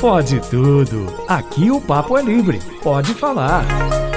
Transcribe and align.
Pode 0.00 0.38
tudo. 0.50 1.06
Aqui 1.26 1.70
o 1.70 1.80
papo 1.80 2.18
é 2.18 2.22
livre. 2.22 2.60
Pode 2.82 3.14
falar. 3.14 3.64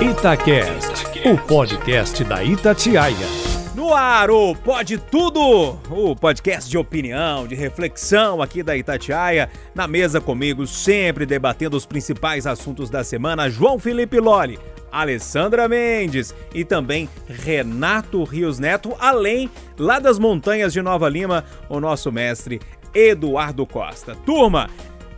Itacast, 0.02 1.06
o 1.26 1.38
podcast 1.38 2.24
da 2.24 2.44
Itatiaia. 2.44 3.26
No 3.74 3.94
ar, 3.94 4.30
o 4.30 4.54
Pode 4.54 4.98
Tudo, 4.98 5.80
o 5.90 6.16
podcast 6.16 6.70
de 6.70 6.78
opinião, 6.78 7.48
de 7.48 7.56
reflexão 7.56 8.42
aqui 8.42 8.62
da 8.62 8.76
Itatiaia. 8.76 9.50
Na 9.74 9.88
mesa 9.88 10.20
comigo, 10.20 10.68
sempre 10.68 11.26
debatendo 11.26 11.78
os 11.78 11.86
principais 11.86 12.46
assuntos 12.46 12.90
da 12.90 13.04
semana, 13.04 13.50
João 13.50 13.80
Felipe 13.80 14.20
Loli, 14.20 14.60
Alessandra 14.92 15.70
Mendes 15.70 16.36
e 16.54 16.66
também 16.66 17.08
Renato 17.28 18.24
Rios 18.24 18.60
Neto, 18.60 18.94
além 19.00 19.50
lá 19.78 20.00
das 20.00 20.20
montanhas 20.20 20.74
de 20.74 20.82
Nova 20.82 21.08
Lima, 21.08 21.46
o 21.70 21.80
nosso 21.80 22.12
mestre 22.12 22.60
Eduardo 22.94 23.66
Costa. 23.66 24.16
Turma, 24.26 24.70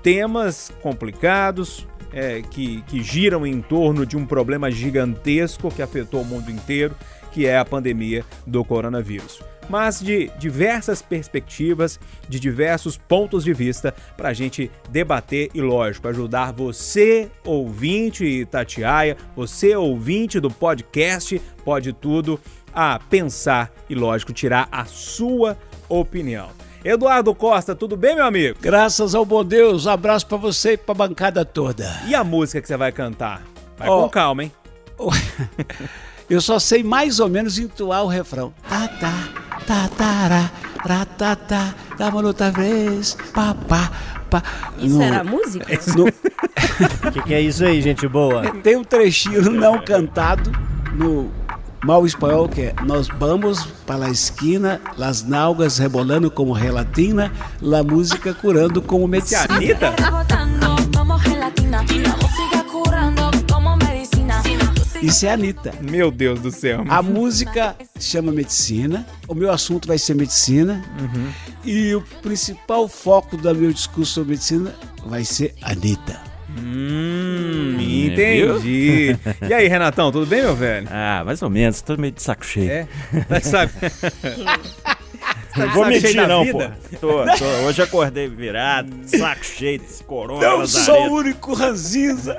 temas 0.02 0.71
complicados, 0.81 1.87
é, 2.11 2.42
que, 2.42 2.82
que 2.83 3.04
giram 3.04 3.46
em 3.46 3.61
torno 3.61 4.06
de 4.06 4.18
um 4.18 4.25
problema 4.25 4.71
gigantesco 4.71 5.71
que 5.71 5.82
afetou 5.82 6.21
o 6.21 6.25
mundo 6.25 6.50
inteiro, 6.50 6.96
que 7.32 7.46
é 7.46 7.57
a 7.57 7.65
pandemia 7.65 8.25
do 8.46 8.64
coronavírus. 8.64 9.42
Mas 9.70 10.00
de 10.00 10.32
diversas 10.39 11.00
perspectivas, 11.00 12.00
de 12.28 12.39
diversos 12.39 12.97
pontos 12.97 13.43
de 13.43 13.54
vista, 13.54 13.93
para 14.18 14.29
a 14.29 14.33
gente 14.33 14.71
debater 14.89 15.51
e, 15.54 15.61
lógico, 15.61 16.07
ajudar 16.07 16.51
você, 16.51 17.29
ouvinte 17.45 18.25
Itatiaia, 18.25 19.15
você, 19.36 19.75
ouvinte 19.75 20.39
do 20.39 20.50
podcast 20.50 21.39
Pode 21.64 21.93
Tudo, 21.93 22.39
a 22.73 23.00
pensar 23.11 23.71
e, 23.87 23.93
lógico, 23.93 24.34
tirar 24.34 24.68
a 24.71 24.86
sua 24.86 25.56
opinião. 25.87 26.50
Eduardo 26.83 27.36
Costa, 27.36 27.75
tudo 27.75 27.97
bem, 27.97 28.15
meu 28.15 28.25
amigo? 28.25 28.57
Graças 28.61 29.14
ao 29.14 29.25
bom 29.25 29.43
Deus, 29.43 29.86
um 29.86 29.89
abraço 29.89 30.25
para 30.25 30.37
você 30.37 30.74
e 30.74 30.78
pra 30.78 30.96
bancada 30.96 31.43
toda. 31.43 32.02
E 32.08 32.16
a 32.16 32.23
música 32.23 32.61
que 32.61 32.67
você 32.67 32.78
vai 32.78 32.92
cantar? 32.92 33.42
Vai 33.78 33.90
oh, 33.90 34.03
com 34.03 34.09
calma, 34.09 34.44
hein? 34.44 34.52
Eu 36.30 36.40
só 36.40 36.58
sei 36.59 36.84
mais 36.84 37.20
ou 37.20 37.28
menos 37.28 37.58
entoar 37.58 38.03
o 38.03 38.08
refrão. 38.08 38.53
Tá, 38.70 38.88
tá, 38.88 39.30
tá, 39.66 39.90
tará, 39.98 40.52
ratatá, 40.78 41.76
dá 41.98 42.08
uma 42.09 42.23
outra 42.23 42.52
vez, 42.52 43.18
papá, 43.34 43.92
pá. 44.30 44.44
Isso 44.78 44.98
no, 44.98 45.03
era 45.03 45.22
a 45.22 45.23
música? 45.23 45.66
O 46.80 47.12
que, 47.12 47.22
que 47.23 47.34
é 47.34 47.42
isso 47.42 47.66
aí, 47.66 47.81
gente 47.81 48.08
boa? 48.08 48.52
Tem 48.64 48.78
um 48.78 48.84
trechinho 48.86 49.50
não 49.52 49.84
cantado 49.84 50.50
no 50.94 51.30
mal 51.83 52.05
espanhol 52.05 52.47
que 52.47 52.61
é 52.61 52.75
nós 52.85 53.08
vamos 53.19 53.66
para 53.85 54.05
a 54.05 54.09
esquina, 54.09 54.81
las 54.97 55.23
nalgas 55.23 55.77
rebolando 55.77 56.30
como 56.30 56.53
relatina, 56.53 57.31
la 57.61 57.83
música 57.83 58.33
curando 58.33 58.81
como 58.81 59.08
medicina. 59.08 59.45
Anitta? 59.49 59.94
Isso 65.02 65.25
é 65.25 65.30
a 65.30 65.33
Anitta. 65.33 65.73
Meu 65.81 66.11
Deus 66.11 66.41
do 66.41 66.52
céu. 66.52 66.83
A 66.89 67.02
música 67.02 67.75
chama 68.00 68.31
medicina, 68.31 69.05
o 69.27 69.33
meu 69.33 69.52
assunto 69.52 69.88
vai 69.88 69.97
ser 69.97 70.13
medicina, 70.13 70.83
uhum. 71.00 71.31
e 71.63 71.95
o 71.95 72.02
principal 72.22 72.88
foco 72.88 73.38
do 73.38 73.55
meu 73.55 73.72
discurso 73.72 74.13
sobre 74.13 74.31
medicina 74.31 74.75
vai 75.05 75.23
ser 75.23 75.55
Anitta. 75.61 76.28
Entendi. 78.22 79.17
e 79.48 79.53
aí, 79.53 79.67
Renatão, 79.67 80.12
tudo 80.12 80.25
bem, 80.25 80.42
meu 80.42 80.56
velho? 80.56 80.88
Ah, 80.92 81.23
mais 81.25 81.42
ou 81.42 81.50
menos, 81.50 81.81
tô 81.81 81.98
meio 81.98 82.14
de 82.14 82.22
saco 82.22 82.45
cheio. 82.45 82.70
É? 82.70 82.88
Tá 83.28 83.39
de 83.39 83.48
saco... 83.48 83.73
Tá 85.56 85.66
não 85.66 85.73
vou 85.73 85.86
mentir, 85.86 86.28
não, 86.28 86.45
pô. 86.45 86.59
Tô, 87.02 87.25
tô, 87.38 87.45
hoje 87.66 87.81
acordei 87.81 88.28
virado, 88.28 88.90
saco 89.06 89.44
cheio 89.44 89.80
desse 89.80 90.03
corona. 90.03 90.44
Eu 90.45 90.67
sou 90.67 91.09
o 91.09 91.14
único 91.16 91.53
ranzinza. 91.53 92.38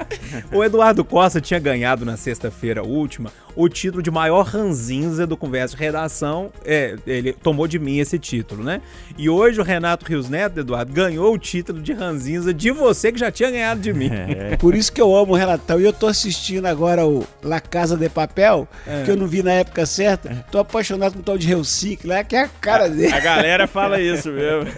o 0.52 0.62
Eduardo 0.62 1.04
Costa 1.04 1.40
tinha 1.40 1.58
ganhado 1.58 2.04
na 2.04 2.16
sexta-feira 2.16 2.82
última 2.84 3.32
o 3.54 3.68
título 3.68 4.02
de 4.02 4.10
maior 4.10 4.44
ranzinza 4.44 5.26
do 5.26 5.36
Conversa 5.36 5.76
de 5.76 5.82
Redação. 5.82 6.50
É, 6.64 6.96
ele 7.06 7.32
tomou 7.32 7.66
de 7.66 7.78
mim 7.78 7.98
esse 7.98 8.18
título, 8.18 8.62
né? 8.62 8.80
E 9.16 9.28
hoje 9.28 9.60
o 9.60 9.64
Renato 9.64 10.06
Rios 10.06 10.28
Neto, 10.28 10.60
Eduardo, 10.60 10.92
ganhou 10.92 11.34
o 11.34 11.38
título 11.38 11.80
de 11.80 11.92
ranzinza 11.92 12.52
de 12.52 12.70
você 12.70 13.12
que 13.12 13.18
já 13.18 13.30
tinha 13.30 13.50
ganhado 13.50 13.80
de 13.80 13.92
mim. 13.92 14.10
É. 14.10 14.56
Por 14.56 14.74
isso 14.74 14.92
que 14.92 15.00
eu 15.00 15.14
amo 15.14 15.32
o 15.32 15.36
Renatão. 15.36 15.80
E 15.80 15.84
eu 15.84 15.92
tô 15.92 16.06
assistindo 16.06 16.66
agora 16.66 17.06
o 17.06 17.26
La 17.42 17.60
Casa 17.60 17.96
de 17.96 18.08
Papel, 18.08 18.68
é. 18.86 19.02
que 19.04 19.10
eu 19.10 19.16
não 19.16 19.26
vi 19.26 19.42
na 19.42 19.52
época 19.52 19.84
certa. 19.86 20.44
Tô 20.50 20.58
apaixonado 20.58 21.14
com 21.14 21.20
o 21.20 21.22
tal 21.22 21.36
de 21.36 21.50
Helsinki 21.50 22.06
lá, 22.06 22.22
que 22.22 22.36
é 22.36 22.42
a 22.42 22.48
cara 22.48 22.88
dele. 22.88 23.12
A 23.12 23.20
galera 23.20 23.66
fala 23.66 24.00
isso 24.00 24.30
mesmo. 24.30 24.70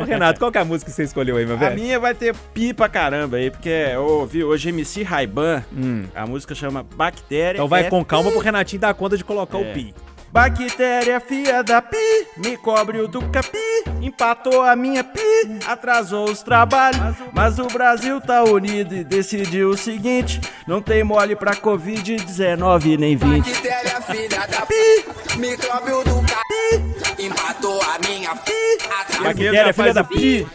Ô, 0.00 0.04
Renato, 0.04 0.38
qual 0.38 0.50
que 0.50 0.58
é 0.58 0.60
a 0.60 0.64
música 0.64 0.90
que 0.90 0.96
você 0.96 1.04
escolheu 1.04 1.36
aí, 1.36 1.46
meu 1.46 1.56
velho? 1.56 1.72
A 1.72 1.74
minha 1.74 1.98
vai 1.98 2.14
ter 2.14 2.34
pi 2.52 2.72
pra 2.72 2.88
caramba 2.88 3.36
aí, 3.36 3.50
porque 3.50 3.68
eu 3.68 4.02
ouvi 4.02 4.42
hoje 4.42 4.68
MC 4.68 5.02
Raiban, 5.02 5.62
hum. 5.72 6.04
a 6.14 6.26
música 6.26 6.54
chama 6.54 6.82
Bactéria. 6.82 7.58
Então 7.58 7.68
vai 7.68 7.82
F 7.82 7.90
com 7.90 8.04
calma 8.08 8.32
pro 8.32 8.40
Renatinho 8.40 8.80
dar 8.80 8.94
conta 8.94 9.16
de 9.16 9.22
colocar 9.22 9.58
é. 9.58 9.70
o 9.70 9.74
pi. 9.74 9.94
Bactéria 10.30 11.20
fia 11.20 11.62
da 11.62 11.80
pi, 11.80 11.96
me 12.36 12.56
cobre 12.58 13.00
o 13.00 13.08
do 13.08 13.22
capi, 13.30 13.58
empatou 14.02 14.62
a 14.62 14.76
minha 14.76 15.02
pi, 15.02 15.20
atrasou 15.66 16.30
os 16.30 16.42
trabalhos. 16.42 17.16
Mas 17.32 17.58
o 17.58 17.66
Brasil 17.66 18.20
tá 18.20 18.44
unido 18.44 18.94
e 18.94 19.02
decidiu 19.02 19.70
o 19.70 19.76
seguinte: 19.76 20.38
não 20.66 20.82
tem 20.82 21.02
mole 21.02 21.34
pra 21.34 21.56
Covid-19 21.56 22.98
nem 22.98 23.16
20. 23.16 23.46
Bactéria 23.46 24.00
filha 24.02 24.46
da 24.46 24.66
pi, 24.66 25.38
me 25.38 25.56
cobre 25.56 25.92
o 25.92 26.04
do 26.04 26.20
capi, 26.20 27.22
empatou 27.22 27.80
a 27.82 27.98
minha 28.06 28.36
pi, 28.36 28.52
atrasou 29.00 29.24
Bactéria 29.24 29.72
filha 29.72 29.94
da 29.94 30.04
pi. 30.04 30.46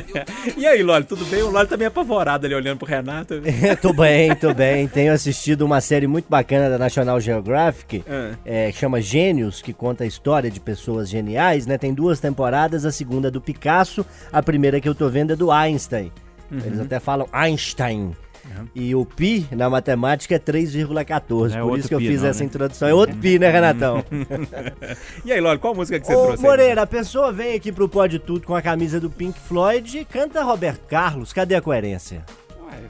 e 0.54 0.66
aí, 0.66 0.82
Loli, 0.82 1.04
tudo 1.04 1.24
bem? 1.24 1.42
O 1.42 1.50
Loli 1.50 1.66
tá 1.66 1.78
meio 1.78 1.88
apavorado 1.88 2.44
ali 2.44 2.54
olhando 2.54 2.78
pro 2.78 2.86
Renato. 2.86 3.40
tô 3.80 3.92
bem, 3.94 4.34
tô 4.36 4.52
bem. 4.52 4.86
Tenho 4.86 5.14
assistido 5.14 5.62
uma 5.62 5.80
série 5.80 6.06
muito 6.06 6.26
bacana 6.28 6.68
da 6.68 6.76
National 6.76 7.18
Geographic, 7.20 8.04
é. 8.06 8.66
É, 8.66 8.72
que 8.72 8.78
chama 8.78 9.00
Gênios, 9.14 9.62
que 9.62 9.72
conta 9.72 10.02
a 10.02 10.06
história 10.08 10.50
de 10.50 10.58
pessoas 10.58 11.08
geniais, 11.08 11.66
né? 11.66 11.78
Tem 11.78 11.94
duas 11.94 12.18
temporadas, 12.18 12.84
a 12.84 12.90
segunda 12.90 13.28
é 13.28 13.30
do 13.30 13.40
Picasso, 13.40 14.04
a 14.32 14.42
primeira 14.42 14.80
que 14.80 14.88
eu 14.88 14.94
tô 14.94 15.08
vendo 15.08 15.32
é 15.32 15.36
do 15.36 15.52
Einstein. 15.52 16.10
Uhum. 16.50 16.58
Eles 16.58 16.80
até 16.80 16.98
falam 16.98 17.28
Einstein. 17.32 18.06
Uhum. 18.44 18.68
E 18.74 18.92
o 18.92 19.04
pi 19.04 19.46
na 19.52 19.70
matemática 19.70 20.34
é 20.34 20.38
3,14. 20.40 21.54
É 21.54 21.60
por 21.60 21.78
isso 21.78 21.86
que 21.86 21.94
eu 21.94 22.00
pi, 22.00 22.08
fiz 22.08 22.22
não, 22.22 22.28
essa 22.28 22.40
né? 22.40 22.46
introdução. 22.46 22.88
É 22.88 22.92
outro 22.92 23.14
pi, 23.14 23.38
né, 23.38 23.50
Renatão? 23.50 24.04
e 25.24 25.30
aí, 25.30 25.40
Lolo, 25.40 25.60
qual 25.60 25.76
música 25.76 26.00
que 26.00 26.08
você 26.08 26.14
Ô, 26.16 26.24
trouxe? 26.24 26.42
Moreira, 26.42 26.80
aí? 26.80 26.84
a 26.84 26.86
pessoa 26.86 27.32
vem 27.32 27.54
aqui 27.54 27.70
pro 27.70 27.88
Pode 27.88 28.18
Tudo 28.18 28.44
com 28.44 28.56
a 28.56 28.60
camisa 28.60 28.98
do 28.98 29.08
Pink 29.08 29.38
Floyd 29.38 29.96
e 29.96 30.04
canta 30.04 30.42
Roberto 30.42 30.88
Carlos. 30.88 31.32
Cadê 31.32 31.54
a 31.54 31.62
coerência? 31.62 32.24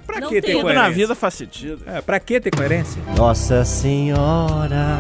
Pra 0.06 0.20
não 0.20 0.30
que 0.30 0.40
ter 0.40 0.54
coerência? 0.54 0.74
na 0.74 0.88
vida 0.88 1.14
faz 1.14 1.34
sentido. 1.34 1.82
É, 1.86 2.00
pra 2.00 2.18
que 2.18 2.40
ter 2.40 2.50
coerência? 2.50 3.02
Nossa 3.14 3.62
Senhora 3.62 4.96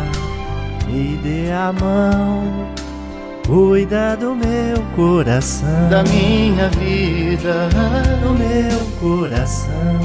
me 0.86 1.16
dê 1.22 1.50
a 1.50 1.72
mão, 1.72 2.68
cuida 3.46 4.16
do 4.16 4.34
meu 4.34 4.82
coração, 4.94 5.88
da 5.88 6.02
minha 6.04 6.68
vida, 6.70 7.68
do 8.22 8.34
meu 8.34 8.80
coração, 9.00 9.98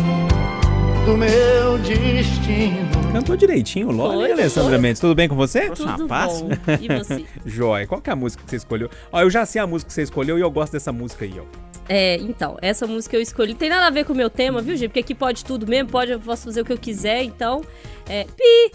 do 1.10 1.18
meu 1.18 1.78
destino. 1.80 2.88
Cantou 3.12 3.36
direitinho, 3.36 3.90
Lola 3.90 4.30
e 4.30 4.32
Alessandra 4.32 4.74
foi. 4.74 4.78
Mendes. 4.78 5.00
Tudo 5.00 5.16
bem 5.16 5.28
com 5.28 5.36
você? 5.36 5.72
Tudo 5.72 5.86
Rapaz. 5.86 6.42
bom. 6.42 6.50
E 6.80 6.88
você? 6.88 7.26
Joia. 7.44 7.88
Qual 7.88 8.00
que 8.00 8.12
é 8.12 8.14
a 8.14 8.16
música 8.16 8.44
que 8.44 8.50
você 8.52 8.58
escolheu? 8.58 8.92
Ó, 9.12 9.20
eu 9.20 9.30
já 9.30 9.44
sei 9.44 9.60
a 9.60 9.66
música 9.66 9.88
que 9.88 9.94
você 9.94 10.04
escolheu 10.04 10.38
e 10.38 10.42
eu 10.42 10.52
gosto 10.52 10.74
dessa 10.74 10.92
música 10.92 11.26
aí, 11.26 11.34
ó. 11.40 11.70
É, 11.92 12.18
então, 12.18 12.56
essa 12.62 12.86
música 12.86 13.18
eu 13.18 13.22
escolhi. 13.22 13.56
Tem 13.56 13.68
nada 13.68 13.88
a 13.88 13.90
ver 13.90 14.06
com 14.06 14.14
o 14.14 14.16
meu 14.16 14.30
tema, 14.30 14.62
viu, 14.62 14.78
gente? 14.78 14.90
Porque 14.90 15.00
aqui 15.00 15.16
pode 15.16 15.44
tudo 15.44 15.66
mesmo, 15.66 15.90
pode, 15.90 16.12
eu 16.12 16.20
posso 16.20 16.44
fazer 16.44 16.62
o 16.62 16.66
que 16.66 16.72
eu 16.72 16.78
quiser, 16.78 17.24
então. 17.24 17.64
É. 18.08 18.26
Pi! 18.26 18.72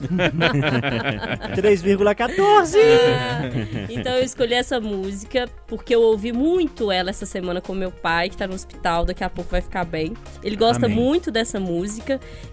3,14! 1.60 2.78
Ah, 2.78 3.42
então 3.90 4.14
eu 4.14 4.24
escolhi 4.24 4.54
essa 4.54 4.80
música 4.80 5.48
porque 5.66 5.94
eu 5.94 6.02
ouvi 6.02 6.32
muito 6.32 6.90
ela 6.90 7.10
essa 7.10 7.26
semana 7.26 7.60
com 7.60 7.72
meu 7.72 7.92
pai, 7.92 8.28
que 8.28 8.36
tá 8.36 8.46
no 8.48 8.54
hospital, 8.54 9.04
daqui 9.04 9.22
a 9.22 9.30
pouco 9.30 9.50
vai 9.50 9.60
ficar 9.60 9.84
bem. 9.84 10.14
Ele 10.42 10.56
gosta 10.56 10.86
Amém. 10.86 10.96
muito 10.96 11.30
dessa 11.30 11.60
música. 11.60 11.75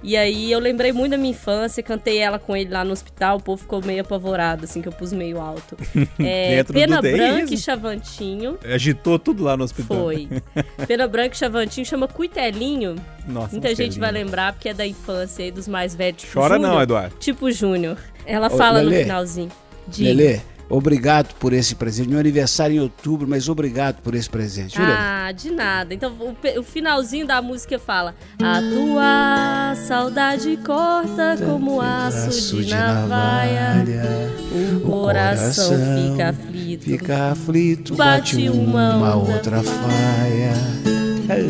E 0.01 0.17
aí 0.17 0.51
eu 0.51 0.59
lembrei 0.59 0.91
muito 0.91 1.11
da 1.11 1.17
minha 1.17 1.31
infância, 1.31 1.81
cantei 1.81 2.17
ela 2.17 2.39
com 2.39 2.55
ele 2.55 2.69
lá 2.69 2.83
no 2.83 2.91
hospital, 2.91 3.37
o 3.37 3.41
povo 3.41 3.61
ficou 3.61 3.83
meio 3.83 4.01
apavorado, 4.01 4.65
assim, 4.65 4.81
que 4.81 4.87
eu 4.87 4.91
pus 4.91 5.13
meio 5.13 5.39
alto. 5.39 5.77
É, 6.19 6.63
Pena 6.63 7.01
Branca 7.01 7.53
e 7.53 7.57
Chavantinho. 7.57 8.57
Agitou 8.63 9.19
tudo 9.19 9.43
lá 9.43 9.57
no 9.57 9.63
hospital. 9.63 9.97
Foi. 9.97 10.29
Pena 10.87 11.07
Branca 11.07 11.35
e 11.35 11.37
Chavantinho 11.37 11.85
chama 11.85 12.07
Cuitelinho. 12.07 12.95
Nossa, 13.27 13.51
Muita 13.51 13.73
gente 13.75 13.99
vai 13.99 14.11
lembrar 14.11 14.53
porque 14.53 14.69
é 14.69 14.73
da 14.73 14.85
infância 14.85 15.43
e 15.43 15.51
dos 15.51 15.67
mais 15.67 15.95
velhos. 15.95 16.21
Tipo 16.21 16.33
Chora 16.33 16.55
Júnior, 16.55 16.73
não, 16.73 16.81
Eduardo. 16.81 17.15
Tipo 17.19 17.51
Júnior. 17.51 17.97
Ela 18.25 18.47
Ô, 18.47 18.57
fala 18.57 18.79
Lelê, 18.79 18.97
no 18.97 19.01
finalzinho. 19.03 19.51
Lelê, 19.97 20.39
obrigado 20.73 21.33
por 21.35 21.53
esse 21.53 21.75
presente. 21.75 22.09
Meu 22.09 22.19
aniversário 22.19 22.75
em 22.75 22.79
outubro, 22.79 23.27
mas 23.27 23.47
obrigado 23.47 24.01
por 24.01 24.15
esse 24.15 24.29
presente. 24.29 24.77
Viu, 24.77 24.87
ah, 24.87 25.31
de 25.31 25.51
nada. 25.51 25.93
Então 25.93 26.11
o, 26.13 26.35
o, 26.59 26.63
finalzinho 26.63 27.27
da 27.27 27.41
música 27.41 27.77
fala: 27.77 28.15
A 28.41 28.59
tua 28.59 29.75
saudade 29.87 30.57
corta 30.57 31.37
como 31.45 31.79
aço 31.79 32.57
de, 32.57 32.65
de 32.65 32.71
navalha. 32.75 33.75
navalha. 33.75 34.33
O, 34.51 34.79
coração, 34.81 35.69
coração, 35.69 36.11
fica 36.11 36.29
aflito. 36.29 36.83
Fica 36.83 37.31
aflito, 37.31 37.95
bate, 37.95 38.35
bate 38.35 38.49
uma, 38.49 38.95
uma 38.95 39.15
outra 39.15 39.61
faia. 39.63 40.53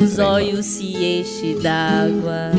os 0.02 0.20
olhos 0.20 0.66
se 0.66 0.96
enchem 0.96 1.60
d'água, 1.60 2.52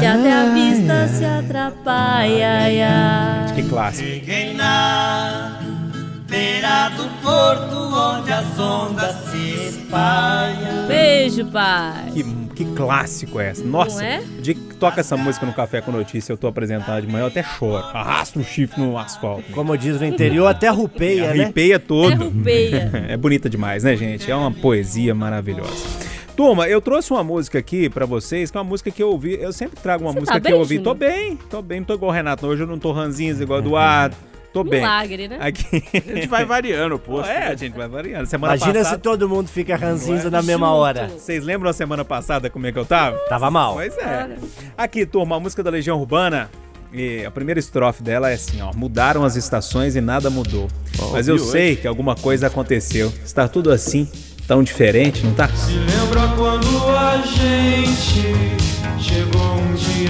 que 0.00 0.06
até 0.06 0.32
a 0.32 0.52
vista 0.52 1.08
se 1.08 1.24
atrapalha. 1.24 2.48
Que 3.54 3.62
clássico. 3.62 4.10
Beira 6.30 6.88
do 6.90 7.08
porto 7.22 7.76
onde 7.76 8.32
as 8.32 8.58
ondas 8.58 9.16
se 9.30 9.66
espalham. 9.68 10.86
Beijo, 10.86 11.44
pai. 11.46 12.10
Que, 12.14 12.22
que 12.54 12.64
clássico 12.76 13.40
é 13.40 13.48
essa? 13.50 13.64
Nossa, 13.64 13.96
Não 14.00 14.06
é? 14.06 14.20
o 14.20 14.40
dia 14.40 14.54
que 14.54 14.60
toca 14.76 15.00
essa 15.00 15.16
música 15.16 15.44
no 15.44 15.52
Café 15.52 15.80
com 15.80 15.90
Notícia, 15.90 16.32
eu 16.32 16.36
tô 16.38 16.46
apresentando 16.46 17.00
de 17.04 17.08
manhã, 17.12 17.24
eu 17.24 17.28
até 17.28 17.42
choro. 17.42 17.84
Arrasta 17.92 18.38
um 18.38 18.44
chifre 18.44 18.80
no 18.80 18.96
asfalto. 18.96 19.50
Como 19.52 19.76
diz 19.76 19.98
no 20.00 20.06
interior, 20.06 20.46
até 20.46 20.68
rupeia, 20.68 21.34
né? 21.34 21.42
Arrepeia 21.42 21.74
É 21.74 21.78
todo. 21.78 22.24
rupeia. 22.24 22.90
É 23.10 23.16
bonita 23.16 23.50
demais, 23.50 23.82
né, 23.82 23.96
gente? 23.96 24.30
É 24.30 24.36
uma 24.36 24.52
poesia 24.52 25.12
maravilhosa. 25.14 25.84
Turma, 26.36 26.68
eu 26.68 26.80
trouxe 26.80 27.10
uma 27.12 27.24
música 27.24 27.58
aqui 27.58 27.90
pra 27.90 28.06
vocês, 28.06 28.50
que 28.52 28.56
é 28.56 28.60
uma 28.60 28.68
música 28.68 28.90
que 28.90 29.02
eu 29.02 29.08
ouvi. 29.10 29.34
Eu 29.40 29.52
sempre 29.52 29.78
trago 29.80 30.04
uma 30.04 30.12
Você 30.12 30.20
música 30.20 30.34
tá 30.34 30.40
que 30.40 30.44
bem, 30.44 30.52
eu 30.52 30.58
ouvi. 30.60 30.76
Júnior? 30.76 30.94
Tô 30.94 30.98
bem, 30.98 31.36
tô 31.50 31.60
bem, 31.62 31.80
não 31.80 31.86
tô 31.86 31.94
igual 31.94 32.10
o 32.12 32.14
Renato. 32.14 32.46
Hoje 32.46 32.62
eu 32.62 32.66
não 32.68 32.78
tô 32.78 32.92
ranzinhos 32.92 33.40
igual 33.40 33.58
o 33.58 33.62
Eduardo. 33.62 34.16
Tô 34.52 34.64
bem. 34.64 34.80
Milagre, 34.80 35.28
né? 35.28 35.38
Aqui. 35.40 35.82
A 35.94 36.14
gente 36.14 36.26
vai 36.26 36.44
variando 36.44 36.96
o 36.96 36.98
posto. 36.98 37.30
É, 37.30 37.48
a 37.48 37.54
gente 37.54 37.76
vai 37.76 37.86
variando. 37.88 38.26
Semana 38.26 38.56
Imagina 38.56 38.78
passada. 38.80 38.96
se 38.96 39.02
todo 39.02 39.28
mundo 39.28 39.48
fica 39.48 39.76
ranzinza 39.76 40.28
na 40.30 40.42
mesma 40.42 40.66
Junto. 40.66 40.78
hora. 40.78 41.08
Vocês 41.08 41.44
lembram 41.44 41.70
a 41.70 41.72
semana 41.72 42.04
passada 42.04 42.50
como 42.50 42.66
é 42.66 42.72
que 42.72 42.78
eu 42.78 42.84
tava? 42.84 43.16
Tava 43.28 43.50
mal. 43.50 43.74
Pois 43.74 43.96
é. 43.98 44.28
Aqui, 44.76 45.06
turma, 45.06 45.36
a 45.36 45.40
música 45.40 45.62
da 45.62 45.70
Legião 45.70 45.98
Urbana. 45.98 46.50
E 46.92 47.24
a 47.24 47.30
primeira 47.30 47.60
estrofe 47.60 48.02
dela 48.02 48.30
é 48.30 48.34
assim, 48.34 48.60
ó. 48.60 48.72
Mudaram 48.74 49.24
as 49.24 49.36
estações 49.36 49.94
e 49.94 50.00
nada 50.00 50.28
mudou. 50.28 50.68
Mas 51.12 51.28
eu 51.28 51.38
sei 51.38 51.76
que 51.76 51.86
alguma 51.86 52.16
coisa 52.16 52.48
aconteceu. 52.48 53.12
Está 53.24 53.46
tudo 53.46 53.70
assim, 53.70 54.08
tão 54.48 54.60
diferente, 54.64 55.24
não 55.24 55.32
tá? 55.32 55.46
Se 55.48 55.72
lembra 55.74 56.26
quando 56.36 56.88
a 56.88 57.18
gente 57.18 58.56
chegou 58.98 59.59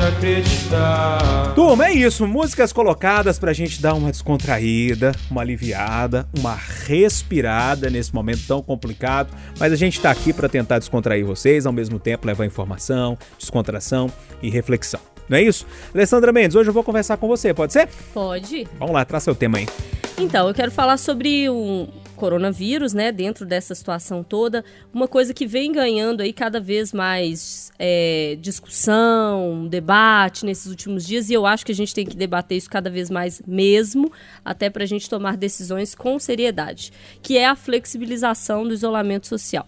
acreditar? 0.02 1.55
Turma, 1.55 1.87
é 1.87 1.93
isso. 1.93 2.26
Músicas 2.26 2.73
colocadas 2.73 3.38
pra 3.38 3.52
gente 3.52 3.81
dar 3.81 3.94
uma 3.94 4.11
descontraída, 4.11 5.12
uma 5.31 5.41
aliviada, 5.41 6.29
uma 6.38 6.55
respirada 6.55 7.91
nesse 7.91 8.14
momento 8.14 8.41
tão 8.47 8.62
complicado. 8.62 9.32
Mas 9.58 9.73
a 9.73 9.76
gente 9.76 10.00
tá 10.00 10.11
aqui 10.11 10.32
pra 10.32 10.49
tentar 10.49 10.79
descontrair 10.79 11.25
vocês, 11.25 11.67
ao 11.67 11.73
mesmo 11.73 11.99
tempo 11.99 12.26
levar 12.26 12.44
informação, 12.47 13.17
descontração 13.38 14.11
e 14.43 14.50
reflexão. 14.50 15.00
Não 15.29 15.38
é 15.38 15.43
isso? 15.43 15.64
Alessandra 15.94 16.32
Mendes, 16.32 16.56
hoje 16.56 16.69
eu 16.69 16.75
vou 16.75 16.82
conversar 16.82 17.17
com 17.17 17.29
você, 17.29 17.55
pode 17.55 17.73
ser? 17.73 17.88
Pode. 18.12 18.67
Vamos 18.79 18.94
lá, 18.94 19.05
traz 19.05 19.23
seu 19.23 19.35
tema 19.35 19.58
aí. 19.58 19.69
Então, 20.19 20.49
eu 20.49 20.55
quero 20.55 20.70
falar 20.70 20.97
sobre 20.97 21.49
o 21.49 21.88
coronavírus, 22.20 22.93
né? 22.93 23.11
Dentro 23.11 23.46
dessa 23.46 23.75
situação 23.75 24.22
toda, 24.22 24.62
uma 24.93 25.08
coisa 25.08 25.32
que 25.32 25.46
vem 25.46 25.72
ganhando 25.72 26.20
aí 26.20 26.34
cada 26.34 26.61
vez 26.61 26.93
mais 26.93 27.72
é, 27.78 28.37
discussão, 28.38 29.67
debate 29.67 30.44
nesses 30.44 30.67
últimos 30.67 31.06
dias, 31.06 31.31
e 31.31 31.32
eu 31.32 31.46
acho 31.46 31.64
que 31.64 31.72
a 31.72 31.75
gente 31.75 31.94
tem 31.94 32.05
que 32.05 32.14
debater 32.14 32.58
isso 32.58 32.69
cada 32.69 32.90
vez 32.90 33.08
mais 33.08 33.40
mesmo, 33.46 34.12
até 34.44 34.69
para 34.69 34.84
a 34.84 34.87
gente 34.87 35.08
tomar 35.08 35.38
decisões 35.38 35.94
com 35.94 36.19
seriedade, 36.19 36.93
que 37.22 37.38
é 37.38 37.46
a 37.46 37.56
flexibilização 37.56 38.69
do 38.69 38.75
isolamento 38.75 39.26
social. 39.26 39.66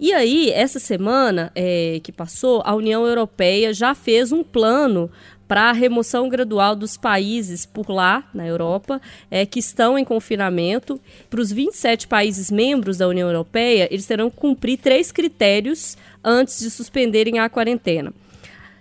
E 0.00 0.12
aí, 0.12 0.50
essa 0.50 0.78
semana 0.78 1.50
é, 1.56 2.00
que 2.02 2.12
passou, 2.12 2.62
a 2.64 2.74
União 2.74 3.04
Europeia 3.04 3.74
já 3.74 3.94
fez 3.94 4.30
um 4.30 4.44
plano 4.44 5.10
para 5.48 5.70
a 5.70 5.72
remoção 5.72 6.28
gradual 6.28 6.76
dos 6.76 6.96
países 6.96 7.66
por 7.66 7.90
lá, 7.90 8.28
na 8.32 8.46
Europa, 8.46 9.00
é, 9.30 9.44
que 9.44 9.58
estão 9.58 9.98
em 9.98 10.04
confinamento. 10.04 11.00
Para 11.28 11.40
os 11.40 11.50
27 11.50 12.06
países 12.06 12.50
membros 12.50 12.98
da 12.98 13.08
União 13.08 13.26
Europeia, 13.28 13.88
eles 13.90 14.06
terão 14.06 14.30
que 14.30 14.36
cumprir 14.36 14.78
três 14.78 15.10
critérios 15.10 15.96
antes 16.22 16.60
de 16.60 16.70
suspenderem 16.70 17.38
a 17.38 17.48
quarentena. 17.48 18.12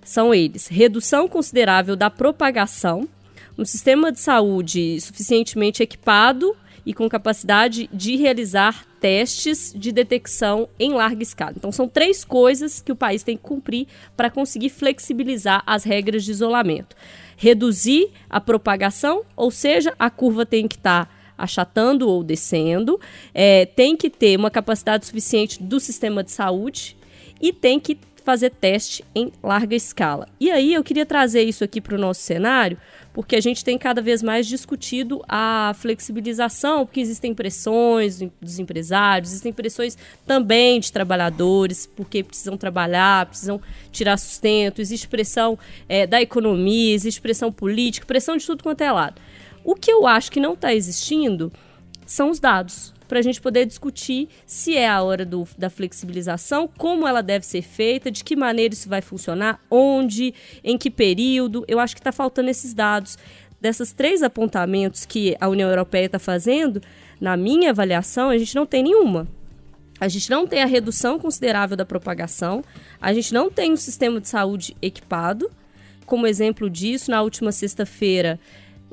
São 0.03 0.33
eles: 0.33 0.67
redução 0.67 1.27
considerável 1.27 1.95
da 1.95 2.09
propagação, 2.09 3.07
um 3.57 3.65
sistema 3.65 4.11
de 4.11 4.19
saúde 4.19 4.99
suficientemente 5.01 5.81
equipado 5.81 6.55
e 6.87 6.93
com 6.93 7.09
capacidade 7.09 7.89
de 7.91 8.15
realizar 8.15 8.85
testes 9.01 9.73
de 9.75 9.91
detecção 9.91 10.69
em 10.79 10.93
larga 10.93 11.21
escala. 11.21 11.53
Então, 11.57 11.69
são 11.69 11.85
três 11.85 12.23
coisas 12.23 12.79
que 12.79 12.93
o 12.93 12.95
país 12.95 13.23
tem 13.23 13.35
que 13.35 13.43
cumprir 13.43 13.87
para 14.15 14.29
conseguir 14.29 14.69
flexibilizar 14.69 15.61
as 15.67 15.83
regras 15.83 16.23
de 16.23 16.31
isolamento: 16.31 16.95
reduzir 17.35 18.09
a 18.29 18.39
propagação, 18.39 19.23
ou 19.35 19.51
seja, 19.51 19.93
a 19.99 20.09
curva 20.09 20.45
tem 20.45 20.65
que 20.65 20.75
estar. 20.75 21.13
achatando 21.37 22.07
ou 22.07 22.23
descendo, 22.23 22.99
é, 23.33 23.65
tem 23.65 23.95
que 23.95 24.09
ter 24.09 24.39
uma 24.39 24.49
capacidade 24.49 25.05
suficiente 25.05 25.61
do 25.61 25.79
sistema 25.79 26.23
de 26.23 26.31
saúde 26.31 26.97
e 27.39 27.51
tem 27.51 27.79
que 27.79 27.99
fazer 28.27 28.49
teste 28.49 29.05
em 29.15 29.31
larga 29.41 29.73
escala. 29.73 30.27
E 30.37 30.51
aí 30.51 30.73
eu 30.73 30.83
queria 30.83 31.05
trazer 31.05 31.43
isso 31.43 31.63
aqui 31.63 31.79
para 31.79 31.95
o 31.95 31.97
nosso 31.97 32.21
cenário, 32.21 32.77
porque 33.17 33.35
a 33.35 33.41
gente 33.41 33.65
tem 33.65 33.79
cada 33.79 33.99
vez 33.99 34.21
mais 34.21 34.45
discutido 34.45 35.23
a 35.27 35.73
flexibilização, 35.79 36.85
porque 36.85 36.99
existem 36.99 37.33
pressões 37.33 38.21
dos 38.39 38.59
empresários, 38.59 39.31
existem 39.31 39.51
pressões 39.51 39.97
também 40.23 40.79
de 40.79 40.91
trabalhadores, 40.91 41.87
porque 41.87 42.21
precisam 42.21 42.55
trabalhar, 42.55 43.25
precisam 43.25 43.59
tirar 43.91 44.17
sustento, 44.17 44.79
existe 44.79 45.07
pressão 45.07 45.57
é, 45.89 46.05
da 46.05 46.21
economia, 46.21 46.93
existe 46.93 47.19
pressão 47.19 47.51
política, 47.51 48.05
pressão 48.05 48.37
de 48.37 48.45
tudo 48.45 48.61
quanto 48.61 48.81
é 48.81 48.91
lado. 48.91 49.19
O 49.63 49.73
que 49.73 49.91
eu 49.91 50.05
acho 50.05 50.31
que 50.31 50.39
não 50.39 50.53
está 50.53 50.71
existindo 50.71 51.51
são 52.05 52.29
os 52.29 52.39
dados 52.39 52.93
para 53.07 53.19
a 53.19 53.21
gente 53.21 53.42
poder 53.42 53.65
discutir 53.65 54.27
se 54.45 54.75
é 54.75 54.88
a 54.88 55.01
hora 55.01 55.25
do, 55.25 55.48
da 55.57 55.69
flexibilização, 55.69 56.69
como 56.77 57.07
ela 57.07 57.21
deve 57.21 57.45
ser 57.45 57.62
feita, 57.62 58.12
de 58.12 58.24
que 58.24 58.36
maneira 58.36 58.74
isso 58.74 58.89
vai 58.89 59.01
funcionar, 59.01 59.59
onde, 59.71 60.33
em 60.63 60.77
que 60.77 60.89
período. 60.89 61.63
Eu 61.68 61.80
acho 61.80 61.95
que 61.95 62.00
está 62.00 62.12
faltando 62.12 62.50
esses 62.50 62.74
dados. 62.74 63.18
Dessas 63.59 63.92
três 63.92 64.21
apontamentos 64.21 65.06
que 65.06 65.36
a 65.42 65.50
União 65.50 65.68
Europeia 65.68 66.06
está 66.06 66.19
fazendo, 66.19 66.81
na 67.19 67.36
minha 67.36 67.71
avaliação, 67.71 68.30
a 68.30 68.38
gente 68.38 68.56
não 68.56 68.65
tem 68.65 68.83
nenhuma. 68.83 69.27
A 70.00 70.07
gente 70.07 70.30
não 70.30 70.45
tem 70.45 70.62
a 70.62 70.68
redução 70.68 71.18
considerável 71.18 71.75
da 71.75 71.86
propagação, 71.86 72.63
a 73.01 73.12
gente 73.13 73.33
não 73.33 73.50
tem 73.50 73.74
um 73.74 73.77
sistema 73.77 74.21
de 74.21 74.27
saúde 74.27 74.77
equipado. 74.80 75.50
Como 76.06 76.27
exemplo 76.27 76.69
disso, 76.69 77.09
na 77.09 77.21
última 77.21 77.51
sexta-feira, 77.51 78.39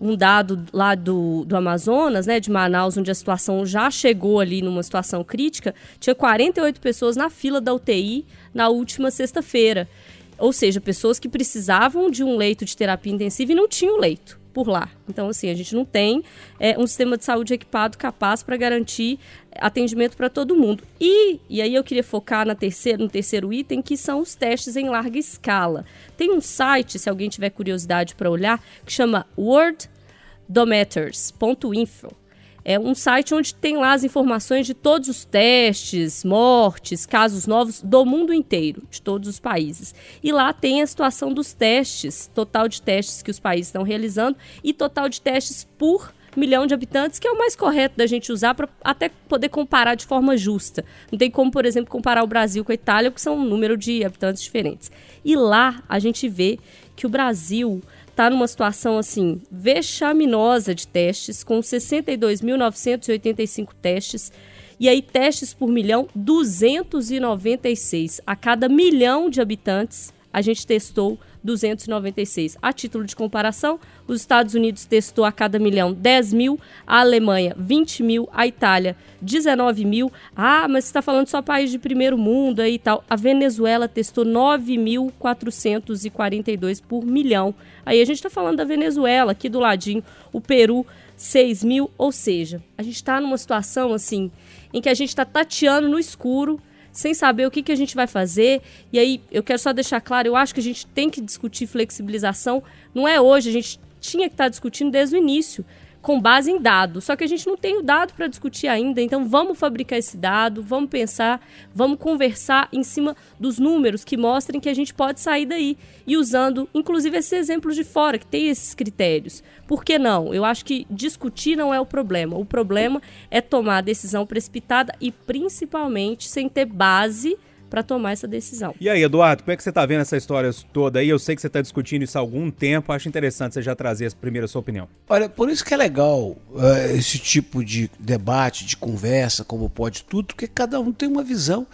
um 0.01 0.17
dado 0.17 0.65
lá 0.73 0.95
do, 0.95 1.45
do 1.45 1.57
Amazonas, 1.57 2.27
né, 2.27 2.41
de 2.41 2.51
Manaus, 2.51 2.97
onde 2.97 3.11
a 3.11 3.15
situação 3.15 3.65
já 3.65 3.91
chegou 3.91 4.41
ali 4.41 4.61
numa 4.61 4.83
situação 4.83 5.23
crítica, 5.23 5.75
tinha 5.99 6.15
48 6.15 6.81
pessoas 6.81 7.17
na 7.17 7.31
fila 7.31 7.61
da 7.61 7.73
UTI 7.73 8.27
na 8.53 8.69
última 8.69 9.11
sexta-feira. 9.11 9.89
Ou 10.37 10.53
seja, 10.53 10.81
pessoas 10.81 11.19
que 11.19 11.29
precisavam 11.29 12.11
de 12.11 12.25
um 12.25 12.37
leito 12.37 12.65
de 12.65 12.77
terapia 12.77 13.13
intensiva 13.13 13.53
e 13.53 13.55
não 13.55 13.69
tinham 13.69 13.99
leito 13.99 14.44
por 14.55 14.67
lá. 14.69 14.89
Então, 15.09 15.29
assim, 15.29 15.51
a 15.51 15.55
gente 15.55 15.75
não 15.75 15.85
tem 15.85 16.23
é, 16.59 16.79
um 16.79 16.87
sistema 16.87 17.19
de 17.19 17.25
saúde 17.25 17.53
equipado 17.53 17.99
capaz 17.99 18.43
para 18.43 18.57
garantir 18.57 19.19
atendimento 19.59 20.17
para 20.17 20.31
todo 20.31 20.57
mundo. 20.57 20.85
E, 21.01 21.41
e 21.51 21.61
aí 21.61 21.75
eu 21.75 21.83
queria 21.83 22.05
focar 22.05 22.47
na 22.47 22.55
terceira, 22.55 23.03
no 23.03 23.11
terceiro 23.11 23.53
item, 23.53 23.83
que 23.83 23.97
são 23.97 24.21
os 24.21 24.37
testes 24.37 24.77
em 24.77 24.89
larga 24.89 25.19
escala. 25.19 25.85
Tem 26.17 26.33
um 26.33 26.41
site, 26.41 26.97
se 26.99 27.11
alguém 27.11 27.29
tiver 27.29 27.51
curiosidade 27.51 28.15
para 28.15 28.31
olhar, 28.31 28.63
que 28.87 28.93
chama 28.93 29.27
worlddometers.info. 29.37 32.24
É 32.65 32.79
um 32.79 32.95
site 32.95 33.35
onde 33.35 33.55
tem 33.55 33.77
lá 33.77 33.93
as 33.93 34.05
informações 34.05 34.67
de 34.67 34.73
todos 34.73 35.09
os 35.09 35.25
testes, 35.25 36.25
mortes, 36.25 37.05
casos 37.05 37.47
novos 37.47 37.83
do 37.83 38.07
mundo 38.07 38.33
inteiro, 38.33 38.83
de 38.91 39.03
todos 39.03 39.29
os 39.29 39.39
países. 39.39 39.95
E 40.23 40.33
lá 40.33 40.53
tem 40.53 40.81
a 40.81 40.87
situação 40.87 41.33
dos 41.33 41.53
testes, 41.53 42.31
total 42.35 42.67
de 42.67 42.81
testes 42.81 43.23
que 43.23 43.31
os 43.31 43.39
países 43.39 43.69
estão 43.69 43.83
realizando 43.83 44.37
e 44.63 44.73
total 44.73 45.11
de 45.11 45.21
testes 45.21 45.69
por 45.77 46.13
milhão 46.37 46.67
de 46.67 46.75
habitantes, 46.75 47.19
que 47.19 47.29
é 47.29 47.31
o 47.31 47.39
mais 47.39 47.55
correto 47.55 47.97
da 47.97 48.07
gente 48.07 48.33
usar 48.33 48.55
para 48.55 48.69
até 48.83 49.09
poder 49.09 49.49
comparar 49.49 49.95
de 49.95 50.07
forma 50.07 50.37
justa. 50.37 50.85
Não 51.11 51.19
tem 51.19 51.31
como, 51.31 51.51
por 51.51 51.65
exemplo, 51.65 51.91
comparar 51.91 52.25
o 52.25 52.27
Brasil 52.27 52.65
com 52.65 52.73
a 52.73 52.75
Itália, 52.75 53.11
porque 53.11 53.23
são 53.23 53.37
um 53.37 53.45
número 53.45 53.77
de 53.77 54.05
habitantes 54.05 54.43
diferentes. 54.43 54.91
E 55.25 55.37
lá 55.37 55.83
a 55.89 55.99
gente 55.99 56.29
vê 56.29 56.59
que 56.97 57.07
o 57.07 57.09
Brasil 57.09 57.81
está 58.15 58.31
numa 58.31 58.47
situação 58.47 58.97
assim 58.97 59.43
vexaminosa 59.51 60.73
de 60.73 60.87
testes, 60.87 61.43
com 61.43 61.59
62.985 61.59 63.71
testes. 63.83 64.31
E 64.79 64.89
aí, 64.89 65.03
testes 65.03 65.53
por 65.53 65.69
milhão, 65.69 66.07
296. 66.15 68.21
A 68.25 68.37
cada 68.37 68.69
milhão 68.69 69.29
de 69.29 69.41
habitantes, 69.41 70.15
a 70.33 70.41
gente 70.41 70.65
testou 70.67 71.19
296. 71.45 72.57
A 72.61 72.73
título 72.73 73.05
de 73.05 73.15
comparação, 73.15 73.79
os 74.09 74.21
Estados 74.21 74.55
Unidos 74.55 74.87
testou 74.87 75.25
a 75.27 75.31
cada 75.31 75.59
milhão 75.59 75.93
10 75.93 76.33
mil, 76.33 76.59
a 76.87 77.01
Alemanha 77.01 77.55
20 77.59 78.03
mil, 78.03 78.27
a 78.33 78.47
Itália 78.47 78.97
19 79.21 79.85
mil. 79.85 80.11
Ah, 80.35 80.67
mas 80.69 80.85
você 80.85 80.89
está 80.89 81.03
falando 81.03 81.29
só 81.29 81.43
país 81.43 81.71
de 81.71 81.79
primeiro 81.79 82.17
mundo 82.17 82.61
aí 82.61 82.75
e 82.75 82.79
tal. 82.79 83.05
A 83.09 83.17
Venezuela 83.17 83.87
testou 83.87 84.25
9.442 84.25 86.83
por 86.83 87.05
milhão. 87.05 87.55
Aí 87.85 88.01
a 88.01 88.05
gente 88.05 88.17
está 88.17 88.31
falando 88.31 88.57
da 88.57 88.65
Venezuela, 88.65 89.33
aqui 89.33 89.49
do 89.49 89.61
ladinho. 89.61 90.03
O 90.33 90.41
Peru, 90.41 90.87
6 91.17 91.65
mil. 91.65 91.91
Ou 91.99 92.11
seja, 92.11 92.63
a 92.79 92.83
gente 92.83 92.97
está 92.97 93.21
numa 93.21 93.37
situação 93.37 93.93
assim 93.93 94.31
em 94.73 94.81
que 94.81 94.89
a 94.89 94.95
gente 94.95 95.11
está 95.11 95.25
tateando 95.25 95.89
no 95.89 95.99
escuro 95.99 96.59
sem 96.95 97.13
saber 97.13 97.47
o 97.47 97.51
que, 97.51 97.63
que 97.63 97.73
a 97.73 97.77
gente 97.77 97.95
vai 97.95 98.07
fazer. 98.07 98.63
E 98.93 98.99
aí, 98.99 99.21
eu 99.31 99.43
quero 99.43 99.59
só 99.59 99.73
deixar 99.73 100.01
claro, 100.01 100.29
eu 100.29 100.37
acho 100.37 100.55
que 100.55 100.61
a 100.61 100.63
gente 100.63 100.87
tem 100.87 101.11
que 101.11 101.21
discutir 101.21 101.67
flexibilização. 101.67 102.63
Não 102.95 103.07
é 103.07 103.21
hoje, 103.21 103.51
a 103.51 103.53
gente 103.53 103.81
tinha 104.01 104.29
que 104.29 104.35
estar 104.35 104.49
discutindo 104.49 104.91
desde 104.91 105.17
o 105.17 105.19
início 105.19 105.65
com 106.05 106.21
base 106.21 106.51
em 106.51 106.61
dados. 106.61 107.05
Só 107.05 107.17
que 107.17 107.25
a 107.25 107.27
gente 107.27 107.47
não 107.47 107.57
tem 107.57 107.79
o 107.79 107.83
dado 107.83 108.13
para 108.13 108.27
discutir 108.27 108.69
ainda, 108.69 109.01
então 109.01 109.27
vamos 109.27 109.59
fabricar 109.59 109.99
esse 109.99 110.19
dado, 110.19 110.63
vamos 110.63 110.91
pensar, 110.91 111.41
vamos 111.75 111.99
conversar 111.99 112.69
em 112.71 112.83
cima 112.83 113.17
dos 113.41 113.59
números 113.59 114.05
que 114.05 114.15
mostrem 114.15 114.61
que 114.61 114.69
a 114.69 114.75
gente 114.75 114.93
pode 114.93 115.19
sair 115.19 115.47
daí 115.47 115.79
e 116.07 116.19
usando, 116.19 116.69
inclusive, 116.75 117.17
esses 117.17 117.33
exemplos 117.33 117.75
de 117.75 117.83
fora 117.83 118.19
que 118.19 118.27
tem 118.27 118.51
esses 118.51 118.75
critérios. 118.75 119.43
Por 119.67 119.83
que 119.83 119.99
não? 119.99 120.35
Eu 120.35 120.45
acho 120.45 120.63
que 120.67 120.87
discutir 120.91 121.57
não 121.57 121.73
é 121.73 121.81
o 121.81 121.87
problema. 121.87 122.37
O 122.37 122.45
problema 122.45 123.01
é 123.31 123.41
tomar 123.41 123.81
decisão 123.81 124.27
precipitada 124.27 124.95
e 125.01 125.11
principalmente 125.11 126.29
sem 126.29 126.51
ter 126.51 126.67
base 126.67 127.39
para 127.75 127.83
tomar 127.83 128.13
essa 128.13 128.29
decisão. 128.29 128.73
E 128.81 128.89
aí, 128.89 129.03
Eduardo, 129.03 129.43
como 129.43 129.53
é 129.53 129.57
que 129.57 129.63
você 129.65 129.71
está 129.71 129.85
vendo 129.85 130.03
essa 130.03 130.17
história 130.17 130.49
toda 130.73 131.01
aí? 131.01 131.09
Eu 131.09 131.19
sei 131.19 131.35
que 131.35 131.41
você 131.41 131.49
está 131.49 131.61
discutindo 131.61 132.05
isso 132.05 132.17
há 132.17 132.21
algum 132.21 132.49
tempo, 132.49 132.93
acho 132.93 133.09
interessante 133.09 133.55
você 133.55 133.63
já 133.63 133.75
trazer 133.75 134.05
essa 134.05 134.15
primeira 134.15 134.47
sua 134.47 134.61
opinião. 134.61 134.89
Olha, 135.09 135.29
por 135.29 135.51
isso 135.51 135.65
que 135.65 135.75
é 135.75 135.77
legal 135.77 136.37
uh, 136.53 136.97
esse 136.97 137.19
tipo 137.19 137.65
de 137.65 137.91
debate, 137.99 138.65
de 138.65 138.77
conversa, 138.77 139.43
como 139.43 139.69
pode 139.69 140.05
tudo, 140.05 140.27
porque 140.27 140.47
cada 140.47 140.79
um 140.79 140.93
tem 140.93 141.09
uma 141.09 141.25
visão 141.25 141.67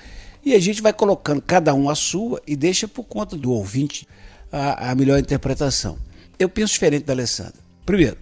e 0.42 0.54
a 0.54 0.58
gente 0.58 0.80
vai 0.80 0.94
colocando 0.94 1.42
cada 1.42 1.74
um 1.74 1.90
a 1.90 1.94
sua 1.94 2.40
e 2.46 2.56
deixa 2.56 2.88
por 2.88 3.04
conta 3.04 3.36
do 3.36 3.52
ouvinte 3.52 4.08
a, 4.50 4.92
a 4.92 4.94
melhor 4.94 5.18
interpretação. 5.18 5.98
Eu 6.38 6.48
penso 6.48 6.72
diferente 6.72 7.04
da 7.04 7.12
Alessandra. 7.12 7.60
Primeiro, 7.84 8.16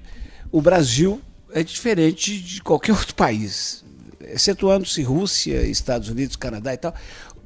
o 0.51 0.61
Brasil 0.61 1.21
é 1.53 1.63
diferente 1.63 2.41
de 2.41 2.61
qualquer 2.61 2.91
outro 2.99 3.15
país, 3.15 3.85
excetuando-se 4.21 5.01
Rússia, 5.03 5.63
Estados 5.63 6.09
Unidos, 6.09 6.35
Canadá 6.35 6.75
e 6.75 6.77
tal 6.77 6.93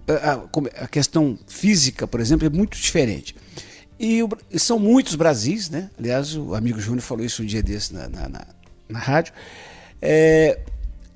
a, 0.09 0.85
a 0.85 0.89
questão 0.89 1.39
física, 1.47 2.07
por 2.07 2.21
exemplo, 2.21 2.47
é 2.47 2.51
muito 2.51 2.77
diferente. 2.77 3.35
E 3.99 4.23
o, 4.23 4.29
são 4.57 4.79
muitos 4.79 5.15
Brasis, 5.15 5.71
né? 5.71 5.91
Aliás, 5.99 6.37
o 6.37 6.55
amigo 6.55 6.81
Júnior 6.81 7.03
falou 7.03 7.25
isso 7.25 7.43
um 7.43 7.47
dia 7.47 7.63
desse 7.63 7.95
na, 7.95 8.09
na, 8.09 8.29
na, 8.29 8.47
na 8.89 8.99
rádio. 8.99 9.33
É, 10.01 10.59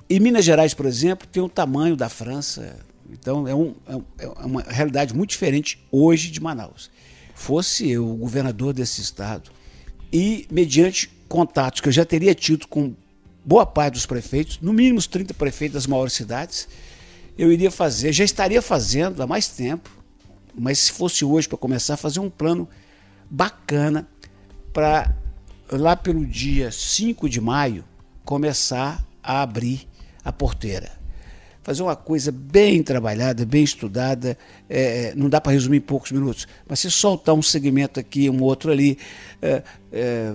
e 0.08 0.20
Minas 0.20 0.44
Gerais, 0.44 0.72
por 0.72 0.86
exemplo, 0.86 1.26
tem 1.26 1.42
o 1.42 1.48
tamanho 1.48 1.96
da 1.96 2.08
França. 2.08 2.76
Então 3.10 3.46
é, 3.46 3.54
um, 3.54 3.74
é, 4.18 4.24
é 4.24 4.28
uma 4.44 4.62
realidade 4.62 5.14
muito 5.14 5.30
diferente 5.30 5.84
hoje 5.90 6.30
de 6.30 6.40
Manaus. 6.40 6.90
Fosse 7.34 7.90
eu 7.90 8.08
o 8.08 8.16
governador 8.16 8.72
desse 8.72 9.00
estado 9.00 9.50
e, 10.12 10.46
mediante 10.50 11.10
contatos 11.28 11.80
que 11.80 11.88
eu 11.88 11.92
já 11.92 12.04
teria 12.04 12.34
tido 12.34 12.66
com 12.68 12.94
boa 13.44 13.66
parte 13.66 13.94
dos 13.94 14.06
prefeitos, 14.06 14.58
no 14.60 14.72
mínimo 14.72 14.98
os 14.98 15.06
30 15.06 15.34
prefeitos 15.34 15.74
das 15.74 15.86
maiores 15.86 16.12
cidades, 16.12 16.68
eu 17.38 17.52
iria 17.52 17.70
fazer, 17.70 18.12
já 18.12 18.24
estaria 18.24 18.62
fazendo 18.62 19.22
há 19.22 19.26
mais 19.26 19.48
tempo, 19.48 19.90
mas 20.54 20.78
se 20.78 20.92
fosse 20.92 21.24
hoje 21.24 21.48
para 21.48 21.58
começar, 21.58 21.96
fazer 21.96 22.20
um 22.20 22.30
plano 22.30 22.68
bacana 23.30 24.08
para 24.72 25.14
lá 25.70 25.96
pelo 25.96 26.24
dia 26.24 26.70
5 26.70 27.28
de 27.28 27.40
maio 27.40 27.84
começar 28.24 29.04
a 29.22 29.42
abrir 29.42 29.86
a 30.24 30.32
porteira. 30.32 30.92
Fazer 31.62 31.82
uma 31.82 31.96
coisa 31.96 32.30
bem 32.30 32.82
trabalhada, 32.82 33.44
bem 33.44 33.64
estudada, 33.64 34.38
é, 34.68 35.12
não 35.16 35.28
dá 35.28 35.40
para 35.40 35.52
resumir 35.52 35.78
em 35.78 35.80
poucos 35.80 36.12
minutos, 36.12 36.46
mas 36.68 36.78
se 36.78 36.90
soltar 36.90 37.34
um 37.34 37.42
segmento 37.42 37.98
aqui, 37.98 38.30
um 38.30 38.40
outro 38.42 38.70
ali, 38.70 38.96
é, 39.42 39.62
é, 39.92 40.32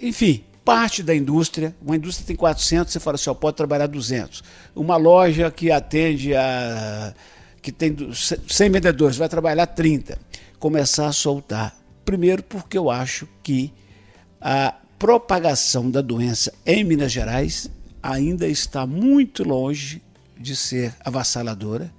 enfim, 0.00 0.42
parte 0.64 1.02
da 1.02 1.14
indústria, 1.14 1.74
uma 1.80 1.96
indústria 1.96 2.26
tem 2.26 2.36
400, 2.36 2.92
você 2.92 3.00
fala 3.00 3.16
assim, 3.16 3.30
ó, 3.30 3.34
pode 3.34 3.56
trabalhar 3.56 3.86
200. 3.86 4.42
Uma 4.74 4.96
loja 4.96 5.50
que 5.50 5.70
atende 5.70 6.34
a 6.34 7.14
que 7.60 7.70
tem 7.70 7.96
100 8.12 8.70
vendedores, 8.70 9.16
vai 9.16 9.28
trabalhar 9.28 9.66
30. 9.66 10.18
Começar 10.58 11.06
a 11.06 11.12
soltar. 11.12 11.76
Primeiro 12.04 12.42
porque 12.42 12.76
eu 12.76 12.90
acho 12.90 13.28
que 13.40 13.72
a 14.40 14.74
propagação 14.98 15.88
da 15.88 16.00
doença 16.00 16.52
em 16.66 16.82
Minas 16.82 17.12
Gerais 17.12 17.70
ainda 18.02 18.48
está 18.48 18.84
muito 18.84 19.44
longe 19.44 20.02
de 20.36 20.56
ser 20.56 20.92
avassaladora. 21.04 21.92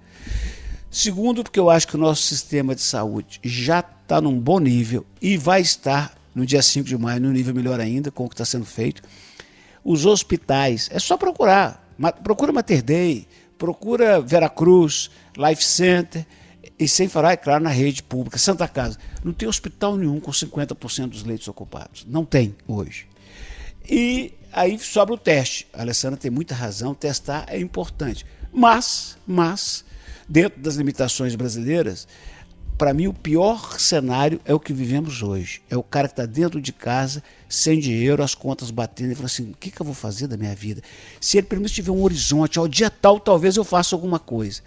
Segundo, 0.91 1.43
porque 1.43 1.59
eu 1.59 1.69
acho 1.69 1.87
que 1.87 1.95
o 1.95 1.99
nosso 1.99 2.23
sistema 2.23 2.75
de 2.75 2.81
saúde 2.81 3.39
já 3.41 3.79
está 3.79 4.19
num 4.19 4.37
bom 4.37 4.59
nível 4.59 5.05
e 5.21 5.37
vai 5.37 5.61
estar 5.61 6.13
no 6.33 6.45
dia 6.45 6.61
5 6.61 6.87
de 6.87 6.97
maio, 6.97 7.21
no 7.21 7.31
nível 7.31 7.53
melhor 7.53 7.79
ainda, 7.79 8.11
com 8.11 8.25
o 8.25 8.29
que 8.29 8.33
está 8.35 8.45
sendo 8.45 8.65
feito. 8.65 9.01
Os 9.83 10.05
hospitais, 10.05 10.89
é 10.91 10.99
só 10.99 11.17
procurar. 11.17 11.83
Procura 12.23 12.51
Mater 12.51 12.81
Dei, 12.81 13.27
procura 13.57 14.19
Veracruz, 14.19 15.11
Life 15.37 15.63
Center, 15.63 16.25
e 16.77 16.87
sem 16.87 17.07
falar, 17.07 17.33
é 17.33 17.37
claro, 17.37 17.63
na 17.63 17.69
rede 17.69 18.01
pública. 18.01 18.37
Santa 18.37 18.67
Casa, 18.67 18.97
não 19.23 19.31
tem 19.31 19.47
hospital 19.47 19.95
nenhum 19.95 20.19
com 20.19 20.31
50% 20.31 21.09
dos 21.09 21.23
leitos 21.23 21.47
ocupados. 21.47 22.05
Não 22.07 22.25
tem 22.25 22.55
hoje. 22.67 23.07
E 23.89 24.33
aí 24.51 24.77
sobra 24.79 25.13
o 25.13 25.17
teste. 25.17 25.67
A 25.73 25.81
Alessandra 25.81 26.17
tem 26.17 26.31
muita 26.31 26.55
razão, 26.55 26.93
testar 26.93 27.45
é 27.47 27.59
importante. 27.59 28.25
Mas, 28.51 29.17
mas, 29.25 29.85
dentro 30.27 30.61
das 30.61 30.75
limitações 30.75 31.35
brasileiras, 31.35 32.07
para 32.77 32.93
mim, 32.93 33.07
o 33.07 33.13
pior 33.13 33.79
cenário 33.79 34.41
é 34.45 34.53
o 34.53 34.59
que 34.59 34.73
vivemos 34.73 35.21
hoje. 35.21 35.61
É 35.69 35.77
o 35.77 35.83
cara 35.83 36.07
que 36.07 36.13
está 36.13 36.25
dentro 36.25 36.59
de 36.59 36.73
casa, 36.73 37.23
sem 37.47 37.79
dinheiro, 37.79 38.23
as 38.23 38.33
contas 38.33 38.71
batendo, 38.71 39.11
e 39.11 39.15
fala 39.15 39.27
assim: 39.27 39.51
o 39.51 39.57
que, 39.59 39.69
que 39.69 39.81
eu 39.81 39.85
vou 39.85 39.95
fazer 39.95 40.27
da 40.27 40.37
minha 40.37 40.55
vida? 40.55 40.81
Se 41.19 41.37
ele 41.37 41.47
pelo 41.47 41.61
menos 41.61 41.71
tiver 41.71 41.91
um 41.91 42.03
horizonte, 42.03 42.57
ao 42.57 42.67
dia 42.67 42.89
tal, 42.89 43.19
talvez 43.19 43.57
eu 43.57 43.63
faça 43.63 43.95
alguma 43.95 44.19
coisa. 44.19 44.61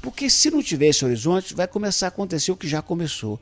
Porque 0.00 0.28
se 0.28 0.50
não 0.50 0.62
tiver 0.62 0.88
esse 0.88 1.04
horizonte, 1.04 1.54
vai 1.54 1.68
começar 1.68 2.06
a 2.06 2.08
acontecer 2.08 2.50
o 2.50 2.56
que 2.56 2.66
já 2.66 2.82
começou. 2.82 3.40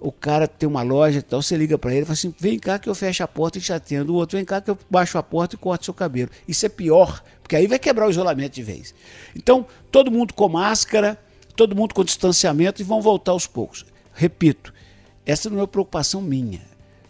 O 0.00 0.10
cara 0.10 0.48
tem 0.48 0.68
uma 0.68 0.82
loja 0.82 1.20
e 1.20 1.22
tal, 1.22 1.40
você 1.40 1.56
liga 1.56 1.78
para 1.78 1.92
ele 1.92 2.02
e 2.02 2.04
fala 2.04 2.14
assim: 2.14 2.34
vem 2.36 2.58
cá 2.58 2.78
que 2.78 2.88
eu 2.88 2.94
fecho 2.94 3.22
a 3.22 3.28
porta 3.28 3.58
e 3.58 3.60
te 3.60 3.72
atendo. 3.72 4.12
O 4.12 4.16
outro, 4.16 4.36
vem 4.36 4.44
cá 4.44 4.60
que 4.60 4.70
eu 4.70 4.78
baixo 4.90 5.16
a 5.16 5.22
porta 5.22 5.54
e 5.54 5.58
corto 5.58 5.84
seu 5.84 5.94
cabelo. 5.94 6.30
Isso 6.48 6.66
é 6.66 6.68
pior, 6.68 7.22
porque 7.40 7.54
aí 7.54 7.68
vai 7.68 7.78
quebrar 7.78 8.08
o 8.08 8.10
isolamento 8.10 8.54
de 8.54 8.62
vez. 8.64 8.92
Então, 9.36 9.64
todo 9.92 10.10
mundo 10.10 10.34
com 10.34 10.48
máscara 10.48 11.16
todo 11.56 11.76
mundo 11.76 11.94
com 11.94 12.04
distanciamento 12.04 12.80
e 12.80 12.84
vão 12.84 13.00
voltar 13.00 13.32
aos 13.32 13.46
poucos. 13.46 13.84
Repito, 14.14 14.72
essa 15.24 15.48
não 15.48 15.58
é 15.58 15.60
uma 15.60 15.68
preocupação 15.68 16.20
minha. 16.20 16.60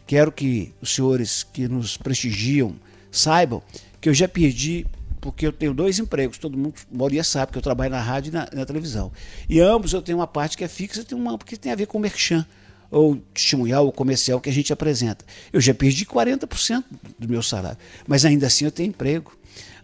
Quero 0.06 0.30
que 0.30 0.72
os 0.80 0.94
senhores 0.94 1.42
que 1.42 1.68
nos 1.68 1.96
prestigiam 1.96 2.74
saibam 3.10 3.62
que 4.00 4.08
eu 4.08 4.14
já 4.14 4.26
perdi, 4.26 4.86
porque 5.20 5.46
eu 5.46 5.52
tenho 5.52 5.72
dois 5.72 5.98
empregos, 5.98 6.38
todo 6.38 6.58
mundo, 6.58 6.74
a 7.18 7.24
sabe 7.24 7.52
que 7.52 7.58
eu 7.58 7.62
trabalho 7.62 7.92
na 7.92 8.00
rádio 8.00 8.30
e 8.30 8.32
na, 8.32 8.48
na 8.52 8.66
televisão. 8.66 9.12
E 9.48 9.60
ambos 9.60 9.92
eu 9.92 10.02
tenho 10.02 10.18
uma 10.18 10.26
parte 10.26 10.56
que 10.56 10.64
é 10.64 10.68
fixa 10.68 11.06
e 11.08 11.14
uma 11.14 11.38
que 11.38 11.56
tem 11.56 11.70
a 11.70 11.76
ver 11.76 11.86
com 11.86 11.98
o 11.98 12.00
merchan, 12.00 12.44
ou 12.90 13.16
testemunhal, 13.32 13.86
ou 13.86 13.92
comercial 13.92 14.40
que 14.40 14.50
a 14.50 14.52
gente 14.52 14.72
apresenta. 14.72 15.24
Eu 15.52 15.60
já 15.60 15.72
perdi 15.72 16.04
40% 16.04 16.84
do 17.18 17.28
meu 17.28 17.42
salário, 17.42 17.78
mas 18.06 18.24
ainda 18.24 18.48
assim 18.48 18.64
eu 18.64 18.72
tenho 18.72 18.88
emprego. 18.88 19.32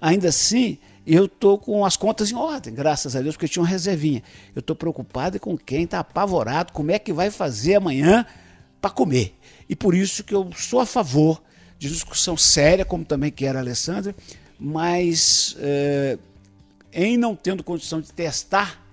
Ainda 0.00 0.29
assim, 0.29 0.79
eu 1.15 1.25
estou 1.25 1.59
com 1.59 1.85
as 1.85 1.97
contas 1.97 2.31
em 2.31 2.35
ordem, 2.35 2.75
graças 2.75 3.17
a 3.17 3.23
Deus, 3.23 3.35
porque 3.35 3.49
tinha 3.49 3.62
uma 3.62 3.69
reservinha. 3.69 4.23
Eu 4.55 4.61
estou 4.61 4.77
preocupado 4.77 5.41
com 5.41 5.57
quem 5.57 5.85
está 5.85 6.00
apavorado, 6.00 6.73
como 6.73 6.91
é 6.91 6.99
que 6.99 7.12
vai 7.12 7.31
fazer 7.31 7.77
amanhã 7.77 8.27
para 8.81 8.91
comer. 8.91 9.35
E 9.69 9.75
por 9.75 9.95
isso 9.95 10.23
que 10.23 10.35
eu 10.35 10.50
sou 10.55 10.81
a 10.81 10.87
favor 10.87 11.43
de 11.79 11.88
discussão 11.88 12.37
séria, 12.37 12.85
como 12.85 13.05
também 13.05 13.31
quer 13.31 13.57
a 13.57 13.61
Alessandra, 13.61 14.15
mas 14.59 15.57
é, 15.61 16.19
em 16.93 17.17
não 17.17 17.35
tendo 17.35 17.65
condição 17.65 18.00
de 18.00 18.12
testar, 18.12 18.85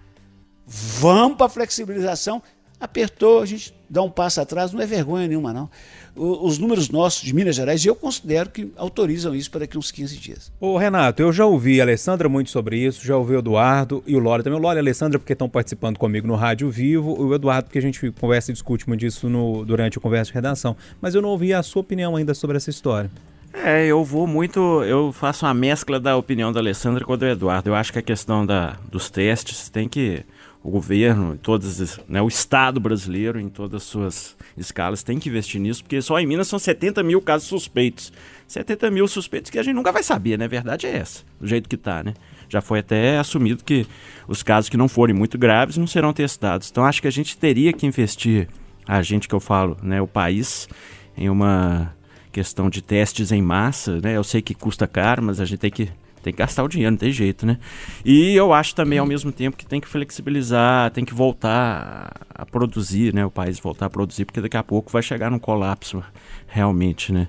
vamos 0.65 1.37
para 1.37 1.47
a 1.47 1.49
flexibilização. 1.49 2.41
Apertou, 2.79 3.41
a 3.41 3.45
gente 3.45 3.73
dá 3.89 4.01
um 4.01 4.11
passo 4.11 4.39
atrás, 4.41 4.71
não 4.71 4.81
é 4.81 4.85
vergonha 4.85 5.27
nenhuma, 5.27 5.53
não 5.53 5.69
os 6.15 6.57
números 6.57 6.89
nossos 6.89 7.21
de 7.21 7.33
Minas 7.33 7.55
Gerais, 7.55 7.85
eu 7.85 7.95
considero 7.95 8.49
que 8.49 8.71
autorizam 8.77 9.35
isso 9.35 9.51
para 9.51 9.61
daqui 9.61 9.77
uns 9.77 9.91
15 9.91 10.17
dias. 10.17 10.51
Ô 10.59 10.77
Renato, 10.77 11.21
eu 11.21 11.31
já 11.31 11.45
ouvi 11.45 11.79
a 11.79 11.83
Alessandra 11.83 12.29
muito 12.29 12.49
sobre 12.49 12.77
isso, 12.77 13.05
já 13.05 13.17
ouvi 13.17 13.35
o 13.35 13.39
Eduardo 13.39 14.03
e 14.07 14.15
o 14.15 14.19
Lore 14.19 14.43
também. 14.43 14.57
O 14.57 14.61
Lore 14.61 14.77
e 14.77 14.79
a 14.79 14.81
Alessandra 14.81 15.19
porque 15.19 15.33
estão 15.33 15.49
participando 15.49 15.97
comigo 15.97 16.27
no 16.27 16.35
Rádio 16.35 16.69
Vivo, 16.69 17.15
e 17.19 17.23
o 17.23 17.35
Eduardo 17.35 17.65
porque 17.65 17.79
a 17.79 17.81
gente 17.81 18.11
conversa 18.11 18.51
e 18.51 18.53
discute 18.53 18.87
muito 18.87 19.01
disso 19.01 19.29
no, 19.29 19.65
durante 19.65 19.97
o 19.97 20.01
Conversa 20.01 20.31
de 20.31 20.35
Redação. 20.35 20.75
Mas 21.01 21.15
eu 21.15 21.21
não 21.21 21.29
ouvi 21.29 21.53
a 21.53 21.61
sua 21.61 21.81
opinião 21.81 22.15
ainda 22.15 22.33
sobre 22.33 22.57
essa 22.57 22.69
história. 22.69 23.09
É, 23.53 23.85
eu 23.85 24.03
vou 24.03 24.27
muito. 24.27 24.83
Eu 24.83 25.13
faço 25.13 25.45
uma 25.45 25.53
mescla 25.53 25.99
da 25.99 26.17
opinião 26.17 26.51
da 26.51 26.59
Alessandra 26.59 27.05
com 27.05 27.13
a 27.13 27.15
do 27.15 27.25
Eduardo. 27.25 27.69
Eu 27.69 27.75
acho 27.75 27.91
que 27.93 27.99
a 27.99 28.01
questão 28.01 28.45
da, 28.45 28.77
dos 28.91 29.09
testes 29.09 29.69
tem 29.69 29.87
que 29.87 30.25
o 30.65 30.71
governo, 30.71 31.37
todas, 31.37 31.99
né, 32.09 32.19
o 32.23 32.27
Estado 32.27 32.79
brasileiro, 32.79 33.39
em 33.39 33.49
todas 33.49 33.83
as 33.83 33.87
suas 33.87 34.35
escalas, 34.57 35.03
tem 35.03 35.19
que 35.19 35.29
investir 35.29 35.61
nisso, 35.61 35.83
porque 35.83 36.01
só 36.01 36.19
em 36.19 36.25
Minas 36.25 36.47
são 36.47 36.57
70 36.57 37.03
mil 37.03 37.21
casos 37.21 37.47
suspeitos. 37.47 38.11
70 38.47 38.89
mil 38.89 39.07
suspeitos 39.07 39.51
que 39.51 39.59
a 39.59 39.63
gente 39.63 39.75
nunca 39.75 39.91
vai 39.91 40.01
saber, 40.01 40.39
né? 40.39 40.45
A 40.45 40.47
verdade 40.47 40.87
é 40.87 40.97
essa, 40.97 41.23
do 41.39 41.45
jeito 41.45 41.69
que 41.69 41.75
está, 41.75 42.01
né? 42.01 42.15
Já 42.49 42.61
foi 42.61 42.79
até 42.79 43.19
assumido 43.19 43.63
que 43.63 43.85
os 44.27 44.41
casos 44.41 44.67
que 44.67 44.75
não 44.75 44.87
forem 44.87 45.15
muito 45.15 45.37
graves 45.37 45.77
não 45.77 45.85
serão 45.85 46.11
testados. 46.11 46.71
Então 46.71 46.83
acho 46.83 46.99
que 46.99 47.07
a 47.07 47.11
gente 47.11 47.37
teria 47.37 47.71
que 47.71 47.85
investir, 47.85 48.49
a 48.87 49.03
gente 49.03 49.27
que 49.27 49.35
eu 49.35 49.39
falo, 49.39 49.77
né, 49.83 50.01
o 50.01 50.07
país, 50.07 50.67
em 51.15 51.29
uma 51.29 51.93
questão 52.31 52.71
de 52.71 52.81
testes 52.81 53.31
em 53.31 53.41
massa, 53.41 54.01
né? 54.01 54.17
Eu 54.17 54.23
sei 54.23 54.41
que 54.41 54.55
custa 54.55 54.87
caro, 54.87 55.21
mas 55.21 55.39
a 55.39 55.45
gente 55.45 55.59
tem 55.59 55.69
que 55.69 55.91
tem 56.25 56.33
que 56.33 56.39
gastar 56.39 56.63
o 56.63 56.67
dinheiro, 56.67 56.91
não 56.91 56.97
tem 56.97 57.11
jeito, 57.11 57.45
né? 57.45 57.59
E 58.03 58.35
eu 58.35 58.51
acho 58.51 58.73
também, 58.73 58.97
ao 58.97 59.05
mesmo 59.05 59.31
tempo, 59.31 59.55
que 59.55 59.65
tem 59.65 59.79
que 59.79 59.87
flexibilizar, 59.87 60.89
tem 60.89 61.05
que 61.05 61.13
voltar 61.13 62.11
a 62.33 62.43
produzir, 62.43 63.13
né? 63.13 63.23
O 63.23 63.29
país 63.29 63.59
voltar 63.59 63.85
a 63.85 63.89
produzir, 63.91 64.25
porque 64.25 64.41
daqui 64.41 64.57
a 64.57 64.63
pouco 64.63 64.91
vai 64.91 65.03
chegar 65.03 65.29
num 65.29 65.37
colapso, 65.37 66.03
realmente, 66.47 67.13
né? 67.13 67.27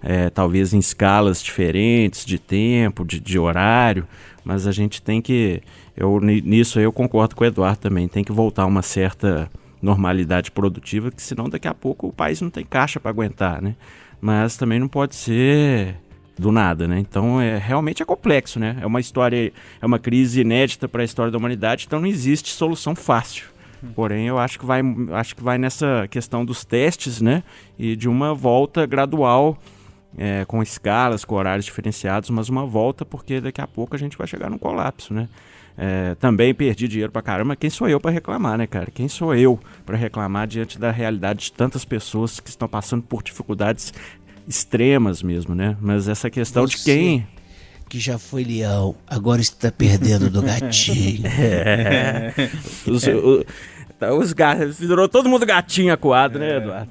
É, 0.00 0.30
talvez 0.30 0.72
em 0.72 0.78
escalas 0.78 1.42
diferentes 1.42 2.24
de 2.24 2.38
tempo, 2.38 3.04
de, 3.04 3.18
de 3.18 3.36
horário, 3.36 4.06
mas 4.44 4.64
a 4.68 4.70
gente 4.70 5.02
tem 5.02 5.20
que. 5.20 5.60
Eu, 5.96 6.20
nisso 6.20 6.78
eu 6.78 6.92
concordo 6.92 7.34
com 7.34 7.42
o 7.42 7.46
Eduardo 7.46 7.80
também, 7.80 8.06
tem 8.06 8.22
que 8.22 8.30
voltar 8.30 8.62
a 8.62 8.66
uma 8.66 8.82
certa 8.82 9.50
normalidade 9.82 10.52
produtiva, 10.52 11.10
que 11.10 11.20
senão 11.20 11.48
daqui 11.48 11.66
a 11.66 11.74
pouco 11.74 12.06
o 12.06 12.12
país 12.12 12.40
não 12.40 12.50
tem 12.50 12.64
caixa 12.64 13.00
para 13.00 13.10
aguentar, 13.10 13.60
né? 13.60 13.74
Mas 14.20 14.56
também 14.56 14.78
não 14.78 14.88
pode 14.88 15.16
ser 15.16 15.96
do 16.38 16.52
nada, 16.52 16.86
né? 16.86 16.98
Então 16.98 17.40
é 17.40 17.56
realmente 17.56 18.02
é 18.02 18.06
complexo, 18.06 18.58
né? 18.58 18.76
É 18.80 18.86
uma 18.86 19.00
história, 19.00 19.52
é 19.80 19.86
uma 19.86 19.98
crise 19.98 20.40
inédita 20.40 20.88
para 20.88 21.02
a 21.02 21.04
história 21.04 21.32
da 21.32 21.38
humanidade, 21.38 21.84
então 21.86 22.00
não 22.00 22.06
existe 22.06 22.50
solução 22.50 22.94
fácil. 22.94 23.46
Porém, 23.94 24.26
eu 24.26 24.38
acho 24.38 24.58
que 24.58 24.66
vai, 24.66 24.80
acho 25.12 25.36
que 25.36 25.42
vai 25.42 25.58
nessa 25.58 26.08
questão 26.10 26.44
dos 26.44 26.64
testes, 26.64 27.20
né? 27.20 27.42
E 27.78 27.94
de 27.94 28.08
uma 28.08 28.34
volta 28.34 28.86
gradual, 28.86 29.56
é, 30.16 30.44
com 30.46 30.62
escalas, 30.62 31.24
com 31.24 31.34
horários 31.34 31.64
diferenciados, 31.64 32.30
mas 32.30 32.48
uma 32.48 32.66
volta 32.66 33.04
porque 33.04 33.40
daqui 33.40 33.60
a 33.60 33.66
pouco 33.66 33.94
a 33.94 33.98
gente 33.98 34.16
vai 34.16 34.26
chegar 34.26 34.50
num 34.50 34.58
colapso, 34.58 35.12
né? 35.12 35.28
É, 35.78 36.14
também 36.14 36.54
perdi 36.54 36.88
dinheiro 36.88 37.12
pra 37.12 37.20
caramba. 37.20 37.54
Quem 37.54 37.68
sou 37.68 37.86
eu 37.86 38.00
para 38.00 38.10
reclamar, 38.10 38.56
né, 38.56 38.66
cara? 38.66 38.90
Quem 38.90 39.08
sou 39.08 39.34
eu 39.34 39.60
para 39.84 39.96
reclamar 39.96 40.46
diante 40.46 40.78
da 40.78 40.90
realidade 40.90 41.44
de 41.44 41.52
tantas 41.52 41.84
pessoas 41.84 42.40
que 42.40 42.48
estão 42.48 42.66
passando 42.66 43.02
por 43.02 43.22
dificuldades 43.22 43.92
extremas 44.46 45.22
mesmo, 45.22 45.54
né? 45.54 45.76
Mas 45.80 46.08
essa 46.08 46.30
questão 46.30 46.66
Você, 46.66 46.76
de 46.76 46.84
quem. 46.84 47.26
Que 47.88 48.00
já 48.00 48.18
foi 48.18 48.42
leão, 48.42 48.96
agora 49.06 49.40
está 49.40 49.70
perdendo 49.70 50.28
do 50.28 50.42
gatinho. 50.42 51.22
é. 51.26 52.32
Os, 52.86 53.06
o, 53.06 53.44
tá, 53.98 54.12
os 54.12 54.32
gatos, 54.32 54.78
virou 54.78 55.08
todo 55.08 55.28
mundo 55.28 55.46
gatinho 55.46 55.92
acuado, 55.92 56.38
né, 56.38 56.56
Eduardo? 56.56 56.90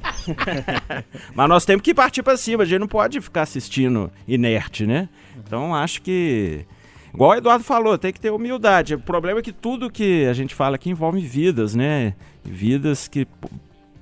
Mas 1.36 1.50
nós 1.50 1.66
temos 1.66 1.82
que 1.82 1.94
partir 1.94 2.24
para 2.24 2.38
cima, 2.38 2.64
a 2.64 2.66
gente 2.66 2.80
não 2.80 2.88
pode 2.88 3.20
ficar 3.20 3.42
assistindo 3.42 4.10
inerte, 4.26 4.86
né? 4.86 5.10
Então 5.38 5.76
acho 5.76 6.02
que 6.02 6.66
Igual 7.14 7.32
o 7.32 7.36
Eduardo 7.36 7.64
falou, 7.64 7.98
tem 7.98 8.12
que 8.12 8.20
ter 8.20 8.30
humildade. 8.30 8.94
O 8.94 9.00
problema 9.00 9.40
é 9.40 9.42
que 9.42 9.54
tudo 9.54 9.90
que 9.90 10.26
a 10.26 10.34
gente 10.34 10.54
fala 10.54 10.76
aqui 10.76 10.90
envolve 10.90 11.22
vidas, 11.22 11.74
né? 11.74 12.14
Vidas 12.44 13.08
que 13.08 13.26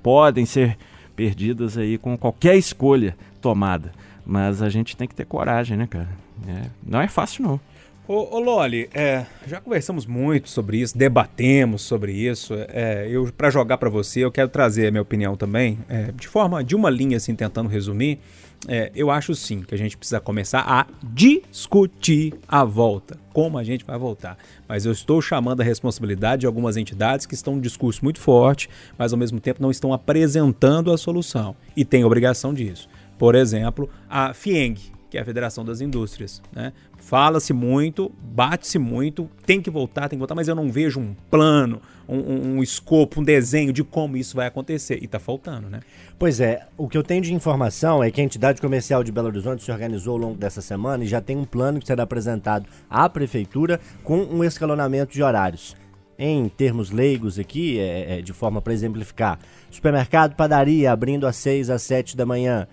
podem 0.01 0.48
ser 0.48 0.75
perdidas 1.15 1.77
aí 1.77 2.00
com 2.00 2.17
qualquer 2.17 2.55
escolha 2.55 3.15
tomada. 3.43 3.91
Mas 4.25 4.62
a 4.62 4.69
gente 4.69 4.95
tem 4.95 5.05
que 5.05 5.13
ter 5.13 5.25
coragem, 5.25 5.77
né, 5.77 5.85
cara? 5.85 6.07
É, 6.47 6.69
não 6.81 7.01
é 7.01 7.09
fácil, 7.09 7.43
não. 7.43 7.59
Ô, 8.07 8.35
ô 8.35 8.39
Loli, 8.39 8.89
é, 8.93 9.25
já 9.45 9.62
conversamos 9.62 10.05
muito 10.05 10.50
sobre 10.50 10.77
isso, 10.77 10.97
debatemos 10.97 11.81
sobre 11.81 12.13
isso. 12.13 12.53
É, 12.69 13.07
eu 13.09 13.31
para 13.38 13.50
jogar 13.50 13.77
para 13.77 13.89
você, 13.89 14.21
eu 14.21 14.31
quero 14.31 14.50
trazer 14.50 14.88
a 14.88 14.91
minha 14.91 15.01
opinião 15.01 15.35
também, 15.35 15.79
é, 15.88 16.12
de 16.12 16.27
forma 16.27 16.63
de 16.63 16.75
uma 16.75 16.89
linha 16.89 17.17
assim, 17.17 17.35
tentando 17.35 17.69
resumir 17.69 18.19
é, 18.67 18.91
eu 18.95 19.12
acho 19.12 19.35
sim 19.35 19.62
que 19.62 19.75
a 19.75 19.77
gente 19.77 19.97
precisa 19.97 20.19
começar 20.19 20.62
a 20.62 20.88
discutir 21.03 22.33
a 22.47 22.63
volta, 22.63 23.17
como 23.33 23.57
a 23.57 23.63
gente 23.63 23.83
vai 23.83 23.97
voltar. 23.97 24.38
Mas 24.67 24.85
eu 24.85 24.91
estou 24.91 25.21
chamando 25.21 25.62
a 25.62 25.63
responsabilidade 25.63 26.41
de 26.41 26.47
algumas 26.47 26.77
entidades 26.77 27.25
que 27.25 27.33
estão 27.33 27.55
um 27.55 27.59
discurso 27.59 28.00
muito 28.03 28.19
forte, 28.19 28.69
mas 28.97 29.12
ao 29.12 29.19
mesmo 29.19 29.39
tempo 29.39 29.62
não 29.62 29.71
estão 29.71 29.91
apresentando 29.91 30.91
a 30.91 30.97
solução 30.97 31.55
e 31.75 31.83
têm 31.83 32.05
obrigação 32.05 32.53
disso. 32.53 32.88
Por 33.17 33.36
exemplo, 33.36 33.89
a 34.10 34.34
FIENG, 34.34 34.93
que 35.13 35.17
é 35.20 35.22
a 35.22 35.25
Federação 35.25 35.63
das 35.63 35.79
Indústrias. 35.79 36.41
Né? 36.51 36.74
Fala-se 36.98 37.53
muito, 37.53 38.12
bate-se 38.20 38.79
muito, 38.79 39.29
tem 39.46 39.62
que 39.62 39.70
voltar, 39.70 40.10
tem 40.10 40.17
que 40.17 40.22
voltar, 40.22 40.34
mas 40.34 40.48
eu 40.48 40.55
não 40.55 40.72
vejo 40.72 41.00
um 41.00 41.13
plano, 41.29 41.79
um, 42.10 42.17
um, 42.17 42.55
um 42.55 42.63
escopo, 42.63 43.22
um 43.22 43.24
desenho 43.24 43.72
de 43.72 43.84
como 43.84 44.17
isso 44.17 44.36
vai 44.36 44.48
acontecer. 44.48 44.98
E 45.03 45.05
está 45.05 45.20
faltando, 45.20 45.70
né? 45.70 45.82
Pois 46.17 46.39
é, 46.39 46.65
o 46.75 46.89
que 46.89 46.97
eu 46.97 47.04
tenho 47.04 47.21
de 47.21 47.32
informação 47.32 48.04
é 48.04 48.10
que 48.10 48.21
a 48.21 48.23
entidade 48.23 48.60
comercial 48.60 49.04
de 49.04 49.12
Belo 49.12 49.28
Horizonte 49.28 49.63
se 49.63 49.71
organizou 49.71 50.13
ao 50.13 50.17
longo 50.17 50.36
dessa 50.36 50.62
semana 50.62 51.04
e 51.04 51.08
já 51.08 51.21
tem 51.21 51.38
um 51.38 51.45
plano 51.45 51.80
que 51.80 51.86
será 51.86 52.02
apresentado 52.02 52.65
à 52.89 53.08
prefeitura 53.08 53.80
com 54.04 54.17
um 54.17 54.43
escalonamento 54.43 55.13
de 55.13 55.21
horários 55.21 55.76
em 56.17 56.49
termos 56.49 56.89
leigos 56.89 57.38
aqui, 57.38 57.80
é, 57.80 58.17
é, 58.17 58.21
de 58.21 58.34
forma 58.34 58.62
para 58.62 58.73
exemplificar, 58.73 59.39
supermercado, 59.69 60.36
padaria 60.36 60.91
abrindo 60.91 61.28
às 61.28 61.36
6 61.36 61.69
às 61.69 61.82
7 61.84 62.15
da 62.15 62.26
manhã, 62.26 62.67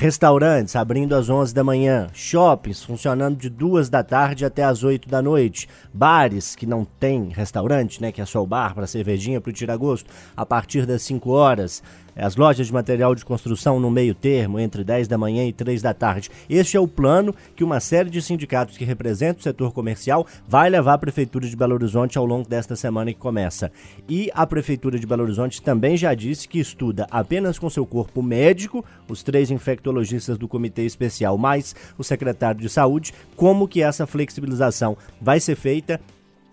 Restaurantes 0.00 0.76
abrindo 0.76 1.12
às 1.16 1.28
11 1.28 1.52
da 1.52 1.64
manhã, 1.64 2.06
shoppings 2.12 2.84
funcionando 2.84 3.36
de 3.36 3.50
2 3.50 3.88
da 3.88 4.00
tarde 4.04 4.44
até 4.44 4.62
às 4.62 4.84
8 4.84 5.08
da 5.08 5.20
noite, 5.20 5.68
bares 5.92 6.54
que 6.54 6.64
não 6.64 6.84
tem 6.84 7.30
restaurante, 7.30 8.00
né, 8.00 8.12
que 8.12 8.20
é 8.20 8.24
só 8.24 8.40
o 8.40 8.46
bar 8.46 8.76
para 8.76 8.86
cervejinha 8.86 9.40
para 9.40 9.50
o 9.50 9.52
tiragosto, 9.52 10.08
a 10.36 10.46
partir 10.46 10.86
das 10.86 11.02
5 11.02 11.28
horas, 11.30 11.82
as 12.18 12.36
lojas 12.36 12.66
de 12.66 12.72
material 12.72 13.14
de 13.14 13.24
construção 13.24 13.78
no 13.78 13.90
meio 13.90 14.14
termo, 14.14 14.58
entre 14.58 14.82
10 14.82 15.08
da 15.08 15.16
manhã 15.16 15.46
e 15.46 15.52
3 15.52 15.80
da 15.80 15.94
tarde. 15.94 16.30
Este 16.50 16.76
é 16.76 16.80
o 16.80 16.88
plano 16.88 17.34
que 17.54 17.64
uma 17.64 17.80
série 17.80 18.10
de 18.10 18.20
sindicatos 18.20 18.76
que 18.76 18.84
representam 18.84 19.40
o 19.40 19.42
setor 19.42 19.72
comercial 19.72 20.26
vai 20.46 20.68
levar 20.68 20.94
à 20.94 20.98
Prefeitura 20.98 21.46
de 21.46 21.56
Belo 21.56 21.74
Horizonte 21.74 22.18
ao 22.18 22.26
longo 22.26 22.48
desta 22.48 22.74
semana 22.74 23.12
que 23.12 23.18
começa. 23.18 23.70
E 24.08 24.30
a 24.34 24.46
Prefeitura 24.46 24.98
de 24.98 25.06
Belo 25.06 25.22
Horizonte 25.22 25.62
também 25.62 25.96
já 25.96 26.14
disse 26.14 26.48
que 26.48 26.58
estuda 26.58 27.06
apenas 27.10 27.58
com 27.58 27.70
seu 27.70 27.86
corpo 27.86 28.22
médico, 28.22 28.84
os 29.08 29.22
três 29.22 29.50
infectologistas 29.50 30.36
do 30.36 30.48
Comitê 30.48 30.82
Especial, 30.82 31.38
mais 31.38 31.74
o 31.96 32.04
secretário 32.04 32.60
de 32.60 32.68
Saúde, 32.68 33.12
como 33.36 33.68
que 33.68 33.82
essa 33.82 34.06
flexibilização 34.06 34.96
vai 35.20 35.40
ser 35.40 35.56
feita 35.56 36.00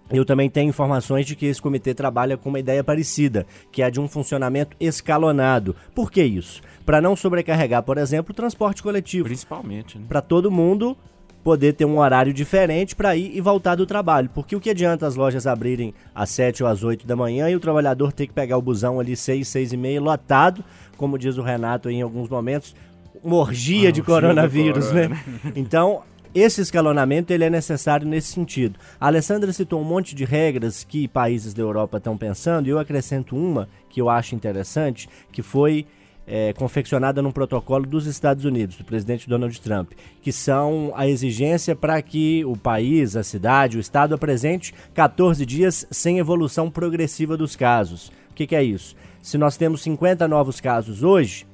eu 0.09 0.23
também 0.23 0.49
tenho 0.49 0.69
informações 0.69 1.25
de 1.25 1.35
que 1.35 1.45
esse 1.47 1.61
comitê 1.61 1.93
trabalha 1.93 2.37
com 2.37 2.49
uma 2.49 2.59
ideia 2.59 2.83
parecida, 2.83 3.45
que 3.71 3.81
é 3.81 3.85
a 3.85 3.89
de 3.89 3.99
um 3.99 4.07
funcionamento 4.07 4.75
escalonado. 4.79 5.75
Por 5.93 6.11
que 6.11 6.23
isso? 6.23 6.61
Para 6.85 7.01
não 7.01 7.15
sobrecarregar, 7.15 7.81
por 7.83 7.97
exemplo, 7.97 8.31
o 8.31 8.35
transporte 8.35 8.83
coletivo. 8.83 9.25
Principalmente. 9.25 9.97
Né? 9.97 10.05
Para 10.07 10.21
todo 10.21 10.51
mundo 10.51 10.95
poder 11.43 11.73
ter 11.73 11.85
um 11.85 11.99
horário 11.99 12.33
diferente 12.33 12.95
para 12.95 13.15
ir 13.15 13.35
e 13.35 13.39
voltar 13.39 13.75
do 13.75 13.85
trabalho. 13.85 14.29
Porque 14.33 14.55
o 14.55 14.59
que 14.59 14.71
adianta 14.71 15.05
as 15.05 15.15
lojas 15.15 15.45
abrirem 15.45 15.93
às 16.13 16.29
7 16.31 16.63
ou 16.63 16.69
às 16.69 16.83
8 16.83 17.05
da 17.05 17.15
manhã 17.15 17.47
e 17.49 17.55
o 17.55 17.59
trabalhador 17.59 18.11
ter 18.11 18.25
que 18.25 18.33
pegar 18.33 18.57
o 18.57 18.61
busão 18.61 18.99
ali 18.99 19.15
6, 19.15 19.47
6 19.47 19.73
e 19.73 19.77
meia, 19.77 20.01
lotado, 20.01 20.63
como 20.97 21.19
diz 21.19 21.37
o 21.37 21.43
Renato 21.43 21.87
em 21.87 22.01
alguns 22.01 22.29
momentos, 22.29 22.75
uma 23.23 23.35
orgia 23.35 23.89
ah, 23.89 23.91
de 23.91 24.01
coronavírus, 24.01 24.91
né? 24.91 25.09
Então, 25.55 26.01
esse 26.35 26.59
escalonamento 26.59 27.31
ele 27.31 27.45
é 27.45 27.49
necessário 27.49 28.05
nesse 28.05 28.33
sentido. 28.33 28.77
A 28.99 29.07
Alessandra 29.07 29.53
citou 29.53 29.79
um 29.79 29.85
monte 29.85 30.13
de 30.13 30.25
regras 30.25 30.83
que 30.83 31.07
países 31.07 31.53
da 31.53 31.61
Europa 31.61 31.97
estão 31.97 32.17
pensando, 32.17 32.67
e 32.67 32.71
eu 32.71 32.77
acrescento 32.77 33.37
uma 33.37 33.69
que 33.87 34.01
eu 34.01 34.09
acho 34.09 34.35
interessante, 34.35 35.07
que 35.31 35.41
foi 35.41 35.87
é, 36.27 36.51
confeccionada 36.53 37.21
num 37.21 37.31
protocolo 37.31 37.85
dos 37.85 38.05
Estados 38.05 38.43
Unidos, 38.43 38.75
do 38.75 38.83
presidente 38.83 39.29
Donald 39.29 39.59
Trump, 39.61 39.93
que 40.21 40.33
são 40.33 40.91
a 40.93 41.07
exigência 41.07 41.73
para 41.73 42.01
que 42.01 42.43
o 42.43 42.57
país, 42.57 43.15
a 43.15 43.23
cidade, 43.23 43.77
o 43.77 43.79
estado 43.79 44.13
apresente 44.13 44.73
14 44.93 45.45
dias 45.45 45.87
sem 45.89 46.19
evolução 46.19 46.69
progressiva 46.69 47.37
dos 47.37 47.55
casos. 47.55 48.09
O 48.31 48.33
que, 48.35 48.45
que 48.45 48.55
é 48.55 48.63
isso? 48.63 48.95
Se 49.21 49.37
nós 49.37 49.55
temos 49.55 49.81
50 49.81 50.27
novos 50.27 50.59
casos 50.59 51.01
hoje, 51.01 51.47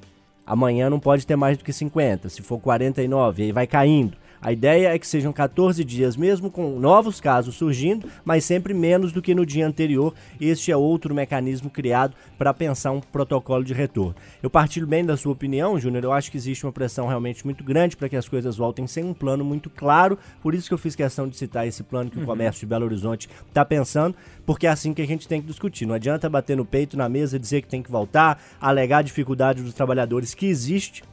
amanhã 0.44 0.90
não 0.90 0.98
pode 0.98 1.24
ter 1.24 1.36
mais 1.36 1.56
do 1.56 1.64
que 1.64 1.72
50. 1.72 2.28
Se 2.28 2.42
for 2.42 2.58
49, 2.58 3.44
aí 3.44 3.52
vai 3.52 3.66
caindo. 3.66 4.16
A 4.42 4.50
ideia 4.50 4.88
é 4.88 4.98
que 4.98 5.06
sejam 5.06 5.32
14 5.32 5.84
dias, 5.84 6.16
mesmo 6.16 6.50
com 6.50 6.80
novos 6.80 7.20
casos 7.20 7.54
surgindo, 7.54 8.08
mas 8.24 8.44
sempre 8.44 8.74
menos 8.74 9.12
do 9.12 9.22
que 9.22 9.36
no 9.36 9.46
dia 9.46 9.64
anterior. 9.64 10.12
Este 10.40 10.72
é 10.72 10.76
outro 10.76 11.14
mecanismo 11.14 11.70
criado 11.70 12.16
para 12.36 12.52
pensar 12.52 12.90
um 12.90 13.00
protocolo 13.00 13.62
de 13.62 13.72
retorno. 13.72 14.16
Eu 14.42 14.50
partilho 14.50 14.84
bem 14.84 15.04
da 15.04 15.16
sua 15.16 15.32
opinião, 15.32 15.78
Júnior. 15.78 16.02
Eu 16.02 16.12
acho 16.12 16.28
que 16.28 16.36
existe 16.36 16.66
uma 16.66 16.72
pressão 16.72 17.06
realmente 17.06 17.44
muito 17.44 17.62
grande 17.62 17.96
para 17.96 18.08
que 18.08 18.16
as 18.16 18.28
coisas 18.28 18.56
voltem 18.56 18.84
sem 18.88 19.04
um 19.04 19.14
plano 19.14 19.44
muito 19.44 19.70
claro. 19.70 20.18
Por 20.42 20.56
isso 20.56 20.66
que 20.66 20.74
eu 20.74 20.78
fiz 20.78 20.96
questão 20.96 21.28
de 21.28 21.36
citar 21.36 21.64
esse 21.68 21.84
plano 21.84 22.10
que 22.10 22.16
o 22.16 22.20
uhum. 22.20 22.26
comércio 22.26 22.60
de 22.60 22.66
Belo 22.66 22.84
Horizonte 22.84 23.28
está 23.46 23.64
pensando, 23.64 24.16
porque 24.44 24.66
é 24.66 24.70
assim 24.70 24.92
que 24.92 25.02
a 25.02 25.06
gente 25.06 25.28
tem 25.28 25.40
que 25.40 25.46
discutir. 25.46 25.86
Não 25.86 25.94
adianta 25.94 26.28
bater 26.28 26.56
no 26.56 26.64
peito 26.64 26.96
na 26.96 27.08
mesa 27.08 27.36
e 27.36 27.38
dizer 27.38 27.62
que 27.62 27.68
tem 27.68 27.80
que 27.80 27.92
voltar, 27.92 28.42
alegar 28.60 28.98
a 28.98 29.02
dificuldade 29.02 29.62
dos 29.62 29.72
trabalhadores 29.72 30.34
que 30.34 30.46
existe 30.46 31.04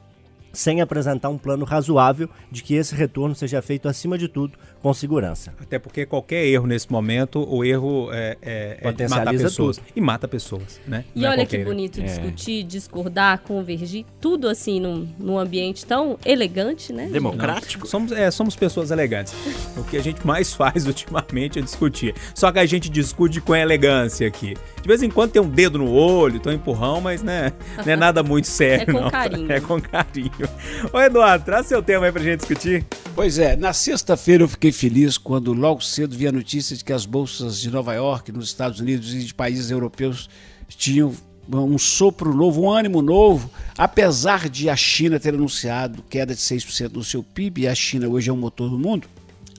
sem 0.52 0.82
apresentar 0.82 1.30
um 1.30 1.38
plano 1.38 1.66
razoável 1.66 2.30
de 2.52 2.64
que 2.64 2.76
esse 2.76 2.96
retorno 2.96 3.36
seja 3.36 3.62
feito, 3.62 3.88
acima 3.88 4.18
de 4.18 4.28
tudo, 4.28 4.58
com 4.82 4.94
segurança. 4.94 5.54
Até 5.60 5.78
porque 5.78 6.06
qualquer 6.06 6.46
erro 6.46 6.66
nesse 6.66 6.92
momento, 6.92 7.46
o 7.50 7.64
erro 7.64 8.10
é, 8.12 8.38
é, 8.42 8.78
é 8.82 9.08
matar 9.08 9.32
pessoas. 9.32 9.78
Tudo. 9.78 9.88
E 9.96 10.02
mata 10.02 10.28
pessoas, 10.28 10.80
né? 10.88 11.04
E 11.16 11.22
Não 11.22 11.30
é 11.30 11.32
olha 11.32 11.42
é 11.42 11.46
que 11.46 11.58
bonito 11.64 12.02
discutir, 12.02 12.64
discordar, 12.64 13.40
convergir, 13.40 14.06
tudo 14.22 14.48
assim 14.48 14.80
num, 14.80 15.08
num 15.20 15.38
ambiente 15.38 15.86
tão 15.86 16.18
elegante, 16.26 16.94
né? 16.94 17.08
Democrático. 17.12 17.88
Somos, 17.88 18.12
é, 18.12 18.32
somos 18.32 18.56
pessoas 18.56 18.92
elegantes. 18.92 19.34
o 19.76 19.84
que 19.84 19.98
a 19.98 20.02
gente 20.04 20.26
mais 20.26 20.54
faz 20.56 20.86
ultimamente 20.88 21.60
é 21.60 21.62
discutir. 21.62 22.16
Só 22.34 22.52
que 22.52 22.60
a 22.60 22.66
gente 22.66 22.90
discute 22.90 23.42
com 23.42 23.56
elegância 23.56 24.28
aqui. 24.28 24.56
De 24.82 24.88
vez 24.88 25.04
em 25.04 25.10
quando 25.10 25.32
tem 25.32 25.42
um 25.42 25.50
dedo 25.50 25.78
no 25.78 25.92
olho, 25.92 26.40
tem 26.40 26.54
um 26.54 26.56
empurrão, 26.56 27.02
mas 27.02 27.22
né, 27.22 27.52
não 27.86 27.94
é 27.94 27.96
nada 27.96 28.24
muito 28.24 28.48
sério. 28.48 28.84
é 28.84 28.94
com 28.94 29.02
não. 29.02 29.10
carinho. 29.10 29.52
É 29.52 29.60
com 29.60 29.82
carinho. 29.82 30.32
Ô 30.94 31.00
Eduardo, 31.00 31.46
traz 31.46 31.68
seu 31.68 31.82
tema 31.82 32.06
aí 32.06 32.12
pra 32.12 32.24
gente 32.24 32.40
discutir. 32.40 32.86
Pois 33.16 33.38
é, 33.38 33.56
na 33.56 33.74
sexta-feira 33.74 34.44
eu 34.44 34.48
fiquei 34.48 34.72
feliz 34.72 35.18
quando 35.18 35.54
logo 35.54 35.82
cedo 35.82 36.16
vi 36.16 36.28
a 36.28 36.32
notícia 36.32 36.76
de 36.76 36.84
que 36.84 36.94
as 36.94 37.06
bolsas 37.06 37.60
de 37.60 37.70
Nova 37.70 37.94
York, 37.94 38.32
nos 38.32 38.46
Estados 38.46 38.80
Unidos 38.80 39.14
e 39.14 39.20
de 39.20 39.34
países 39.34 39.70
europeus 39.70 40.30
tinham 40.70 41.14
um 41.52 41.78
sopro 41.78 42.34
novo, 42.34 42.62
um 42.62 42.72
ânimo 42.72 43.02
novo, 43.02 43.50
apesar 43.78 44.48
de 44.48 44.70
a 44.70 44.76
China 44.76 45.20
ter 45.20 45.34
anunciado 45.34 46.04
queda 46.10 46.36
de 46.36 46.42
6% 46.42 46.94
no 46.94 47.04
seu 47.04 47.24
PIB, 47.24 47.62
e 47.62 47.68
a 47.68 47.74
China 47.74 48.08
hoje 48.08 48.30
é 48.30 48.34
o 48.34 48.38
motor 48.38 48.70
do 48.70 48.78
mundo, 48.78 49.08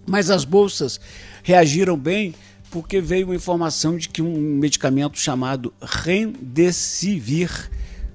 mas 0.06 0.30
as 0.30 0.44
bolsas 0.44 1.00
reagiram 1.42 1.96
bem 1.96 2.34
porque 2.70 3.00
veio 3.00 3.26
uma 3.26 3.34
informação 3.34 3.96
de 3.96 4.08
que 4.08 4.22
um 4.22 4.36
medicamento 4.38 5.18
chamado 5.18 5.74
Remdesivir 5.82 7.68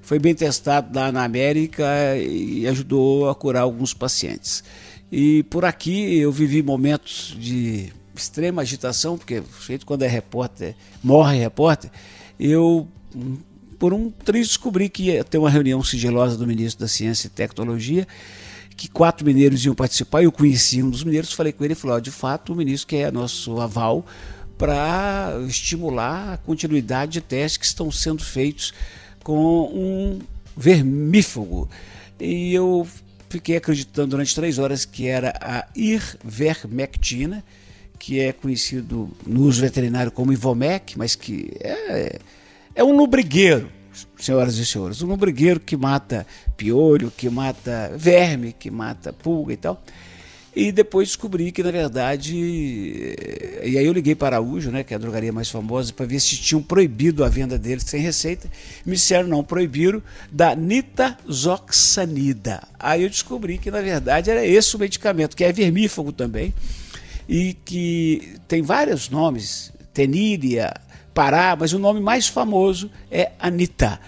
foi 0.06 0.20
bem 0.20 0.36
testado 0.36 0.96
lá 0.96 1.10
na 1.10 1.24
América 1.24 1.84
e 2.16 2.64
ajudou 2.68 3.28
a 3.28 3.34
curar 3.34 3.62
alguns 3.62 3.92
pacientes. 3.92 4.62
E 5.10 5.42
por 5.50 5.64
aqui 5.64 6.16
eu 6.16 6.30
vivi 6.30 6.62
momentos 6.62 7.36
de 7.36 7.92
extrema 8.14 8.62
agitação, 8.62 9.18
porque 9.18 9.42
feito 9.42 9.84
quando 9.84 10.02
é 10.02 10.06
repórter, 10.06 10.76
morre 11.02 11.40
repórter, 11.40 11.90
eu 12.38 12.86
por 13.80 13.92
um 13.92 14.08
triz 14.08 14.46
descobri 14.46 14.88
que 14.88 15.06
ia 15.06 15.24
ter 15.24 15.38
uma 15.38 15.50
reunião 15.50 15.82
sigilosa 15.82 16.36
do 16.36 16.46
ministro 16.46 16.84
da 16.84 16.88
Ciência 16.88 17.26
e 17.26 17.30
Tecnologia, 17.30 18.06
que 18.76 18.88
quatro 18.88 19.26
mineiros 19.26 19.64
iam 19.64 19.74
participar, 19.74 20.22
eu 20.22 20.30
conheci 20.30 20.84
um 20.84 20.88
dos 20.88 21.02
mineiros, 21.02 21.32
falei 21.32 21.52
com 21.52 21.64
ele 21.64 21.72
e 21.72 21.76
falei, 21.76 21.96
ó, 21.96 21.98
de 21.98 22.12
fato 22.12 22.52
o 22.52 22.56
ministro 22.56 22.86
quer 22.86 23.12
nosso 23.12 23.60
aval 23.60 24.06
para 24.56 25.32
estimular 25.48 26.34
a 26.34 26.36
continuidade 26.36 27.14
de 27.14 27.20
testes 27.22 27.56
que 27.56 27.66
estão 27.66 27.90
sendo 27.90 28.22
feitos 28.22 28.72
com 29.26 29.64
um 29.74 30.20
vermífugo. 30.56 31.68
E 32.20 32.54
eu 32.54 32.86
fiquei 33.28 33.56
acreditando 33.56 34.10
durante 34.10 34.32
três 34.32 34.56
horas 34.56 34.84
que 34.84 35.08
era 35.08 35.34
a 35.40 35.66
irvermectina, 35.74 37.42
que 37.98 38.20
é 38.20 38.32
conhecido 38.32 39.10
no 39.26 39.40
uso 39.40 39.60
veterinário 39.60 40.12
como 40.12 40.32
Ivomec, 40.32 40.96
mas 40.96 41.16
que 41.16 41.50
é, 41.58 42.20
é 42.72 42.84
um 42.84 42.96
lubrigueiro, 42.96 43.68
senhoras 44.16 44.58
e 44.58 44.64
senhores, 44.64 45.02
um 45.02 45.08
lubrigueiro 45.08 45.58
que 45.58 45.76
mata 45.76 46.24
piolho, 46.56 47.10
que 47.10 47.28
mata 47.28 47.90
verme, 47.96 48.52
que 48.52 48.70
mata 48.70 49.12
pulga 49.12 49.54
e 49.54 49.56
tal. 49.56 49.82
E 50.58 50.72
depois 50.72 51.08
descobri 51.08 51.52
que, 51.52 51.62
na 51.62 51.70
verdade. 51.70 52.34
E 52.34 53.76
aí 53.76 53.84
eu 53.84 53.92
liguei 53.92 54.14
para 54.14 54.36
Araújo, 54.36 54.70
né, 54.70 54.82
que 54.82 54.94
é 54.94 54.96
a 54.96 54.98
drogaria 54.98 55.30
mais 55.30 55.50
famosa, 55.50 55.92
para 55.92 56.06
ver 56.06 56.18
se 56.18 56.34
tinham 56.38 56.62
proibido 56.62 57.22
a 57.22 57.28
venda 57.28 57.58
deles 57.58 57.84
sem 57.84 58.00
receita. 58.00 58.50
Me 58.86 58.94
disseram 58.94 59.28
não, 59.28 59.44
proibiram 59.44 60.02
da 60.32 60.56
nitazoxanida. 60.56 62.62
Aí 62.78 63.02
eu 63.02 63.10
descobri 63.10 63.58
que, 63.58 63.70
na 63.70 63.82
verdade, 63.82 64.30
era 64.30 64.46
esse 64.46 64.74
o 64.74 64.78
medicamento, 64.78 65.36
que 65.36 65.44
é 65.44 65.52
vermífugo 65.52 66.10
também, 66.10 66.54
e 67.28 67.54
que 67.62 68.36
tem 68.48 68.62
vários 68.62 69.10
nomes, 69.10 69.70
teníria, 69.92 70.72
pará, 71.12 71.54
mas 71.54 71.74
o 71.74 71.78
nome 71.78 72.00
mais 72.00 72.28
famoso 72.28 72.90
é 73.10 73.32
Anita, 73.38 74.00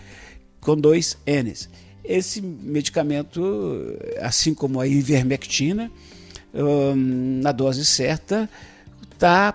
com 0.62 0.74
dois 0.74 1.18
N's. 1.26 1.68
Esse 2.02 2.40
medicamento, 2.40 3.98
assim 4.18 4.54
como 4.54 4.80
a 4.80 4.86
ivermectina, 4.86 5.92
na 6.94 7.52
dose 7.52 7.84
certa, 7.84 8.48
está 9.12 9.54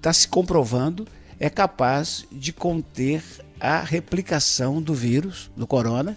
tá 0.00 0.12
se 0.12 0.28
comprovando, 0.28 1.06
é 1.38 1.50
capaz 1.50 2.26
de 2.30 2.52
conter 2.52 3.22
a 3.58 3.80
replicação 3.80 4.80
do 4.80 4.94
vírus, 4.94 5.50
do 5.56 5.66
corona, 5.66 6.16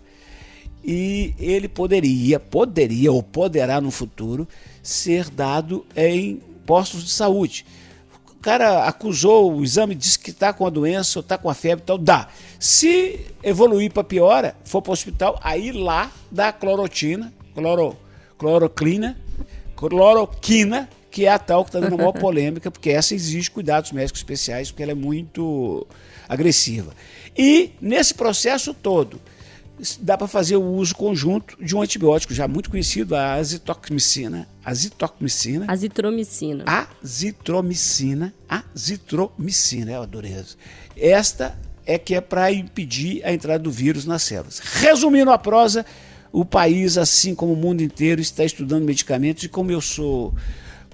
e 0.83 1.33
ele 1.39 1.67
poderia, 1.67 2.39
poderia 2.39 3.11
ou 3.11 3.21
poderá 3.21 3.81
no 3.81 3.91
futuro 3.91 4.47
ser 4.81 5.29
dado 5.29 5.85
em 5.95 6.41
postos 6.65 7.03
de 7.03 7.09
saúde. 7.09 7.65
O 8.29 8.35
cara 8.39 8.85
acusou 8.85 9.53
o 9.53 9.63
exame, 9.63 9.95
disse 9.95 10.17
que 10.17 10.29
está 10.29 10.53
com 10.53 10.65
a 10.65 10.69
doença 10.69 11.19
ou 11.19 11.21
está 11.21 11.37
com 11.37 11.49
a 11.49 11.53
febre, 11.53 11.83
então 11.83 11.97
dá. 11.97 12.27
Se 12.59 13.19
evoluir 13.43 13.91
para 13.91 14.03
piora, 14.03 14.55
for 14.63 14.81
para 14.81 14.91
o 14.91 14.93
hospital, 14.93 15.39
aí 15.43 15.71
lá 15.71 16.11
dá 16.31 16.53
clorotina, 16.53 17.33
cloro, 17.53 17.97
cloroclina, 18.37 19.17
cloroquina, 19.77 20.89
que 21.11 21.25
é 21.25 21.29
a 21.29 21.39
tal 21.39 21.63
que 21.63 21.69
está 21.69 21.79
dando 21.79 21.93
a 21.93 21.97
maior 21.97 22.11
polêmica, 22.11 22.69
porque 22.69 22.89
essa 22.89 23.15
exige 23.15 23.49
cuidados 23.49 23.91
médicos 23.91 24.19
especiais, 24.19 24.71
porque 24.71 24.83
ela 24.83 24.91
é 24.91 24.95
muito 24.95 25.87
agressiva. 26.27 26.91
E 27.37 27.71
nesse 27.79 28.13
processo 28.13 28.73
todo, 28.73 29.21
dá 29.99 30.17
para 30.17 30.27
fazer 30.27 30.55
o 30.55 30.63
uso 30.63 30.95
conjunto 30.95 31.55
de 31.63 31.75
um 31.75 31.81
antibiótico 31.81 32.33
já 32.33 32.47
muito 32.47 32.69
conhecido, 32.69 33.15
a 33.15 33.35
azitocmicina. 33.35 34.47
Azitocmicina. 34.65 35.65
Azitromicina. 35.67 36.63
Azitromicina. 36.65 38.33
Azitromicina, 38.49 39.91
é 39.91 39.95
a 39.95 40.05
dureza. 40.05 40.55
Esta 40.95 41.57
é 41.85 41.97
que 41.97 42.15
é 42.15 42.21
para 42.21 42.51
impedir 42.51 43.23
a 43.23 43.31
entrada 43.31 43.59
do 43.59 43.71
vírus 43.71 44.05
nas 44.05 44.23
células. 44.23 44.59
Resumindo 44.59 45.31
a 45.31 45.37
prosa, 45.37 45.85
o 46.39 46.45
país, 46.45 46.99
assim 46.99 47.33
como 47.33 47.53
o 47.53 47.55
mundo 47.55 47.81
inteiro, 47.81 48.21
está 48.21 48.45
estudando 48.45 48.83
medicamentos 48.83 49.43
e 49.43 49.49
como 49.49 49.71
eu 49.71 49.81
sou 49.81 50.35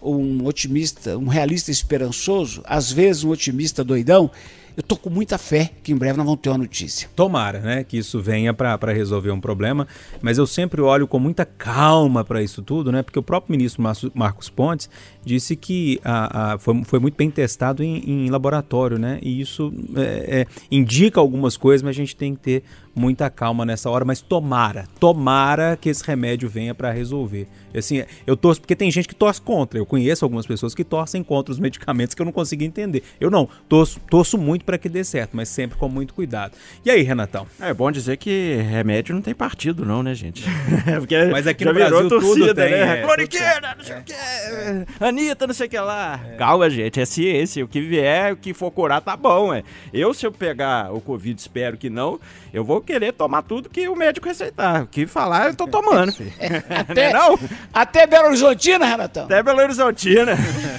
um 0.01 0.45
otimista, 0.45 1.17
um 1.17 1.27
realista 1.27 1.69
esperançoso, 1.69 2.62
às 2.65 2.89
vezes 2.89 3.25
um 3.25 3.29
otimista 3.29 3.84
doidão, 3.84 4.32
eu 4.75 4.82
tô 4.82 4.95
com 4.95 5.10
muita 5.10 5.38
fé 5.38 5.69
que 5.84 5.91
em 5.91 5.95
breve 5.95 6.17
nós 6.17 6.25
vamos 6.25 6.41
ter 6.41 6.49
uma 6.49 6.58
notícia. 6.58 7.10
Tomara, 7.15 7.60
né, 7.60 7.84
que 7.84 7.97
isso 7.97 8.21
venha 8.21 8.53
para 8.53 8.93
resolver 8.93 9.32
um 9.32 9.39
problema, 9.39 9.86
mas 10.21 10.38
eu 10.38 10.47
sempre 10.47 10.82
olho 10.82 11.08
com 11.08 11.19
muita 11.19 11.45
calma 11.45 12.23
para 12.23 12.41
isso 12.41 12.62
tudo, 12.62 12.89
né, 12.89 13.03
porque 13.03 13.19
o 13.19 13.23
próprio 13.23 13.51
ministro 13.51 13.84
Marcos 14.13 14.49
Pontes 14.49 14.89
disse 15.25 15.58
que 15.58 15.99
a, 16.03 16.53
a, 16.53 16.58
foi, 16.58 16.84
foi, 16.86 16.99
muito 16.99 17.15
bem 17.15 17.29
testado 17.29 17.84
em, 17.84 17.97
em 17.97 18.29
laboratório, 18.29 18.97
né, 18.97 19.19
e 19.21 19.41
isso 19.41 19.73
é, 19.95 20.41
é, 20.41 20.47
indica 20.71 21.19
algumas 21.19 21.58
coisas, 21.58 21.84
mas 21.84 21.91
a 21.91 21.99
gente 21.99 22.15
tem 22.15 22.34
que 22.34 22.41
ter 22.41 22.63
muita 22.95 23.29
calma 23.29 23.65
nessa 23.65 23.89
hora, 23.89 24.06
mas 24.06 24.21
tomara, 24.21 24.86
tomara 24.99 25.77
que 25.79 25.89
esse 25.89 26.03
remédio 26.06 26.47
venha 26.49 26.75
para 26.75 26.91
resolver. 26.91 27.47
Assim, 27.75 28.03
eu 28.27 28.38
torço 28.38 28.62
porque 28.62 28.75
tem 28.75 28.91
gente 28.91 29.08
que 29.08 29.15
torce 29.15 29.41
contra. 29.41 29.79
Eu 29.79 29.86
conheço 29.86 30.23
algumas 30.23 30.45
pessoas 30.45 30.75
que 30.75 30.84
torcem 30.84 31.23
contra 31.23 31.51
os 31.51 31.60
medicamentos 31.60 32.13
que 32.13 32.21
eu 32.21 32.25
não 32.25 32.32
consigo 32.32 32.63
entender. 32.63 33.03
Eu 33.19 33.32
não, 33.32 33.49
torço, 33.67 33.99
torço 34.10 34.38
muito 34.38 34.63
para 34.63 34.77
que 34.77 34.88
dê 34.88 35.03
certo, 35.03 35.32
mas 35.34 35.49
sempre 35.49 35.77
com 35.77 35.89
muito 35.89 36.13
cuidado. 36.13 36.53
E 36.86 36.91
aí, 36.91 37.01
Renatão? 37.01 37.47
É 37.60 37.73
bom 37.73 37.91
dizer 37.91 38.17
que 38.17 38.58
remédio 38.69 39.15
não 39.15 39.21
tem 39.21 39.34
partido 39.34 39.86
não, 39.86 40.03
né, 40.03 40.13
gente? 40.13 40.43
porque 40.99 41.25
mas 41.25 41.47
aqui 41.47 41.65
no 41.65 41.73
Brasil 41.73 42.08
torcida, 42.08 42.34
tudo 42.34 42.56
tem, 42.56 42.71
né? 42.71 42.99
É, 42.99 43.01
Cloriqueira, 43.01 43.75
não 43.75 43.84
sei 43.84 43.95
é. 43.95 43.99
o 43.99 44.03
que, 44.03 44.13
é. 44.13 44.86
Anitta, 44.99 45.47
não 45.47 45.53
sei 45.53 45.67
o 45.67 45.69
que 45.69 45.79
lá. 45.79 46.19
É. 46.32 46.36
Calma, 46.36 46.69
gente, 46.69 46.99
é 46.99 47.06
ciência. 47.06 47.63
O 47.63 47.67
que 47.67 47.82
vier, 47.82 48.34
o 48.34 48.38
que 48.38 48.53
for 48.53 48.69
curar, 48.71 49.01
tá 49.01 49.17
bom, 49.17 49.53
é. 49.53 49.63
Eu, 49.91 50.13
se 50.13 50.25
eu 50.25 50.32
pegar 50.32 50.93
o 50.93 51.01
Covid, 51.01 51.39
espero 51.39 51.77
que 51.77 51.89
não, 51.89 52.19
eu 52.53 52.63
vou 52.63 52.82
querer 52.84 53.13
tomar 53.13 53.41
tudo 53.41 53.69
que 53.69 53.88
o 53.88 53.96
médico 53.96 54.28
receitar. 54.28 54.84
O 54.84 54.88
que 54.88 55.08
falar, 55.08 55.48
eu 55.48 55.56
tô 55.56 55.67
tomando. 55.67 56.13
até, 56.69 57.13
não? 57.13 57.39
até 57.74 58.06
Belo 58.06 58.28
Horizontina, 58.28 58.86
Renatão? 58.86 59.26
Até 59.26 59.41
Belo 59.41 59.62
Horizontina. 59.62 60.36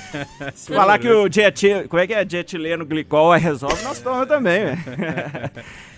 Se 0.55 0.73
falar 0.73 0.99
que 0.99 1.09
o 1.09 1.29
jet, 1.31 1.87
como 1.89 2.03
é 2.03 2.07
que 2.07 2.15
é 2.15 2.25
dietileno 2.25 2.85
glicol 2.85 3.33
resolve, 3.33 3.83
nós 3.83 3.99
tomamos 4.01 4.29
também, 4.29 4.65
velho. 4.65 4.79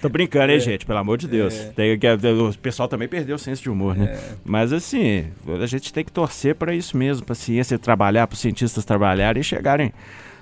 Tô 0.01 0.09
brincando, 0.09 0.53
hein, 0.53 0.59
é. 0.59 0.61
gente? 0.61 0.87
Pelo 0.87 0.99
amor 0.99 1.19
de 1.19 1.27
Deus. 1.27 1.55
É. 1.55 1.64
Tem, 1.71 1.95
o 1.95 2.59
pessoal 2.59 2.88
também 2.88 3.09
perdeu 3.09 3.37
o 3.37 3.38
senso 3.38 3.62
de 3.62 3.71
humor, 3.71 3.97
né? 3.97 4.14
É. 4.14 4.35
Mas 4.45 4.73
assim, 4.73 5.27
a 5.62 5.66
gente 5.66 5.92
tem 5.92 6.05
que 6.05 6.12
torcer 6.12 6.55
para 6.55 6.75
isso 6.75 6.97
mesmo, 6.97 7.25
pra 7.25 7.35
ciência 7.35 7.79
trabalhar, 7.79 8.27
para 8.27 8.35
os 8.35 8.40
cientistas 8.40 8.85
trabalharem 8.85 9.40
e 9.40 9.45
chegarem 9.45 9.92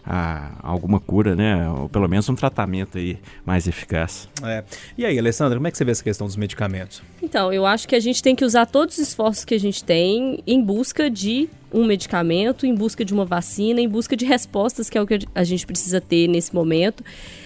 a, 0.07 0.51
alguma 0.63 1.01
cura, 1.01 1.35
né? 1.35 1.69
Ou 1.71 1.89
pelo 1.89 2.09
menos 2.09 2.29
um 2.29 2.35
tratamento 2.35 2.99
aí 2.99 3.19
mais 3.45 3.67
eficaz. 3.67 4.29
É. 4.43 4.63
E 4.99 5.05
aí, 5.05 5.19
Alessandra, 5.19 5.57
como 5.57 5.67
é 5.67 5.71
que 5.71 5.79
você 5.79 5.85
vê 5.85 5.93
essa 5.93 6.05
questão 6.05 6.27
dos 6.27 6.37
medicamentos? 6.37 7.03
Então, 7.23 7.53
eu 7.53 7.65
acho 7.65 7.89
que 7.89 7.95
a 7.95 8.01
gente 8.01 8.23
tem 8.23 8.37
que 8.37 8.45
usar 8.45 8.67
todos 8.67 8.99
os 8.99 9.09
esforços 9.09 9.45
que 9.45 9.55
a 9.55 9.61
gente 9.61 9.83
tem 9.83 10.43
em 10.47 10.63
busca 10.63 11.09
de 11.09 11.49
um 11.73 11.85
medicamento, 11.85 12.67
em 12.67 12.75
busca 12.75 13.05
de 13.05 13.13
uma 13.13 13.25
vacina, 13.25 13.81
em 13.81 13.89
busca 13.89 14.17
de 14.17 14.25
respostas, 14.25 14.89
que 14.89 14.97
é 14.97 15.03
o 15.03 15.07
que 15.07 15.19
a 15.35 15.43
gente 15.43 15.67
precisa 15.67 16.01
ter 16.01 16.29
nesse 16.29 16.55
momento. 16.55 17.03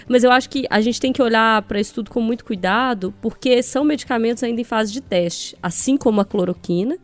Mas 0.07 0.23
eu 0.23 0.31
acho 0.31 0.51
que 0.51 0.66
a 0.68 0.81
gente 0.81 1.01
tem 1.01 1.12
que 1.12 1.23
olhar 1.23 1.62
para 1.62 1.81
isso 1.81 1.94
tudo 1.94 2.11
com 2.11 2.21
muito 2.21 2.44
cuidado, 2.44 3.14
porque 3.23 3.62
são 3.62 3.85
medicamentos 3.85 4.42
ainda 4.42 4.61
em 4.61 4.64
fase 4.64 4.92
de 4.92 5.01
teste, 5.01 5.57
assim 5.62 5.97
como 5.97 6.21
a 6.21 6.25
cloroquina 6.25 6.99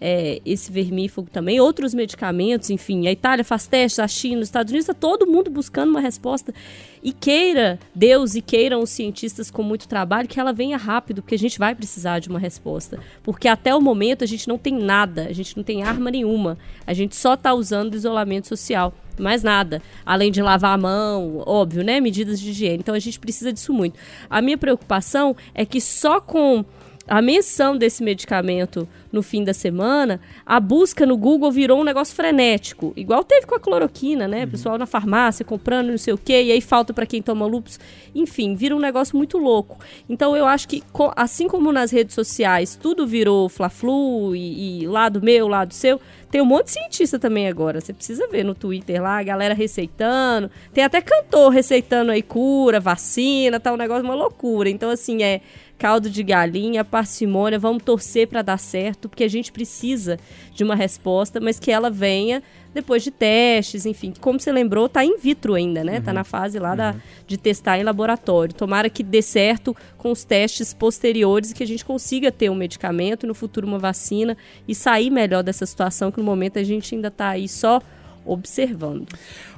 é, 0.00 0.40
esse 0.44 0.70
vermífugo 0.70 1.28
também, 1.30 1.60
outros 1.60 1.94
medicamentos, 1.94 2.70
enfim. 2.70 3.06
A 3.06 3.12
Itália 3.12 3.44
faz 3.44 3.66
testes, 3.66 3.98
a 3.98 4.08
China, 4.08 4.40
os 4.40 4.48
Estados 4.48 4.70
Unidos, 4.70 4.88
está 4.88 4.94
todo 4.94 5.26
mundo 5.26 5.50
buscando 5.50 5.90
uma 5.90 6.00
resposta. 6.00 6.54
E 7.02 7.12
queira 7.12 7.78
Deus 7.94 8.34
e 8.34 8.42
queiram 8.42 8.82
os 8.82 8.90
cientistas 8.90 9.50
com 9.50 9.62
muito 9.62 9.88
trabalho 9.88 10.28
que 10.28 10.40
ela 10.40 10.52
venha 10.52 10.76
rápido, 10.76 11.22
porque 11.22 11.34
a 11.34 11.38
gente 11.38 11.58
vai 11.58 11.74
precisar 11.74 12.18
de 12.18 12.28
uma 12.28 12.38
resposta. 12.38 12.98
Porque 13.22 13.48
até 13.48 13.74
o 13.74 13.80
momento 13.80 14.24
a 14.24 14.26
gente 14.26 14.48
não 14.48 14.58
tem 14.58 14.74
nada, 14.74 15.26
a 15.28 15.32
gente 15.32 15.56
não 15.56 15.64
tem 15.64 15.82
arma 15.82 16.10
nenhuma. 16.10 16.58
A 16.86 16.92
gente 16.92 17.14
só 17.16 17.34
está 17.34 17.54
usando 17.54 17.94
isolamento 17.94 18.48
social 18.48 18.94
mais 19.18 19.42
nada. 19.42 19.82
Além 20.04 20.30
de 20.30 20.40
lavar 20.40 20.74
a 20.74 20.78
mão, 20.78 21.42
óbvio, 21.46 21.82
né? 21.82 22.00
Medidas 22.00 22.40
de 22.40 22.50
higiene. 22.50 22.78
Então 22.78 22.94
a 22.94 22.98
gente 22.98 23.18
precisa 23.18 23.52
disso 23.52 23.72
muito. 23.72 23.98
A 24.28 24.40
minha 24.40 24.56
preocupação 24.56 25.36
é 25.54 25.64
que 25.64 25.80
só 25.80 26.20
com 26.20 26.64
a 27.08 27.22
menção 27.22 27.76
desse 27.76 28.02
medicamento 28.02 28.86
no 29.10 29.22
fim 29.22 29.42
da 29.42 29.54
semana, 29.54 30.20
a 30.44 30.60
busca 30.60 31.06
no 31.06 31.16
Google 31.16 31.50
virou 31.50 31.80
um 31.80 31.84
negócio 31.84 32.14
frenético. 32.14 32.92
Igual 32.94 33.24
teve 33.24 33.46
com 33.46 33.54
a 33.54 33.60
cloroquina, 33.60 34.28
né? 34.28 34.44
Uhum. 34.44 34.50
Pessoal 34.50 34.78
na 34.78 34.86
farmácia 34.86 35.44
comprando 35.44 35.88
não 35.88 35.98
sei 35.98 36.12
o 36.12 36.18
quê, 36.18 36.42
e 36.42 36.52
aí 36.52 36.60
falta 36.60 36.92
para 36.92 37.06
quem 37.06 37.22
toma 37.22 37.46
lupus. 37.46 37.80
Enfim, 38.14 38.54
vira 38.54 38.76
um 38.76 38.78
negócio 38.78 39.16
muito 39.16 39.38
louco. 39.38 39.78
Então 40.08 40.36
eu 40.36 40.46
acho 40.46 40.68
que, 40.68 40.82
assim 41.16 41.48
como 41.48 41.72
nas 41.72 41.90
redes 41.90 42.14
sociais 42.14 42.76
tudo 42.76 43.06
virou 43.06 43.48
fla-flu 43.48 44.36
e, 44.36 44.82
e 44.82 44.86
lado 44.86 45.22
meu, 45.22 45.48
lado 45.48 45.72
seu, 45.72 45.98
tem 46.30 46.42
um 46.42 46.44
monte 46.44 46.66
de 46.66 46.72
cientista 46.72 47.18
também 47.18 47.48
agora. 47.48 47.80
Você 47.80 47.92
precisa 47.92 48.28
ver 48.28 48.44
no 48.44 48.54
Twitter 48.54 49.02
lá, 49.02 49.18
a 49.18 49.22
galera 49.22 49.54
receitando. 49.54 50.50
Tem 50.74 50.84
até 50.84 51.00
cantor 51.00 51.50
receitando 51.50 52.10
aí 52.10 52.22
cura, 52.22 52.78
vacina, 52.78 53.58
tá 53.58 53.72
um 53.72 53.76
negócio 53.76 54.04
uma 54.04 54.14
loucura. 54.14 54.68
Então, 54.68 54.90
assim, 54.90 55.22
é 55.22 55.40
caldo 55.78 56.10
de 56.10 56.22
galinha, 56.24 56.84
parcimônia, 56.84 57.58
vamos 57.58 57.84
torcer 57.84 58.26
para 58.26 58.42
dar 58.42 58.58
certo, 58.58 59.08
porque 59.08 59.22
a 59.22 59.28
gente 59.28 59.52
precisa 59.52 60.18
de 60.52 60.64
uma 60.64 60.74
resposta, 60.74 61.40
mas 61.40 61.60
que 61.60 61.70
ela 61.70 61.88
venha 61.88 62.42
depois 62.74 63.02
de 63.02 63.10
testes, 63.10 63.86
enfim. 63.86 64.12
Como 64.20 64.38
você 64.38 64.50
lembrou, 64.52 64.86
está 64.86 65.04
in 65.04 65.16
vitro 65.16 65.54
ainda, 65.54 65.84
né? 65.84 65.98
Está 65.98 66.10
uhum. 66.10 66.16
na 66.16 66.24
fase 66.24 66.58
lá 66.58 66.70
uhum. 66.70 66.76
da, 66.76 66.96
de 67.26 67.36
testar 67.36 67.78
em 67.78 67.84
laboratório. 67.84 68.52
Tomara 68.52 68.90
que 68.90 69.02
dê 69.02 69.22
certo 69.22 69.74
com 69.96 70.10
os 70.10 70.24
testes 70.24 70.74
posteriores 70.74 71.52
e 71.52 71.54
que 71.54 71.62
a 71.62 71.66
gente 71.66 71.84
consiga 71.84 72.32
ter 72.32 72.50
um 72.50 72.54
medicamento, 72.54 73.26
no 73.26 73.34
futuro 73.34 73.66
uma 73.66 73.78
vacina 73.78 74.36
e 74.66 74.74
sair 74.74 75.10
melhor 75.10 75.42
dessa 75.42 75.64
situação 75.64 76.10
que 76.10 76.18
no 76.18 76.24
momento 76.24 76.58
a 76.58 76.64
gente 76.64 76.94
ainda 76.94 77.08
está 77.08 77.28
aí 77.28 77.48
só 77.48 77.80
observando. 78.26 79.06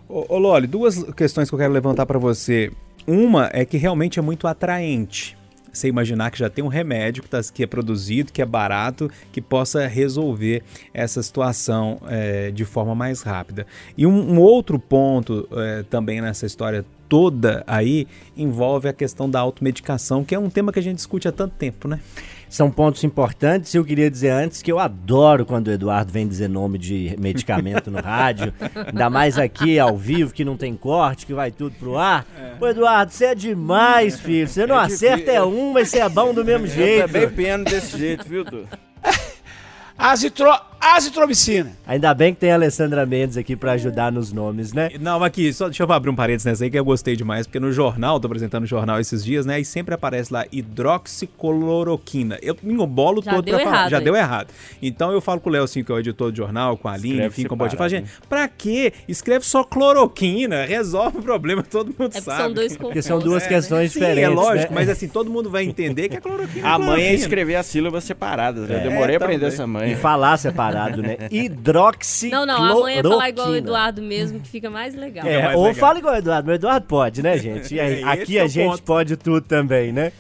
Ô, 0.06 0.34
ô 0.34 0.38
Loli, 0.38 0.66
duas 0.66 1.02
questões 1.14 1.48
que 1.48 1.54
eu 1.54 1.58
quero 1.58 1.72
levantar 1.72 2.04
para 2.04 2.18
você. 2.18 2.70
Uma 3.06 3.48
é 3.52 3.64
que 3.64 3.78
realmente 3.78 4.18
é 4.18 4.22
muito 4.22 4.46
atraente 4.46 5.39
você 5.72 5.88
imaginar 5.88 6.30
que 6.30 6.38
já 6.38 6.50
tem 6.50 6.64
um 6.64 6.68
remédio 6.68 7.22
que, 7.22 7.28
tá, 7.28 7.40
que 7.52 7.62
é 7.62 7.66
produzido, 7.66 8.32
que 8.32 8.42
é 8.42 8.46
barato, 8.46 9.10
que 9.32 9.40
possa 9.40 9.86
resolver 9.86 10.62
essa 10.92 11.22
situação 11.22 12.00
é, 12.08 12.50
de 12.50 12.64
forma 12.64 12.94
mais 12.94 13.22
rápida. 13.22 13.66
E 13.96 14.06
um, 14.06 14.34
um 14.34 14.40
outro 14.40 14.78
ponto 14.78 15.48
é, 15.52 15.82
também 15.84 16.20
nessa 16.20 16.46
história 16.46 16.84
toda 17.10 17.64
aí 17.66 18.06
envolve 18.36 18.88
a 18.88 18.92
questão 18.92 19.28
da 19.28 19.40
automedicação, 19.40 20.24
que 20.24 20.32
é 20.32 20.38
um 20.38 20.48
tema 20.48 20.72
que 20.72 20.78
a 20.78 20.82
gente 20.82 20.96
discute 20.96 21.26
há 21.26 21.32
tanto 21.32 21.56
tempo, 21.56 21.88
né? 21.88 22.00
São 22.48 22.70
pontos 22.70 23.04
importantes. 23.04 23.74
Eu 23.74 23.84
queria 23.84 24.10
dizer 24.10 24.30
antes 24.30 24.62
que 24.62 24.70
eu 24.70 24.78
adoro 24.78 25.44
quando 25.44 25.68
o 25.68 25.72
Eduardo 25.72 26.12
vem 26.12 26.26
dizer 26.26 26.48
nome 26.48 26.78
de 26.78 27.16
medicamento 27.18 27.90
no 27.90 28.00
rádio. 28.00 28.52
Ainda 28.86 29.10
mais 29.10 29.38
aqui 29.38 29.78
ao 29.78 29.96
vivo, 29.96 30.32
que 30.32 30.44
não 30.44 30.56
tem 30.56 30.74
corte, 30.74 31.26
que 31.26 31.34
vai 31.34 31.50
tudo 31.50 31.74
pro 31.78 31.98
ar. 31.98 32.26
É. 32.36 32.54
Ô, 32.60 32.66
Eduardo, 32.66 33.12
você 33.12 33.26
é 33.26 33.34
demais, 33.34 34.18
filho. 34.18 34.48
Você 34.48 34.66
não 34.66 34.80
é 34.80 34.84
acerta 34.84 35.30
é 35.30 35.42
um, 35.42 35.72
mas 35.72 35.90
você 35.90 36.00
é 36.00 36.08
bom 36.08 36.32
do 36.32 36.44
mesmo 36.44 36.66
jeito. 36.66 37.02
Eu 37.02 37.08
também 37.08 37.30
peno 37.30 37.64
desse 37.64 37.98
jeito, 37.98 38.28
viu, 38.28 38.44
Du? 38.44 38.66
Azitro 39.98 40.50
azitromicina. 40.80 41.72
Ainda 41.86 42.12
bem 42.14 42.32
que 42.34 42.40
tem 42.40 42.50
a 42.52 42.54
Alessandra 42.54 43.04
Mendes 43.06 43.36
aqui 43.36 43.54
para 43.56 43.72
ajudar 43.72 44.10
nos 44.10 44.32
nomes, 44.32 44.72
né? 44.72 44.90
Não, 45.00 45.22
aqui, 45.22 45.52
só 45.52 45.66
deixa 45.66 45.82
eu 45.82 45.92
abrir 45.92 46.10
um 46.10 46.14
parênteses 46.16 46.46
nessa 46.46 46.64
aí 46.64 46.70
que 46.70 46.78
eu 46.78 46.84
gostei 46.84 47.14
demais, 47.16 47.46
porque 47.46 47.60
no 47.60 47.72
jornal, 47.72 48.18
tô 48.18 48.26
apresentando 48.26 48.64
o 48.64 48.66
jornal 48.66 48.98
esses 49.00 49.24
dias, 49.24 49.44
né? 49.46 49.60
E 49.60 49.64
sempre 49.64 49.94
aparece 49.94 50.32
lá 50.32 50.44
hidroxicloroquina. 50.50 52.38
Eu 52.42 52.56
me 52.62 52.72
embolo 52.74 53.22
Já 53.22 53.32
todo 53.32 53.44
deu 53.44 53.54
pra 53.56 53.62
errado, 53.62 53.74
falar. 53.76 53.90
Já 53.90 53.98
hein? 53.98 54.04
deu 54.04 54.16
errado. 54.16 54.48
Então 54.80 55.12
eu 55.12 55.20
falo 55.20 55.40
com 55.40 55.48
o 55.50 55.52
Léo, 55.52 55.64
assim, 55.64 55.82
que 55.84 55.90
é 55.92 55.94
o 55.94 55.98
editor 55.98 56.30
do 56.30 56.36
jornal, 56.36 56.76
com 56.76 56.88
a 56.88 56.92
Aline, 56.92 57.26
enfim, 57.26 57.44
com 57.44 57.54
o 57.54 57.58
pode 57.58 57.76
falar, 57.76 57.88
gente, 57.88 58.10
pra 58.28 58.48
quê? 58.48 58.92
Escreve 59.08 59.44
só 59.44 59.62
cloroquina, 59.64 60.64
resolve 60.64 61.18
o 61.18 61.22
problema, 61.22 61.62
todo 61.68 61.88
mundo 61.88 62.10
É 62.14 62.20
porque 62.20 62.20
sabe. 62.22 62.42
são 62.42 62.52
dois 62.52 62.76
Porque 62.76 63.02
são 63.02 63.18
duas 63.18 63.44
É, 63.44 63.48
questões 63.48 63.92
sim, 63.92 63.98
diferentes. 63.98 64.24
é 64.24 64.28
lógico, 64.28 64.72
né? 64.72 64.80
mas 64.80 64.88
assim, 64.88 65.08
todo 65.08 65.30
mundo 65.30 65.50
vai 65.50 65.64
entender 65.64 66.08
que 66.08 66.16
é 66.16 66.20
cloroquina. 66.20 66.68
A 66.68 66.78
mãe 66.78 67.02
é 67.02 67.14
escrever 67.14 67.56
as 67.56 67.66
sílabas 67.66 68.04
separadas, 68.04 68.68
né? 68.68 68.76
Eu 68.78 68.82
demorei 68.90 69.16
É, 69.16 69.18
a 69.18 69.22
aprender 69.22 69.46
essa 69.46 69.66
mãe. 69.66 69.92
E 69.92 69.96
falar 69.96 70.36
separado, 70.36 70.69
né? 71.02 71.16
Hidroxicloroquina. 71.30 72.46
Não, 72.46 72.46
não, 72.46 72.78
a 72.78 72.82
mãe 72.82 72.98
é 72.98 73.02
falar 73.02 73.28
igual 73.28 73.48
o 73.50 73.56
Eduardo 73.56 74.02
mesmo, 74.02 74.40
que 74.40 74.48
fica 74.48 74.70
mais 74.70 74.94
legal. 74.94 75.26
É, 75.26 75.42
mais 75.42 75.56
ou 75.56 75.64
legal. 75.64 75.80
fala 75.80 75.98
igual 75.98 76.14
o 76.14 76.18
Eduardo, 76.18 76.46
mas 76.46 76.54
o 76.54 76.56
Eduardo 76.56 76.86
pode, 76.86 77.22
né, 77.22 77.38
gente? 77.38 77.74
E 77.74 77.80
aí, 77.80 77.94
É, 77.94 77.96
esse 77.98 78.04
aqui 78.08 78.38
é 78.38 78.42
a 78.42 78.46
gente 78.46 78.70
ponto. 78.70 78.82
pode 78.82 79.16
tudo 79.16 79.40
também, 79.42 79.92
né? 79.92 80.12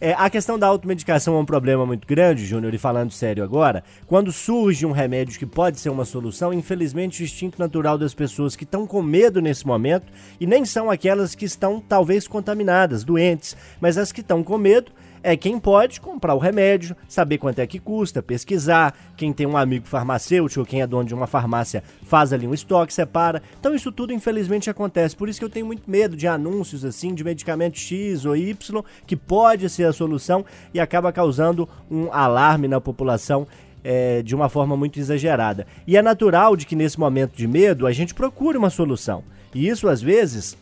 É, 0.00 0.12
a 0.12 0.30
questão 0.30 0.58
da 0.58 0.66
automedicação 0.66 1.36
é 1.36 1.38
um 1.38 1.44
problema 1.44 1.84
muito 1.84 2.06
grande, 2.06 2.44
Júnior, 2.44 2.72
e 2.72 2.78
falando 2.78 3.10
sério 3.10 3.42
agora, 3.42 3.82
quando 4.06 4.30
surge 4.30 4.86
um 4.86 4.92
remédio 4.92 5.38
que 5.38 5.46
pode 5.46 5.80
ser 5.80 5.90
uma 5.90 6.04
solução, 6.04 6.52
infelizmente 6.52 7.20
o 7.22 7.24
instinto 7.24 7.58
natural 7.58 7.98
das 7.98 8.14
pessoas 8.14 8.54
que 8.54 8.64
estão 8.64 8.86
com 8.86 9.02
medo 9.02 9.40
nesse 9.40 9.66
momento, 9.66 10.06
e 10.40 10.46
nem 10.46 10.64
são 10.64 10.90
aquelas 10.90 11.34
que 11.34 11.44
estão 11.44 11.80
talvez 11.80 12.28
contaminadas, 12.28 13.04
doentes, 13.04 13.56
mas 13.80 13.98
as 13.98 14.12
que 14.12 14.20
estão 14.20 14.42
com 14.42 14.56
medo, 14.56 14.92
é 15.22 15.36
quem 15.36 15.58
pode 15.58 16.00
comprar 16.00 16.34
o 16.34 16.38
remédio, 16.38 16.96
saber 17.08 17.38
quanto 17.38 17.60
é 17.60 17.66
que 17.66 17.78
custa, 17.78 18.22
pesquisar, 18.22 18.94
quem 19.16 19.32
tem 19.32 19.46
um 19.46 19.56
amigo 19.56 19.86
farmacêutico, 19.86 20.64
quem 20.64 20.82
é 20.82 20.86
dono 20.86 21.04
de 21.04 21.14
uma 21.14 21.26
farmácia, 21.26 21.82
faz 22.04 22.32
ali 22.32 22.46
um 22.46 22.54
estoque, 22.54 22.92
separa. 22.92 23.42
Então 23.58 23.74
isso 23.74 23.92
tudo 23.92 24.12
infelizmente 24.12 24.68
acontece. 24.68 25.16
Por 25.16 25.28
isso 25.28 25.38
que 25.38 25.44
eu 25.44 25.50
tenho 25.50 25.66
muito 25.66 25.90
medo 25.90 26.16
de 26.16 26.26
anúncios 26.26 26.84
assim 26.84 27.14
de 27.14 27.22
medicamento 27.22 27.78
X 27.78 28.24
ou 28.24 28.36
Y 28.36 28.82
que 29.06 29.16
pode 29.16 29.68
ser 29.68 29.84
a 29.84 29.92
solução 29.92 30.44
e 30.74 30.80
acaba 30.80 31.12
causando 31.12 31.68
um 31.90 32.12
alarme 32.12 32.66
na 32.68 32.80
população 32.80 33.46
é, 33.84 34.22
de 34.22 34.34
uma 34.34 34.48
forma 34.48 34.76
muito 34.76 34.98
exagerada. 34.98 35.66
E 35.86 35.96
é 35.96 36.02
natural 36.02 36.56
de 36.56 36.66
que 36.66 36.76
nesse 36.76 36.98
momento 36.98 37.36
de 37.36 37.46
medo 37.46 37.86
a 37.86 37.92
gente 37.92 38.14
procure 38.14 38.56
uma 38.56 38.70
solução. 38.70 39.24
E 39.54 39.68
isso 39.68 39.88
às 39.88 40.00
vezes 40.00 40.56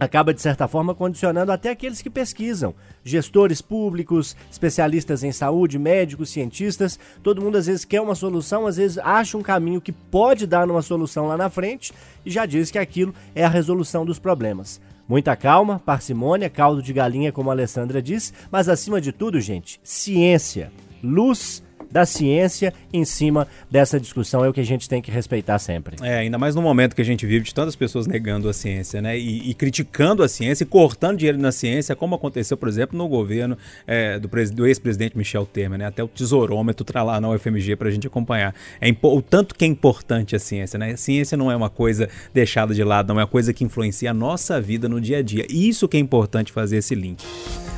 acaba 0.00 0.32
de 0.32 0.40
certa 0.40 0.66
forma 0.66 0.94
condicionando 0.94 1.52
até 1.52 1.70
aqueles 1.70 2.00
que 2.00 2.08
pesquisam, 2.08 2.74
gestores 3.04 3.60
públicos, 3.60 4.34
especialistas 4.50 5.22
em 5.22 5.30
saúde, 5.30 5.78
médicos, 5.78 6.30
cientistas, 6.30 6.98
todo 7.22 7.42
mundo 7.42 7.58
às 7.58 7.66
vezes 7.66 7.84
quer 7.84 8.00
uma 8.00 8.14
solução, 8.14 8.66
às 8.66 8.78
vezes 8.78 8.96
acha 8.96 9.36
um 9.36 9.42
caminho 9.42 9.80
que 9.80 9.92
pode 9.92 10.46
dar 10.46 10.68
uma 10.68 10.80
solução 10.80 11.26
lá 11.26 11.36
na 11.36 11.50
frente 11.50 11.92
e 12.24 12.30
já 12.30 12.46
diz 12.46 12.70
que 12.70 12.78
aquilo 12.78 13.14
é 13.34 13.44
a 13.44 13.48
resolução 13.48 14.06
dos 14.06 14.18
problemas. 14.18 14.80
Muita 15.06 15.36
calma, 15.36 15.78
parcimônia, 15.78 16.48
caldo 16.48 16.82
de 16.82 16.92
galinha, 16.92 17.32
como 17.32 17.50
a 17.50 17.52
Alessandra 17.52 18.00
diz, 18.00 18.32
mas 18.50 18.68
acima 18.68 19.00
de 19.00 19.12
tudo, 19.12 19.40
gente, 19.40 19.80
ciência, 19.82 20.72
luz 21.02 21.62
da 21.90 22.06
ciência 22.06 22.72
em 22.92 23.04
cima 23.04 23.46
dessa 23.70 23.98
discussão 23.98 24.44
é 24.44 24.48
o 24.48 24.52
que 24.52 24.60
a 24.60 24.64
gente 24.64 24.88
tem 24.88 25.02
que 25.02 25.10
respeitar 25.10 25.58
sempre. 25.58 25.96
É, 26.02 26.18
ainda 26.18 26.38
mais 26.38 26.54
no 26.54 26.62
momento 26.62 26.94
que 26.94 27.02
a 27.02 27.04
gente 27.04 27.26
vive 27.26 27.44
de 27.44 27.54
tantas 27.54 27.76
pessoas 27.76 28.06
negando 28.06 28.48
a 28.48 28.52
ciência, 28.52 29.00
né? 29.02 29.18
E, 29.18 29.50
e 29.50 29.54
criticando 29.54 30.22
a 30.22 30.28
ciência 30.28 30.64
e 30.64 30.66
cortando 30.66 31.18
dinheiro 31.18 31.38
na 31.38 31.52
ciência, 31.52 31.96
como 31.96 32.14
aconteceu, 32.14 32.56
por 32.56 32.68
exemplo, 32.68 32.96
no 32.96 33.08
governo 33.08 33.56
é, 33.86 34.18
do, 34.18 34.28
do 34.28 34.66
ex-presidente 34.66 35.16
Michel 35.16 35.46
Temer, 35.46 35.78
né? 35.78 35.86
Até 35.86 36.02
o 36.02 36.08
tesourômetro 36.08 36.84
tá 36.84 37.02
lá 37.02 37.20
na 37.20 37.28
UFMG 37.30 37.76
pra 37.76 37.90
gente 37.90 38.06
acompanhar. 38.06 38.54
É 38.80 38.90
o 39.02 39.22
tanto 39.22 39.54
que 39.54 39.64
é 39.64 39.68
importante 39.68 40.36
a 40.36 40.38
ciência, 40.38 40.78
né? 40.78 40.92
A 40.92 40.96
ciência 40.96 41.36
não 41.36 41.50
é 41.50 41.56
uma 41.56 41.70
coisa 41.70 42.08
deixada 42.32 42.74
de 42.74 42.84
lado, 42.84 43.08
não 43.08 43.20
é 43.20 43.24
uma 43.24 43.30
coisa 43.30 43.52
que 43.52 43.64
influencia 43.64 44.10
a 44.10 44.14
nossa 44.14 44.60
vida 44.60 44.88
no 44.88 45.00
dia 45.00 45.18
a 45.18 45.22
dia. 45.22 45.46
Isso 45.48 45.88
que 45.88 45.96
é 45.96 46.00
importante 46.00 46.52
fazer 46.52 46.78
esse 46.78 46.94
link. 46.94 47.24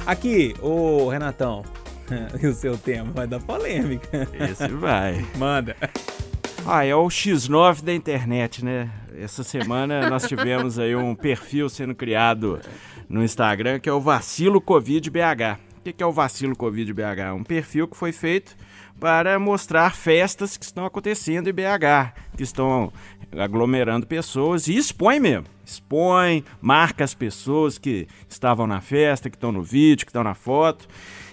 Aqui, 0.05 0.55
ô 0.61 1.09
Renatão, 1.09 1.62
e 2.41 2.47
o 2.47 2.55
seu 2.55 2.77
tema 2.77 3.11
vai 3.12 3.27
dar 3.27 3.41
polêmica. 3.41 4.29
Esse 4.51 4.69
vai. 4.69 5.25
Manda. 5.37 5.77
Ah, 6.65 6.85
é 6.85 6.95
o 6.95 7.07
X9 7.09 7.83
da 7.83 7.93
internet, 7.93 8.65
né? 8.65 8.88
Essa 9.19 9.43
semana 9.43 10.09
nós 10.09 10.27
tivemos 10.27 10.79
aí 10.79 10.95
um 10.95 11.15
perfil 11.15 11.69
sendo 11.69 11.95
criado 11.95 12.61
no 13.09 13.23
Instagram 13.23 13.79
que 13.79 13.88
é 13.88 13.93
o 13.93 14.01
Vacilo 14.01 14.61
Covid 14.61 15.11
BH. 15.11 15.59
O 15.79 15.83
que 15.83 15.93
que 15.93 16.03
é 16.03 16.07
o 16.07 16.12
Vacilo 16.12 16.57
Covid 16.57 16.93
BH? 16.93 17.35
Um 17.37 17.43
perfil 17.43 17.88
que 17.88 17.97
foi 17.97 18.12
feito 18.12 18.57
para 19.01 19.37
mostrar 19.38 19.97
festas 19.97 20.57
que 20.57 20.65
estão 20.65 20.87
acontecendo 20.87 21.49
em 21.49 21.53
BH, 21.53 22.15
que 22.37 22.45
estão 22.45 22.93
aglomerando 23.37 24.07
pessoas 24.07 24.69
e 24.69 24.77
expõe 24.77 25.19
mesmo. 25.19 25.47
Expõe, 25.65 26.45
marca 26.61 27.03
as 27.03 27.15
pessoas 27.15 27.79
que 27.79 28.07
estavam 28.29 28.67
na 28.67 28.81
festa, 28.81 29.29
que 29.29 29.37
estão 29.37 29.51
no 29.51 29.62
vídeo, 29.62 30.07
que 30.07 30.11
estão 30.11 30.23
na 30.23 30.35
foto. 30.35 30.87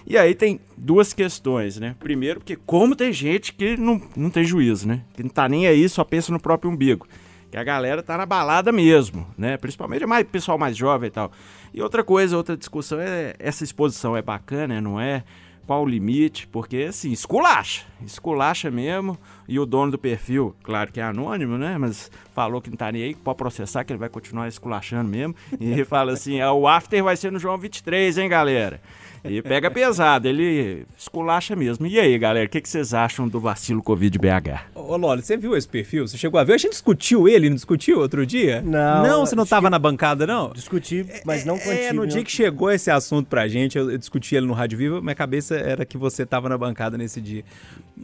E 0.06 0.16
aí 0.16 0.34
tem 0.34 0.60
duas 0.76 1.12
questões, 1.12 1.78
né? 1.78 1.94
Primeiro, 1.98 2.40
porque 2.40 2.56
como 2.56 2.96
tem 2.96 3.12
gente 3.12 3.52
que 3.52 3.76
não, 3.76 4.00
não 4.16 4.30
tem 4.30 4.44
juízo, 4.44 4.88
né? 4.88 5.02
Que 5.14 5.22
não 5.22 5.30
tá 5.30 5.48
nem 5.48 5.66
aí, 5.66 5.88
só 5.88 6.04
pensa 6.04 6.32
no 6.32 6.40
próprio 6.40 6.70
umbigo. 6.70 7.06
Que 7.50 7.56
a 7.56 7.64
galera 7.64 8.02
tá 8.02 8.16
na 8.16 8.24
balada 8.24 8.70
mesmo, 8.70 9.26
né? 9.36 9.56
Principalmente 9.56 10.06
mais 10.06 10.26
pessoal 10.26 10.56
mais 10.56 10.76
jovem 10.76 11.08
e 11.08 11.10
tal. 11.10 11.32
E 11.74 11.82
outra 11.82 12.04
coisa, 12.04 12.36
outra 12.36 12.56
discussão 12.56 13.00
é 13.00 13.34
essa 13.38 13.64
exposição 13.64 14.16
é 14.16 14.22
bacana, 14.22 14.80
não 14.80 15.00
é? 15.00 15.24
Qual 15.66 15.84
o 15.84 15.88
limite? 15.88 16.48
Porque 16.48 16.86
assim, 16.88 17.12
esculacha, 17.12 17.84
esculacha 18.04 18.70
mesmo. 18.70 19.16
e 19.48 19.58
o 19.58 19.66
dono 19.66 19.92
do 19.92 19.98
perfil, 19.98 20.54
claro 20.62 20.90
que 20.92 20.98
é 20.98 21.02
anônimo, 21.02 21.56
né? 21.58 21.76
Mas 21.78 22.10
falou 22.32 22.60
que 22.60 22.70
não 22.70 22.76
tá 22.76 22.90
nem 22.90 23.04
aí, 23.04 23.14
pode 23.14 23.38
processar, 23.38 23.84
que 23.84 23.92
ele 23.92 23.98
vai 23.98 24.08
continuar 24.08 24.48
esculachando 24.48 25.08
mesmo. 25.08 25.34
E 25.60 25.84
fala 25.84 26.12
assim: 26.12 26.40
ah, 26.40 26.52
o 26.52 26.66
after 26.66 27.02
vai 27.04 27.16
ser 27.16 27.30
no 27.30 27.38
João 27.38 27.56
23, 27.56 28.18
hein, 28.18 28.28
galera? 28.28 28.80
E 29.24 29.42
pega 29.42 29.70
pesado, 29.70 30.26
ele 30.26 30.86
esculacha 30.96 31.54
mesmo. 31.54 31.86
E 31.86 31.98
aí, 32.00 32.16
galera, 32.18 32.46
o 32.46 32.48
que, 32.48 32.60
que 32.60 32.68
vocês 32.68 32.94
acham 32.94 33.28
do 33.28 33.38
vacilo 33.38 33.82
Covid 33.82 34.18
BH? 34.18 34.70
Ô, 34.74 34.96
Loli, 34.96 35.22
você 35.22 35.36
viu 35.36 35.56
esse 35.56 35.68
perfil? 35.68 36.06
Você 36.08 36.16
chegou 36.16 36.40
a 36.40 36.44
ver? 36.44 36.54
A 36.54 36.58
gente 36.58 36.72
discutiu 36.72 37.28
ele, 37.28 37.48
não 37.48 37.54
discutiu 37.56 37.98
outro 38.00 38.24
dia? 38.24 38.62
Não. 38.62 39.02
Não, 39.02 39.26
você 39.26 39.34
não 39.36 39.42
acho 39.42 39.50
tava 39.50 39.66
que- 39.66 39.70
na 39.70 39.78
bancada, 39.78 40.26
não? 40.26 40.50
Discutir, 40.52 41.06
mas 41.24 41.44
não 41.44 41.58
contigo. 41.58 41.72
É, 41.74 41.92
no 41.92 42.06
dia 42.06 42.24
que 42.24 42.30
chegou 42.32 42.70
esse 42.70 42.90
assunto 42.90 43.26
pra 43.28 43.46
gente, 43.46 43.76
eu, 43.76 43.90
eu 43.90 43.98
discuti 43.98 44.34
ele 44.34 44.46
no 44.46 44.52
Rádio 44.54 44.78
Viva, 44.78 45.00
minha 45.02 45.14
cabeça 45.14 45.54
era 45.54 45.84
que 45.84 45.98
você 45.98 46.24
tava 46.24 46.48
na 46.48 46.56
bancada 46.56 46.96
nesse 46.96 47.20
dia. 47.20 47.44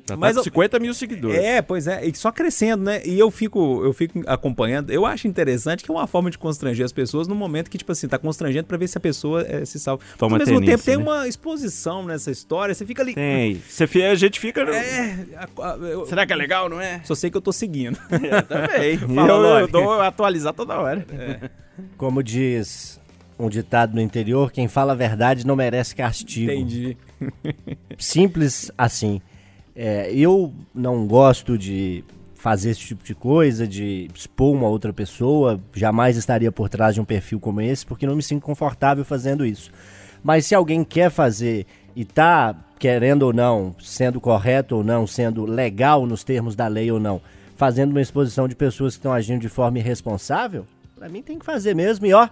Já 0.07 0.15
Mas 0.17 0.35
tá 0.35 0.41
eu- 0.41 0.45
com 0.45 0.51
50 0.51 0.79
mil 0.79 0.93
seguidores. 0.93 1.39
É, 1.39 1.63
pois 1.63 1.87
é, 1.87 2.05
e 2.07 2.15
só 2.15 2.31
crescendo, 2.31 2.85
né? 2.85 3.01
E 3.07 3.19
eu 3.19 3.31
fico, 3.31 3.83
eu 3.83 3.93
fico 3.95 4.23
acompanhando. 4.27 4.91
Eu 4.91 5.07
acho 5.07 5.27
interessante 5.27 5.83
que 5.83 5.91
é 5.91 5.95
uma 5.95 6.07
forma 6.07 6.31
de 6.31 6.37
constranger 6.37 6.85
as 6.85 6.93
pessoas 6.93 7.27
no 7.27 7.35
momento 7.35 7.71
que, 7.71 7.79
tipo 7.79 7.91
assim, 7.91 8.07
tá 8.07 8.19
constrangendo 8.19 8.67
pra 8.67 8.77
ver 8.77 8.87
se 8.89 8.99
a 8.99 9.01
pessoa 9.01 9.43
eh, 9.49 9.65
se 9.65 9.81
salva. 9.81 10.03
Mas, 10.07 10.19
Toma 10.19 10.35
ao 10.37 10.39
mesmo 10.39 10.61
tempo 10.61 10.85
tem 10.85 10.99
né? 10.99 11.03
Uma 11.13 11.29
exposição 11.29 12.05
nessa 12.05 12.31
história, 12.31 12.75
você 12.75 12.85
fica 12.87 13.03
ali. 13.03 13.15
Tem. 13.15 13.61
Você, 13.69 13.87
fi- 13.87 14.03
a 14.03 14.15
gente 14.15 14.39
fica. 14.41 14.61
É, 14.63 15.27
a- 15.37 15.73
a- 15.73 15.77
eu 15.77 16.07
Será 16.07 16.27
que 16.27 16.33
é 16.33 16.37
legal, 16.37 16.69
não 16.69 16.81
é? 16.81 17.01
só 17.05 17.15
sei 17.15 17.31
que 17.31 17.37
eu 17.37 17.41
tô 17.43 17.53
seguindo. 17.53 17.99
Eu 18.11 18.43
também. 18.47 18.99
Fala, 19.15 19.29
eu, 19.29 19.35
eu 19.37 19.61
Loli. 19.61 19.73
dou 19.73 20.01
atualizar 20.01 20.53
toda 20.55 20.79
hora. 20.79 21.07
Como 21.97 22.23
diz 22.23 23.01
um 23.39 23.49
ditado 23.49 23.95
no 23.95 24.01
interior, 24.01 24.51
quem 24.51 24.67
fala 24.69 24.93
a 24.93 24.97
verdade 24.97 25.47
não 25.47 25.55
merece 25.57 25.95
castigo. 25.95 26.51
Entendi. 26.51 26.97
Simples 27.99 28.71
assim. 28.77 29.21
É, 29.75 30.11
eu 30.13 30.55
não 30.75 31.07
gosto 31.07 31.59
de 31.59 32.03
fazer 32.35 32.71
esse 32.71 32.81
tipo 32.81 33.05
de 33.05 33.15
coisa, 33.15 33.67
de 33.67 34.09
expor 34.15 34.55
uma 34.55 34.69
outra 34.69 34.93
pessoa. 34.93 35.61
Jamais 35.75 36.17
estaria 36.17 36.51
por 36.51 36.69
trás 36.69 36.95
de 36.95 37.01
um 37.01 37.05
perfil 37.05 37.39
como 37.41 37.61
esse, 37.61 37.85
porque 37.85 38.07
não 38.07 38.17
me 38.17 38.23
sinto 38.23 38.43
confortável 38.43 39.05
fazendo 39.05 39.45
isso. 39.45 39.71
Mas 40.27 40.47
se 40.47 40.57
alguém 40.57 40.83
quer 40.83 41.09
fazer 41.09 41.67
e 41.95 42.05
tá 42.05 42.53
querendo 42.81 43.23
ou 43.23 43.33
não, 43.33 43.77
sendo 43.79 44.21
correto 44.21 44.75
ou 44.75 44.83
não, 44.83 45.07
sendo 45.07 45.45
legal 45.45 46.05
nos 46.05 46.25
termos 46.25 46.57
da 46.57 46.67
lei 46.67 46.91
ou 46.91 46.99
não, 46.99 47.21
fazendo 47.55 47.93
uma 47.93 48.01
exposição 48.01 48.49
de 48.49 48.57
pessoas 48.57 48.95
que 48.95 48.99
estão 48.99 49.13
agindo 49.13 49.41
de 49.41 49.49
forma 49.49 49.79
irresponsável, 49.79 50.67
pra 50.97 51.09
mim 51.09 51.23
tem 51.23 51.39
que 51.39 51.45
fazer 51.45 51.77
mesmo. 51.77 52.07
E 52.07 52.13
ó, 52.13 52.29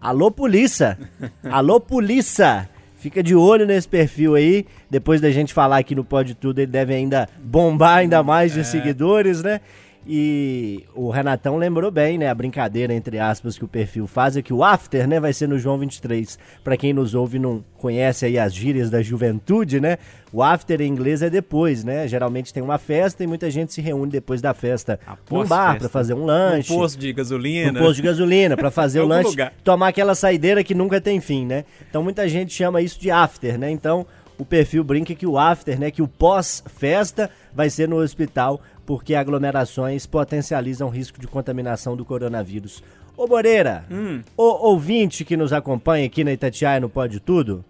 alô 0.00 0.30
polícia! 0.30 0.98
Alô 1.44 1.78
polícia! 1.78 2.66
Fica 2.96 3.22
de 3.22 3.34
olho 3.34 3.66
nesse 3.66 3.86
perfil 3.86 4.36
aí. 4.36 4.64
Depois 4.88 5.20
da 5.20 5.30
gente 5.30 5.52
falar 5.52 5.76
aqui 5.76 5.94
no 5.94 6.02
Pode 6.02 6.34
Tudo, 6.34 6.60
ele 6.60 6.72
deve 6.72 6.94
ainda 6.94 7.28
bombar 7.38 7.98
ainda 7.98 8.22
mais 8.22 8.54
de 8.54 8.64
seguidores, 8.64 9.42
né? 9.42 9.60
E 10.06 10.84
o 10.94 11.08
Renatão 11.10 11.56
lembrou 11.56 11.90
bem, 11.90 12.18
né? 12.18 12.28
A 12.28 12.34
brincadeira, 12.34 12.92
entre 12.92 13.18
aspas, 13.18 13.56
que 13.56 13.64
o 13.64 13.68
perfil 13.68 14.06
faz 14.06 14.36
é 14.36 14.42
que 14.42 14.52
o 14.52 14.62
after, 14.62 15.08
né? 15.08 15.18
Vai 15.18 15.32
ser 15.32 15.48
no 15.48 15.58
João 15.58 15.78
23. 15.78 16.38
Pra 16.62 16.76
quem 16.76 16.92
nos 16.92 17.14
ouve 17.14 17.36
e 17.36 17.40
não 17.40 17.64
conhece 17.78 18.26
aí 18.26 18.38
as 18.38 18.54
gírias 18.54 18.90
da 18.90 19.00
juventude, 19.02 19.80
né? 19.80 19.96
O 20.32 20.42
after 20.42 20.80
em 20.80 20.88
inglês 20.88 21.22
é 21.22 21.30
depois, 21.30 21.84
né? 21.84 22.06
Geralmente 22.06 22.52
tem 22.52 22.62
uma 22.62 22.76
festa 22.76 23.24
e 23.24 23.26
muita 23.26 23.50
gente 23.50 23.72
se 23.72 23.80
reúne 23.80 24.12
depois 24.12 24.42
da 24.42 24.52
festa 24.52 25.00
num 25.06 25.12
Após 25.14 25.48
bar 25.48 25.66
festa. 25.72 25.78
pra 25.80 25.88
fazer 25.88 26.14
um 26.14 26.22
Um 26.22 26.26
lanche 26.26 26.68
posto 26.74 26.98
de 26.98 27.12
gasolina. 27.12 27.72
no 27.72 27.78
posto 27.78 27.96
de 27.96 28.02
gasolina 28.02 28.56
pra 28.56 28.70
fazer 28.70 29.00
o 29.00 29.06
lanche, 29.06 29.30
lugar. 29.30 29.52
tomar 29.64 29.88
aquela 29.88 30.14
saideira 30.14 30.62
que 30.62 30.74
nunca 30.74 31.00
tem 31.00 31.20
fim, 31.20 31.46
né? 31.46 31.64
Então 31.88 32.02
muita 32.02 32.28
gente 32.28 32.52
chama 32.52 32.82
isso 32.82 33.00
de 33.00 33.10
after, 33.10 33.56
né? 33.58 33.70
Então 33.70 34.06
o 34.36 34.44
perfil 34.44 34.82
brinca 34.82 35.14
que 35.14 35.26
o 35.26 35.38
after, 35.38 35.78
né, 35.78 35.92
que 35.92 36.02
o 36.02 36.08
pós-festa 36.08 37.30
vai 37.54 37.70
ser 37.70 37.88
no 37.88 37.96
hospital, 37.98 38.60
porque 38.86 39.14
aglomerações 39.14 40.06
potencializam 40.06 40.88
o 40.88 40.90
risco 40.90 41.20
de 41.20 41.26
contaminação 41.26 41.96
do 41.96 42.04
coronavírus. 42.04 42.82
Ô 43.16 43.26
Moreira, 43.26 43.84
Hum. 43.90 44.22
o 44.36 44.42
ouvinte 44.68 45.24
que 45.24 45.36
nos 45.36 45.52
acompanha 45.52 46.06
aqui 46.06 46.24
na 46.24 46.32
Itatiaia 46.32 46.80
no 46.80 46.88
Pode 46.88 47.20
Tudo, 47.20 47.64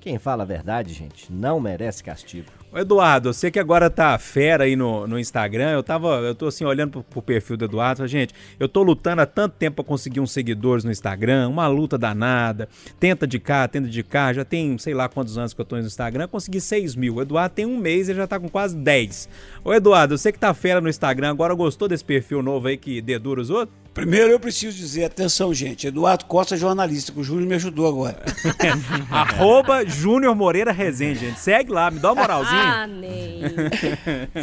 quem 0.00 0.18
fala 0.18 0.42
a 0.42 0.46
verdade, 0.46 0.92
gente, 0.92 1.32
não 1.32 1.60
merece 1.60 2.02
castigo. 2.02 2.50
Eduardo, 2.74 3.32
você 3.32 3.50
que 3.50 3.58
agora 3.58 3.88
tá 3.88 4.18
fera 4.18 4.64
aí 4.64 4.76
no, 4.76 5.06
no 5.06 5.18
Instagram, 5.18 5.70
eu 5.70 5.82
tava, 5.82 6.16
eu 6.20 6.34
tô 6.34 6.48
assim 6.48 6.64
olhando 6.64 6.90
pro, 6.90 7.02
pro 7.02 7.22
perfil 7.22 7.56
do 7.56 7.64
Eduardo, 7.64 8.06
gente, 8.06 8.34
eu 8.60 8.68
tô 8.68 8.82
lutando 8.82 9.22
há 9.22 9.26
tanto 9.26 9.54
tempo 9.56 9.76
pra 9.76 9.84
conseguir 9.84 10.20
uns 10.20 10.32
seguidores 10.32 10.84
no 10.84 10.90
Instagram, 10.90 11.48
uma 11.48 11.66
luta 11.66 11.96
danada, 11.96 12.68
tenta 13.00 13.26
de 13.26 13.38
cá, 13.38 13.66
tenta 13.66 13.88
de 13.88 14.02
cá, 14.02 14.32
já 14.34 14.44
tem 14.44 14.76
sei 14.76 14.92
lá 14.92 15.08
quantos 15.08 15.38
anos 15.38 15.54
que 15.54 15.60
eu 15.60 15.64
tô 15.64 15.76
no 15.76 15.82
Instagram, 15.82 16.28
consegui 16.28 16.60
6 16.60 16.94
mil, 16.94 17.14
o 17.14 17.22
Eduardo 17.22 17.54
tem 17.54 17.64
um 17.64 17.78
mês 17.78 18.08
e 18.08 18.14
já 18.14 18.26
tá 18.26 18.38
com 18.38 18.48
quase 18.48 18.76
10. 18.76 19.28
Ô 19.64 19.72
Eduardo, 19.72 20.18
você 20.18 20.30
que 20.30 20.38
tá 20.38 20.52
fera 20.52 20.80
no 20.80 20.90
Instagram, 20.90 21.30
agora 21.30 21.54
gostou 21.54 21.88
desse 21.88 22.04
perfil 22.04 22.42
novo 22.42 22.68
aí 22.68 22.76
que 22.76 23.00
dedura 23.00 23.40
os 23.40 23.48
outros? 23.48 23.87
Primeiro 23.94 24.30
eu 24.30 24.38
preciso 24.38 24.76
dizer, 24.76 25.04
atenção, 25.04 25.52
gente, 25.52 25.86
Eduardo 25.86 26.24
Costa, 26.26 26.56
jornalista, 26.56 27.10
que 27.10 27.18
o 27.18 27.24
Júnior 27.24 27.48
me 27.48 27.54
ajudou 27.56 27.88
agora. 27.88 28.22
Arroba 29.10 29.84
Júnior 29.84 30.36
Moreira 30.36 30.70
Rezende, 30.70 31.20
gente, 31.20 31.40
segue 31.40 31.72
lá, 31.72 31.90
me 31.90 31.98
dá 31.98 32.12
uma 32.12 32.22
moralzinha. 32.22 32.62
Ah, 32.62 32.86
nem. 32.86 33.42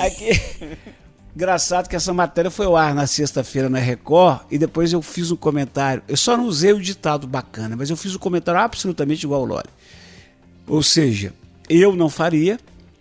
Aqui. 0.02 0.78
Engraçado 1.36 1.90
que 1.90 1.96
essa 1.98 2.14
matéria 2.14 2.50
foi 2.50 2.66
ao 2.66 2.78
ar 2.78 2.96
na 2.96 3.06
sexta-feira 3.06 3.70
na 3.70 3.78
Record 3.78 4.42
e 4.50 4.58
depois 4.58 4.94
eu 4.94 5.02
fiz 5.02 5.32
um 5.32 5.36
comentário. 5.36 6.02
Eu 6.08 6.16
só 6.16 6.38
não 6.38 6.46
usei 6.46 6.72
o 6.72 6.80
ditado 6.80 7.28
bacana, 7.28 7.76
mas 7.76 7.90
eu 7.90 7.98
fiz 7.98 8.16
um 8.16 8.20
comentário 8.20 8.62
absolutamente 8.62 9.26
igual 9.26 9.42
ao 9.42 9.46
Lore. 9.46 9.70
Ou 10.66 10.82
seja, 10.82 11.34
eu 11.70 11.94
não 11.94 12.10
faria, 12.10 12.58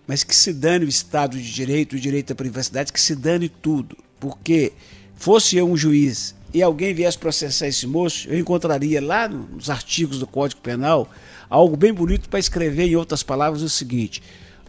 mas 0.07 0.25
que 0.25 0.35
se 0.35 0.53
dane 0.53 0.85
o 0.85 0.89
Estado 0.89 1.39
de 1.39 1.53
Direito, 1.53 1.95
o 1.95 2.01
direito 2.01 2.33
à 2.33 2.35
privacidade, 2.35 2.93
que 2.93 3.01
se 3.01 3.15
dane 3.15 3.49
tudo. 3.49 3.97
Porque 4.19 4.73
fosse 5.17 5.57
eu 5.57 5.69
um 5.71 5.77
juiz 5.77 6.35
e 6.53 6.63
alguém 6.63 6.95
viesse 6.95 7.19
processar 7.19 7.67
esse 7.67 7.87
moço, 7.87 8.29
eu 8.29 8.39
encontraria 8.39 9.05
lá 9.05 9.29
nos 9.29 9.69
artigos 9.69 10.19
do 10.19 10.27
Código 10.27 10.61
Penal 10.61 11.11
algo 11.51 11.77
bem 11.77 11.93
bonito 11.93 12.29
para 12.29 12.39
escrever 12.39 12.87
em 12.87 12.97
outras 12.97 13.23
palavras 13.23 13.63
o 13.63 13.69
seguinte: 13.69 14.23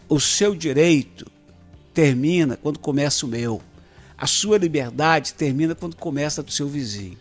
o 0.08 0.20
seu 0.20 0.54
direito 0.54 1.26
termina 1.94 2.56
quando 2.56 2.78
começa 2.78 3.24
o 3.24 3.28
meu. 3.28 3.62
A 4.18 4.26
sua 4.26 4.58
liberdade 4.58 5.34
termina 5.34 5.74
quando 5.74 5.94
começa 5.94 6.40
a 6.40 6.44
do 6.44 6.50
seu 6.50 6.68
vizinho. 6.68 7.18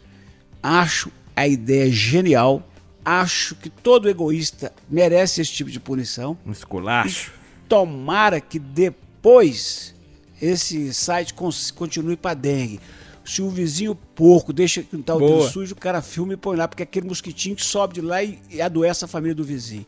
Acho 0.63 1.11
a 1.35 1.47
ideia 1.47 1.91
genial. 1.91 2.67
Acho 3.03 3.53
que 3.55 3.69
todo 3.69 4.09
egoísta 4.09 4.73
merece 4.89 5.41
esse 5.41 5.51
tipo 5.51 5.69
de 5.69 5.79
punição. 5.79 6.37
Um 6.45 6.51
esculacho. 6.51 7.33
Tomara 7.69 8.41
que 8.41 8.57
depois 8.57 9.93
esse 10.41 10.93
site 10.93 11.33
continue 11.75 12.15
para 12.15 12.33
dengue. 12.33 12.79
Se 13.25 13.41
o 13.41 13.49
vizinho 13.49 13.95
porco 14.13 14.53
deixa 14.53 14.81
que 14.83 14.95
o 14.95 14.99
Boa. 14.99 15.19
dele 15.19 15.49
sujo, 15.49 15.73
o 15.73 15.77
cara 15.77 16.01
filma 16.01 16.33
e 16.33 16.37
põe 16.37 16.55
lá, 16.55 16.67
porque 16.67 16.83
é 16.83 16.85
aquele 16.85 17.07
mosquitinho 17.07 17.55
que 17.55 17.65
sobe 17.65 17.95
de 17.95 18.01
lá 18.01 18.23
e, 18.23 18.39
e 18.49 18.61
adoece 18.61 19.03
a 19.03 19.07
família 19.07 19.33
do 19.35 19.43
vizinho. 19.43 19.85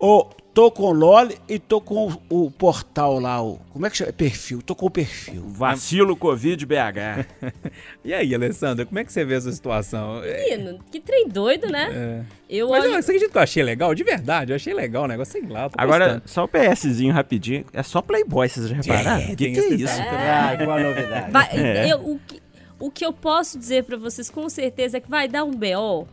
Ou 0.00 0.30
tô 0.54 0.70
com 0.70 0.84
o 0.84 0.92
Loli 0.92 1.36
e 1.48 1.58
tô 1.58 1.80
com 1.80 2.06
o, 2.30 2.44
o 2.46 2.50
portal 2.52 3.18
lá, 3.18 3.42
o. 3.42 3.58
Como 3.72 3.84
é 3.84 3.90
que 3.90 3.96
chama? 3.96 4.12
Perfil. 4.12 4.62
Tô 4.62 4.72
com 4.76 4.86
o 4.86 4.90
perfil. 4.90 5.42
Vacilo 5.48 6.16
Covid 6.16 6.64
BH. 6.64 7.26
E 8.04 8.14
aí, 8.14 8.32
Alessandra, 8.34 8.86
como 8.86 8.98
é 8.98 9.04
que 9.04 9.12
você 9.12 9.24
vê 9.24 9.34
essa 9.34 9.50
situação? 9.52 10.22
É, 10.24 10.56
Menino, 10.56 10.78
que 10.90 10.98
trem 11.00 11.28
doido, 11.28 11.66
né? 11.68 12.24
Eu 12.48 12.68
Mas 12.70 12.84
olho. 12.84 12.94
eu, 12.94 13.02
você 13.02 13.10
acredita 13.10 13.30
que 13.32 13.36
eu 13.38 13.42
achei 13.42 13.62
legal? 13.62 13.94
De 13.94 14.02
verdade, 14.04 14.52
eu 14.52 14.56
achei 14.56 14.72
legal 14.72 15.04
o 15.04 15.08
negócio, 15.08 15.32
sei 15.32 15.42
lá. 15.50 15.68
Agora, 15.76 16.04
gostando. 16.06 16.22
só 16.26 16.44
o 16.44 16.48
PSzinho 16.48 17.12
rapidinho. 17.12 17.66
É 17.72 17.82
só 17.82 18.00
Playboy, 18.00 18.48
vocês 18.48 18.68
já 18.68 18.76
repararam? 18.76 19.20
É, 19.22 19.26
que 19.26 19.36
tem 19.36 19.52
que 19.52 19.60
é 19.60 19.68
isso? 19.74 19.96
detalhe. 19.96 20.62
Ah, 20.64 20.80
novidade? 20.80 21.30
Vai- 21.32 21.48
É. 21.52 21.92
eu- 21.92 21.98
o, 21.98 22.18
que, 22.26 22.40
o 22.78 22.90
que 22.90 23.04
eu 23.04 23.12
posso 23.12 23.58
dizer 23.58 23.84
pra 23.84 23.96
vocês 23.96 24.30
com 24.30 24.48
certeza 24.48 24.98
é 24.98 25.00
que 25.00 25.10
vai 25.10 25.28
dar 25.28 25.44
um 25.44 25.50
BO. 25.50 26.06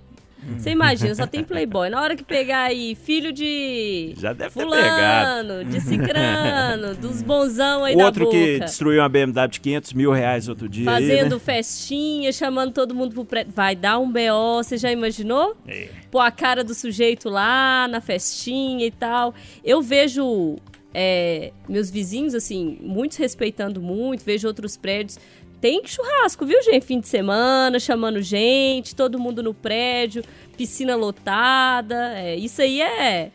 Você 0.58 0.70
imagina, 0.70 1.16
só 1.16 1.26
tem 1.26 1.44
Playboy. 1.44 1.90
Na 1.90 2.00
hora 2.00 2.16
que 2.16 2.24
pegar 2.24 2.66
aí, 2.66 2.94
filho 2.94 3.34
de. 3.34 4.14
Já 4.16 4.32
deve 4.32 4.52
fulano, 4.52 5.66
de 5.66 5.82
cicrano, 5.82 6.94
dos 7.02 7.24
bonzão 7.24 7.84
aí 7.84 7.96
Outro 7.96 8.26
da 8.26 8.32
boca. 8.32 8.38
que 8.38 8.60
destruiu 8.60 9.02
uma 9.02 9.10
BMW 9.10 9.48
de 9.48 9.60
500 9.60 9.94
mil 9.94 10.12
reais 10.12 10.48
outro 10.48 10.70
dia. 10.70 10.88
aí, 10.92 11.08
Fazendo 11.08 11.36
né? 11.36 11.40
festinha, 11.40 12.32
chamando 12.32 12.74
todo 12.74 12.94
mundo 12.94 13.14
pro 13.16 13.26
prédio. 13.26 13.54
Vai 13.56 13.76
dar 13.76 13.98
um 13.98 14.12
BO, 14.12 14.58
você 14.64 14.78
já 14.78 14.92
imaginou? 14.92 15.58
É. 15.68 15.90
Pôr 16.12 16.20
a 16.20 16.30
cara 16.30 16.64
do 16.64 16.76
sujeito 16.76 17.28
lá 17.28 17.88
na 17.88 18.00
festinha 18.00 18.86
e 18.86 18.92
tal. 18.92 19.34
Eu 19.64 19.82
vejo 19.82 20.58
é, 20.94 21.52
meus 21.68 21.90
vizinhos, 21.90 22.36
assim, 22.36 22.78
muitos 22.82 23.18
respeitando 23.18 23.82
muito, 23.82 24.24
vejo 24.24 24.48
outros 24.48 24.78
prédios. 24.78 25.20
Tem 25.62 25.82
churrasco, 25.86 26.46
viu, 26.46 26.62
gente? 26.64 26.86
Fim 26.86 27.00
de 27.00 27.08
semana, 27.08 27.80
chamando 27.80 28.22
gente, 28.22 28.96
todo 28.96 29.20
mundo 29.20 29.42
no 29.42 29.54
prédio, 29.54 30.24
piscina 30.58 30.96
lotada. 30.96 32.18
É, 32.18 32.36
isso 32.36 32.62
aí 32.62 32.82
é 32.82 33.32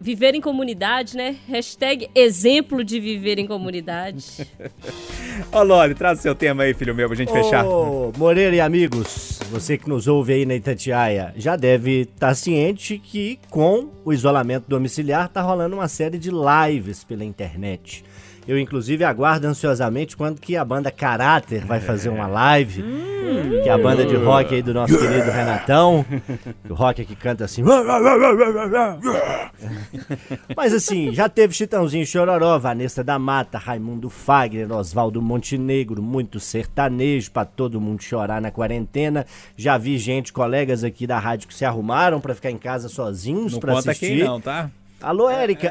viver 0.00 0.34
em 0.34 0.40
comunidade, 0.40 1.16
né? 1.16 1.36
Hashtag 1.48 2.08
exemplo 2.14 2.84
de 2.84 3.00
viver 3.00 3.38
em 3.38 3.46
comunidade. 3.46 4.46
Ô, 5.52 5.62
Loli, 5.62 5.94
traz 5.94 6.18
o 6.18 6.22
seu 6.22 6.34
tema 6.34 6.64
aí, 6.64 6.74
filho 6.74 6.94
meu, 6.94 7.08
pra 7.08 7.16
gente 7.16 7.32
fechar. 7.32 7.64
Ô, 7.64 8.12
Moreira 8.16 8.54
e 8.54 8.60
amigos, 8.60 9.40
você 9.50 9.76
que 9.78 9.88
nos 9.88 10.06
ouve 10.06 10.34
aí 10.34 10.46
na 10.46 10.54
Itatiaia, 10.54 11.32
já 11.36 11.56
deve 11.56 12.02
estar 12.02 12.34
ciente 12.34 12.98
que 12.98 13.38
com 13.50 13.90
o 14.04 14.12
isolamento 14.12 14.64
domiciliar 14.68 15.28
tá 15.28 15.40
rolando 15.40 15.76
uma 15.76 15.88
série 15.88 16.18
de 16.18 16.30
lives 16.30 17.04
pela 17.04 17.24
internet. 17.24 18.04
Eu, 18.46 18.58
inclusive, 18.58 19.02
aguardo 19.04 19.46
ansiosamente 19.46 20.16
quando 20.16 20.40
que 20.40 20.56
a 20.56 20.64
banda 20.64 20.90
Caráter 20.90 21.64
vai 21.64 21.80
fazer 21.80 22.08
uma 22.08 22.26
live. 22.26 22.82
Que 23.62 23.68
é 23.68 23.72
a 23.72 23.78
banda 23.78 24.04
de 24.04 24.14
rock 24.14 24.54
aí 24.54 24.62
do 24.62 24.72
nosso 24.72 24.96
querido 24.96 25.30
Renatão. 25.30 26.06
O 26.68 26.74
rock 26.74 27.04
que 27.04 27.16
canta 27.16 27.44
assim. 27.44 27.62
Mas 30.56 30.72
assim, 30.72 31.12
já 31.12 31.28
teve 31.28 31.54
Chitãozinho 31.54 32.06
Chororó, 32.06 32.56
Vanessa 32.58 33.02
da 33.02 33.18
Mata, 33.18 33.58
Raimundo 33.58 34.08
Fagner, 34.08 34.70
Oswaldo 34.72 35.20
Montenegro, 35.20 36.00
muito 36.02 36.38
sertanejo 36.38 37.32
pra 37.32 37.44
todo 37.44 37.80
mundo 37.80 38.02
chorar 38.02 38.40
na 38.40 38.52
quarentena. 38.52 39.26
Já 39.56 39.76
vi 39.76 39.98
gente, 39.98 40.32
colegas 40.32 40.84
aqui 40.84 41.04
da 41.06 41.18
rádio 41.18 41.48
que 41.48 41.54
se 41.54 41.64
arrumaram 41.64 42.20
pra 42.20 42.34
ficar 42.34 42.50
em 42.50 42.58
casa 42.58 42.88
sozinhos 42.88 43.54
Não 43.54 43.60
pra 43.60 43.74
conta 43.74 43.90
assistir. 43.90 44.18
quem 44.18 44.24
não, 44.24 44.40
tá? 44.40 44.70
Alô, 45.02 45.28
Érica! 45.28 45.70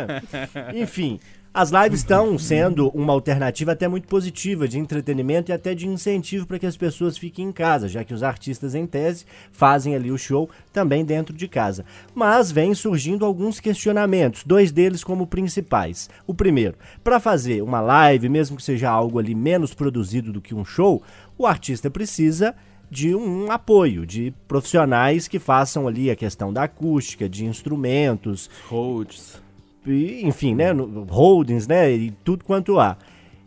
Enfim, 0.74 1.18
as 1.54 1.70
lives 1.70 2.00
estão 2.00 2.38
sendo 2.38 2.88
uma 2.94 3.12
alternativa 3.12 3.72
até 3.72 3.86
muito 3.86 4.08
positiva 4.08 4.66
de 4.66 4.78
entretenimento 4.78 5.50
e 5.50 5.52
até 5.52 5.74
de 5.74 5.86
incentivo 5.86 6.46
para 6.46 6.58
que 6.58 6.64
as 6.64 6.78
pessoas 6.78 7.18
fiquem 7.18 7.48
em 7.48 7.52
casa, 7.52 7.88
já 7.88 8.02
que 8.02 8.14
os 8.14 8.22
artistas, 8.22 8.74
em 8.74 8.86
tese, 8.86 9.26
fazem 9.50 9.94
ali 9.94 10.10
o 10.10 10.16
show 10.16 10.48
também 10.72 11.04
dentro 11.04 11.36
de 11.36 11.46
casa. 11.46 11.84
Mas 12.14 12.50
vem 12.50 12.74
surgindo 12.74 13.26
alguns 13.26 13.60
questionamentos, 13.60 14.44
dois 14.44 14.72
deles 14.72 15.04
como 15.04 15.26
principais. 15.26 16.08
O 16.26 16.32
primeiro, 16.32 16.74
para 17.04 17.20
fazer 17.20 17.62
uma 17.62 17.82
live, 17.82 18.30
mesmo 18.30 18.56
que 18.56 18.62
seja 18.62 18.88
algo 18.88 19.18
ali 19.18 19.34
menos 19.34 19.74
produzido 19.74 20.32
do 20.32 20.40
que 20.40 20.54
um 20.54 20.64
show, 20.64 21.02
o 21.36 21.46
artista 21.46 21.90
precisa 21.90 22.54
de 22.90 23.14
um 23.14 23.50
apoio, 23.50 24.06
de 24.06 24.32
profissionais 24.48 25.28
que 25.28 25.38
façam 25.38 25.86
ali 25.86 26.10
a 26.10 26.16
questão 26.16 26.50
da 26.50 26.62
acústica, 26.62 27.28
de 27.28 27.44
instrumentos, 27.44 28.48
Rhodes. 28.70 29.42
Enfim, 29.86 30.54
né, 30.54 30.66
holdings, 31.08 31.66
né, 31.66 31.90
e 31.90 32.10
tudo 32.24 32.44
quanto 32.44 32.78
há. 32.78 32.96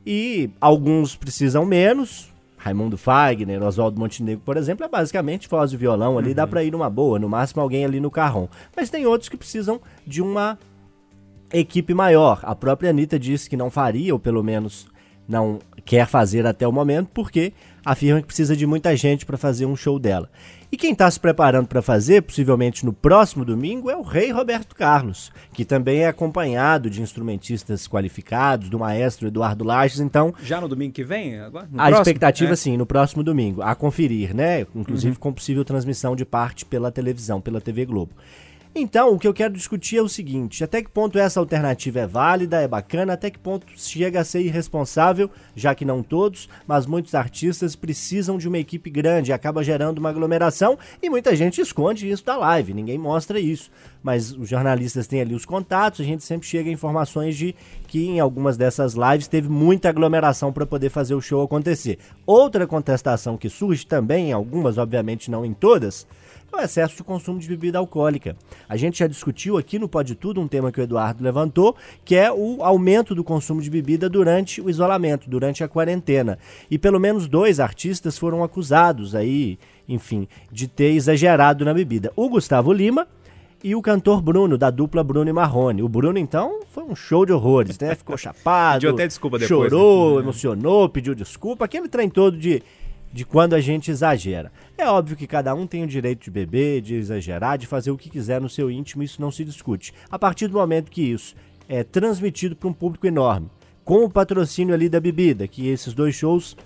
E 0.06 0.50
alguns 0.60 1.16
precisam 1.16 1.66
menos. 1.66 2.34
Raimundo 2.58 2.98
Fagner, 2.98 3.62
Oswaldo 3.62 4.00
Montenegro, 4.00 4.42
por 4.44 4.58
exemplo, 4.58 4.84
é 4.84 4.90
basicamente 4.90 5.48
voz 5.48 5.72
e 5.72 5.78
violão 5.78 6.18
ali, 6.18 6.34
dá 6.34 6.48
pra 6.48 6.64
ir 6.64 6.72
numa 6.72 6.90
boa, 6.90 7.20
no 7.20 7.30
máximo 7.30 7.62
alguém 7.62 7.86
ali 7.86 8.00
no 8.00 8.10
carrão. 8.10 8.50
Mas 8.76 8.90
tem 8.90 9.06
outros 9.06 9.30
que 9.30 9.38
precisam 9.38 9.80
de 10.06 10.20
uma 10.20 10.58
equipe 11.54 11.94
maior. 11.94 12.40
A 12.42 12.56
própria 12.56 12.90
Anitta 12.90 13.20
disse 13.20 13.48
que 13.48 13.56
não 13.56 13.70
faria, 13.70 14.12
ou 14.14 14.20
pelo 14.20 14.44
menos 14.44 14.88
não 15.28 15.60
quer 15.84 16.08
fazer 16.08 16.48
até 16.48 16.68
o 16.68 16.72
momento, 16.72 17.10
porque 17.14 17.54
afirma 17.86 18.20
que 18.20 18.28
precisa 18.28 18.56
de 18.56 18.66
muita 18.66 18.96
gente 18.96 19.28
para 19.28 19.38
fazer 19.38 19.68
um 19.68 19.76
show 19.76 20.00
dela. 20.00 20.28
E 20.72 20.78
quem 20.78 20.92
está 20.92 21.10
se 21.10 21.20
preparando 21.20 21.68
para 21.68 21.82
fazer, 21.82 22.22
possivelmente 22.24 22.86
no 22.86 22.92
próximo 22.92 23.46
domingo, 23.46 23.90
é 23.90 23.96
o 23.96 24.02
Rei 24.02 24.32
Roberto 24.32 24.76
Carlos, 24.76 25.32
que 25.54 25.64
também 25.64 26.00
é 26.00 26.08
acompanhado 26.08 26.90
de 26.90 27.02
instrumentistas 27.02 27.88
qualificados, 27.88 28.70
do 28.70 28.80
maestro 28.80 29.28
Eduardo 29.28 29.64
Lages, 29.64 30.00
então 30.00 30.34
Já 30.44 30.60
no 30.60 30.68
domingo 30.68 30.94
que 30.94 31.04
vem? 31.04 31.40
Agora? 31.40 31.68
No 31.72 31.80
a 31.80 31.86
próximo? 31.86 32.02
expectativa, 32.02 32.54
É. 32.54 32.56
sim, 32.56 32.78
no 32.78 32.86
próximo 32.86 33.24
domingo, 33.24 33.62
a 33.62 33.74
conferir, 33.76 34.36
né? 34.36 34.66
Inclusive 34.76 35.18
com 35.18 35.32
possível 35.32 35.64
transmissão 35.64 36.16
de 36.16 36.26
parte 36.26 36.66
pela 36.66 36.92
televisão, 36.92 37.40
pela 37.40 37.62
TV 37.62 37.86
Globo. 37.86 38.12
Então, 38.78 39.14
o 39.14 39.18
que 39.18 39.26
eu 39.26 39.34
quero 39.34 39.54
discutir 39.54 39.96
é 39.96 40.02
o 40.02 40.10
seguinte: 40.10 40.62
até 40.62 40.84
que 40.84 40.90
ponto 40.90 41.18
essa 41.18 41.40
alternativa 41.40 42.02
é 42.02 42.06
válida, 42.06 42.60
é 42.60 42.68
bacana, 42.68 43.14
até 43.14 43.32
que 43.32 43.40
ponto 43.40 43.66
chega 43.78 44.20
a 44.20 44.24
ser 44.26 44.42
irresponsável, 44.42 45.32
já 45.56 45.74
que 45.74 45.86
não 45.86 46.04
todos, 46.04 46.50
mas 46.68 46.86
muitos 46.86 47.16
artistas 47.16 47.74
precisam 47.74 48.38
de 48.38 48.50
uma 48.50 48.58
equipe 48.58 48.90
grande, 48.90 49.32
acaba 49.32 49.64
gerando 49.64 50.00
uma 50.00 50.10
aglomeração 50.10 50.78
e 51.02 51.10
muita 51.10 51.34
gente 51.38 51.62
esconde 51.62 52.10
isso 52.10 52.26
da 52.26 52.36
live, 52.36 52.74
ninguém 52.74 52.98
mostra 52.98 53.40
isso. 53.40 53.72
Mas 54.04 54.34
os 54.34 54.50
jornalistas 54.50 55.08
têm 55.08 55.22
ali 55.22 55.34
os 55.34 55.46
contatos, 55.46 56.02
a 56.02 56.04
gente 56.04 56.26
sempre 56.26 56.46
chega 56.46 56.70
a 56.70 56.74
informações 56.74 57.38
de 57.38 57.56
que 57.88 58.06
em 58.10 58.20
algumas 58.20 58.58
dessas 58.58 58.94
lives 58.94 59.30
teve 59.30 59.48
muita 59.48 59.88
aglomeração 59.88 60.52
para 60.52 60.66
poder 60.66 60.90
fazer 60.90 61.16
o 61.16 61.22
show 61.22 61.42
acontecer. 61.42 61.98
Outra 62.26 62.68
contestação 62.68 63.38
que 63.38 63.48
surge 63.48 63.86
também, 63.88 64.32
em 64.32 64.34
algumas, 64.34 64.78
obviamente 64.78 65.32
não 65.32 65.46
em 65.46 65.54
todas, 65.54 66.06
é 66.58 66.62
o 66.62 66.64
excesso 66.64 66.96
de 66.96 67.04
consumo 67.04 67.40
de 67.40 67.48
bebida 67.48 67.78
alcoólica. 67.78 68.36
A 68.68 68.78
gente 68.78 69.00
já 69.00 69.08
discutiu 69.08 69.58
aqui 69.58 69.78
no 69.78 69.88
Pode 69.88 70.16
Tudo 70.16 70.42
um 70.42 70.48
tema 70.48 70.72
que 70.72 70.80
o 70.80 70.84
Eduardo 70.84 71.24
levantou, 71.24 71.76
que 72.04 72.16
é 72.16 72.32
o 72.32 72.64
aumento 72.64 73.14
do 73.14 73.24
consumo 73.24 73.62
de 73.62 73.70
bebida 73.70 74.10
durante 74.10 74.62
o 74.62 74.70
isolamento, 74.70 75.30
durante 75.30 75.64
a 75.64 75.68
quarentena. 75.68 76.40
E 76.70 76.78
pelo 76.78 77.00
menos 77.00 77.28
dois 77.28 77.60
artistas 77.60 78.18
foram 78.18 78.44
acusados 78.44 79.16
aí, 79.16 79.60
enfim, 79.88 80.28
de 80.52 80.68
ter 80.68 80.92
exagerado 80.92 81.66
na 81.66 81.74
bebida. 81.74 82.12
O 82.16 82.30
Gustavo 82.30 82.72
Lima 82.72 83.08
e 83.64 83.76
o 83.76 83.82
cantor 83.82 84.22
Bruno, 84.22 84.58
da 84.58 84.70
dupla 84.70 85.04
Bruno 85.04 85.30
e 85.30 85.34
Marrone. 85.34 85.82
O 85.82 85.90
Bruno, 85.90 86.20
então, 86.20 86.60
foi 86.70 86.84
um 86.84 86.96
show 86.96 87.26
de 87.26 87.34
horrores, 87.34 87.80
né? 87.80 87.96
Ficou 87.96 88.16
chapado, 88.18 88.76
Pediu 88.76 88.92
até 88.92 89.08
desculpa 89.08 89.40
depois, 89.40 89.70
chorou, 89.70 90.18
né? 90.18 90.22
emocionou, 90.22 90.88
pediu 90.88 91.16
desculpa, 91.16 91.66
aquele 91.66 91.88
trem 91.88 92.08
todo 92.08 92.38
de, 92.38 92.62
de 93.16 93.24
quando 93.24 93.54
a 93.54 93.62
gente 93.62 93.90
exagera. 93.90 94.52
É 94.78 94.86
óbvio 94.90 95.16
que 95.16 95.26
cada 95.26 95.56
um 95.56 95.66
tem 95.66 95.86
o 95.86 95.88
direito 95.88 96.26
de 96.26 96.30
beber, 96.30 96.82
de 96.82 96.96
exagerar, 96.96 97.58
de 97.58 97.66
fazer 97.66 97.90
o 97.90 97.98
que 97.98 98.10
quiser 98.10 98.42
no 98.42 98.50
seu 98.50 98.70
íntimo, 98.70 99.02
isso 99.04 99.22
não 99.22 99.32
se 99.32 99.46
discute. 99.46 99.94
A 100.12 100.20
partir 100.20 100.50
do 100.50 100.58
momento 100.58 100.92
que 100.92 101.02
isso 101.02 101.34
é 101.70 101.82
transmitido 101.82 102.58
para 102.58 102.68
um 102.68 102.74
público 102.74 103.08
enorme, 103.08 103.50
com 103.86 104.04
o 104.04 104.10
patrocínio 104.10 104.74
ali 104.74 104.90
da 104.90 105.00
bebida, 105.00 105.48
que 105.48 105.70
esses 105.70 105.94
dois 105.94 106.14
shows 106.14 106.58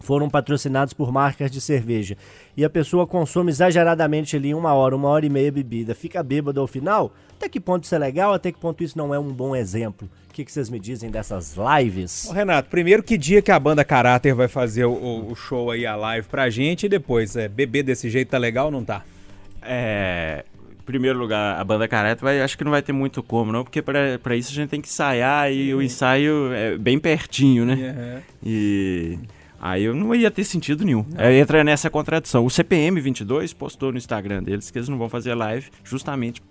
foram 0.00 0.30
patrocinados 0.30 0.94
por 0.94 1.12
marcas 1.12 1.50
de 1.50 1.60
cerveja 1.60 2.16
e 2.56 2.64
a 2.64 2.70
pessoa 2.70 3.06
consome 3.06 3.50
exageradamente 3.50 4.34
ali 4.36 4.54
uma 4.54 4.72
hora, 4.72 4.96
uma 4.96 5.10
hora 5.10 5.26
e 5.26 5.30
meia 5.30 5.52
bebida, 5.52 5.94
fica 5.94 6.22
bêbado 6.22 6.62
ao 6.62 6.66
final, 6.66 7.12
até 7.36 7.46
que 7.46 7.60
ponto 7.60 7.84
isso 7.84 7.94
é 7.94 7.98
legal, 7.98 8.32
até 8.32 8.50
que 8.50 8.58
ponto 8.58 8.82
isso 8.82 8.96
não 8.96 9.14
é 9.14 9.18
um 9.18 9.30
bom 9.30 9.54
exemplo? 9.54 10.08
O 10.34 10.36
que, 10.36 10.44
que 10.44 10.50
vocês 10.50 10.68
me 10.68 10.80
dizem 10.80 11.12
dessas 11.12 11.54
lives? 11.56 12.28
Ô, 12.28 12.32
Renato, 12.32 12.68
primeiro 12.68 13.04
que 13.04 13.16
dia 13.16 13.40
que 13.40 13.52
a 13.52 13.60
banda 13.60 13.84
Caráter 13.84 14.34
vai 14.34 14.48
fazer 14.48 14.84
o, 14.84 14.90
o- 14.92 15.30
o 15.30 15.36
show 15.36 15.70
aí, 15.70 15.86
a 15.86 15.94
live 15.94 16.26
pra 16.26 16.50
gente 16.50 16.86
e 16.86 16.88
depois, 16.88 17.36
é, 17.36 17.46
beber 17.46 17.84
desse 17.84 18.10
jeito 18.10 18.30
tá 18.30 18.36
legal 18.38 18.66
ou 18.66 18.72
não 18.72 18.84
tá? 18.84 19.04
É, 19.62 20.44
em 20.72 20.82
primeiro 20.84 21.16
lugar, 21.20 21.60
a 21.60 21.62
banda 21.62 21.86
careta 21.86 22.24
vai, 22.24 22.40
acho 22.42 22.58
que 22.58 22.64
não 22.64 22.72
vai 22.72 22.82
ter 22.82 22.92
muito 22.92 23.22
como, 23.22 23.52
não, 23.52 23.62
porque 23.62 23.80
pra 23.80 24.18
pra 24.18 24.34
isso 24.34 24.50
a 24.50 24.54
gente 24.56 24.70
tem 24.70 24.80
que 24.80 24.88
ensaiar 24.88 25.52
e 25.52 25.72
o 25.72 25.80
ensaio 25.80 26.52
é 26.52 26.76
bem 26.76 26.98
pertinho, 26.98 27.64
né? 27.64 28.20
E 28.44 29.16
aí 29.60 29.84
eu 29.84 29.94
não 29.94 30.12
ia 30.16 30.32
ter 30.32 30.42
sentido 30.42 30.84
nenhum. 30.84 31.06
É, 31.16 31.32
entra 31.38 31.62
nessa 31.62 31.88
contradição. 31.88 32.44
O 32.44 32.50
CPM 32.50 33.00
22 33.00 33.52
postou 33.52 33.92
no 33.92 33.98
Instagram 33.98 34.42
deles 34.42 34.68
que 34.68 34.78
eles 34.78 34.88
não 34.88 34.98
vão 34.98 35.08
fazer 35.08 35.32
live 35.34 35.68
justamente 35.84 36.42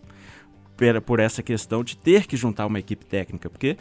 por 1.06 1.20
essa 1.20 1.42
questão 1.44 1.84
de 1.84 1.96
ter 1.98 2.28
que 2.28 2.36
juntar 2.36 2.66
uma 2.66 2.80
equipe 2.80 3.06
técnica, 3.06 3.50
porque 3.50 3.78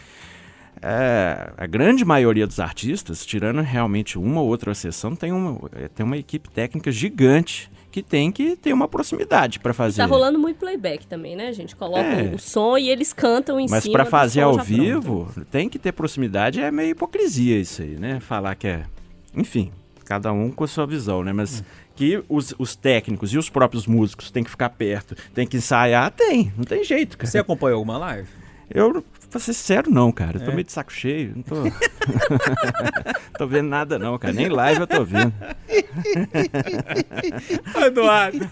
é, 0.80 1.52
a 1.56 1.66
grande 1.66 2.04
maioria 2.04 2.46
dos 2.46 2.58
artistas, 2.58 3.24
tirando 3.24 3.60
realmente 3.60 4.18
uma 4.18 4.40
ou 4.40 4.48
outra 4.48 4.74
sessão, 4.74 5.14
tem 5.14 5.32
uma, 5.32 5.58
é, 5.74 5.88
tem 5.88 6.04
uma 6.04 6.16
equipe 6.16 6.50
técnica 6.50 6.90
gigante 6.90 7.70
que 7.90 8.02
tem 8.02 8.32
que 8.32 8.56
ter 8.56 8.72
uma 8.72 8.88
proximidade 8.88 9.60
para 9.60 9.74
fazer. 9.74 9.98
Tá 9.98 10.06
rolando 10.06 10.38
muito 10.38 10.56
playback 10.56 11.06
também, 11.06 11.36
né, 11.36 11.52
gente? 11.52 11.76
Colocam 11.76 12.02
É. 12.02 12.32
o 12.34 12.38
som 12.38 12.78
e 12.78 12.88
eles 12.88 13.12
cantam 13.12 13.60
em 13.60 13.66
Mas 13.68 13.82
cima 13.82 13.92
para 13.92 14.04
do 14.04 14.10
fazer 14.10 14.40
ao 14.40 14.58
vivo, 14.58 15.30
tem 15.50 15.68
que 15.68 15.78
ter 15.78 15.92
proximidade, 15.92 16.58
é 16.60 16.70
meio 16.70 16.90
hipocrisia 16.92 17.60
isso 17.60 17.82
aí, 17.82 17.96
né? 17.98 18.18
Falar 18.18 18.54
que 18.54 18.66
é. 18.66 18.84
Enfim, 19.36 19.70
cada 20.06 20.32
um 20.32 20.50
com 20.50 20.64
a 20.64 20.66
sua 20.66 20.86
visão, 20.86 21.22
né? 21.22 21.32
Mas 21.32 21.62
que 21.94 22.22
os, 22.28 22.54
os 22.58 22.74
técnicos 22.74 23.32
e 23.32 23.38
os 23.38 23.48
próprios 23.50 23.86
músicos 23.86 24.30
têm 24.30 24.44
que 24.44 24.50
ficar 24.50 24.70
perto, 24.70 25.16
tem 25.34 25.46
que 25.46 25.56
ensaiar, 25.56 26.10
tem, 26.10 26.52
não 26.56 26.64
tem 26.64 26.82
jeito, 26.84 27.16
cara. 27.16 27.30
Você 27.30 27.38
acompanhou 27.38 27.78
alguma 27.78 27.98
live? 27.98 28.28
Eu, 28.70 29.04
pra 29.32 29.40
ser 29.40 29.52
sincero, 29.52 29.90
não, 29.90 30.10
cara. 30.12 30.38
Eu 30.38 30.44
tô 30.44 30.50
É? 30.50 30.54
meio 30.54 30.64
de 30.64 30.72
saco 30.72 30.92
cheio, 30.92 31.32
não 31.36 31.42
tô. 31.42 31.56
tô 33.38 33.46
vendo 33.46 33.68
nada, 33.68 33.98
não, 33.98 34.18
cara. 34.18 34.32
Nem 34.32 34.48
live 34.48 34.80
eu 34.80 34.86
tô 34.86 35.04
vendo. 35.04 35.32
Eduardo. 37.86 38.48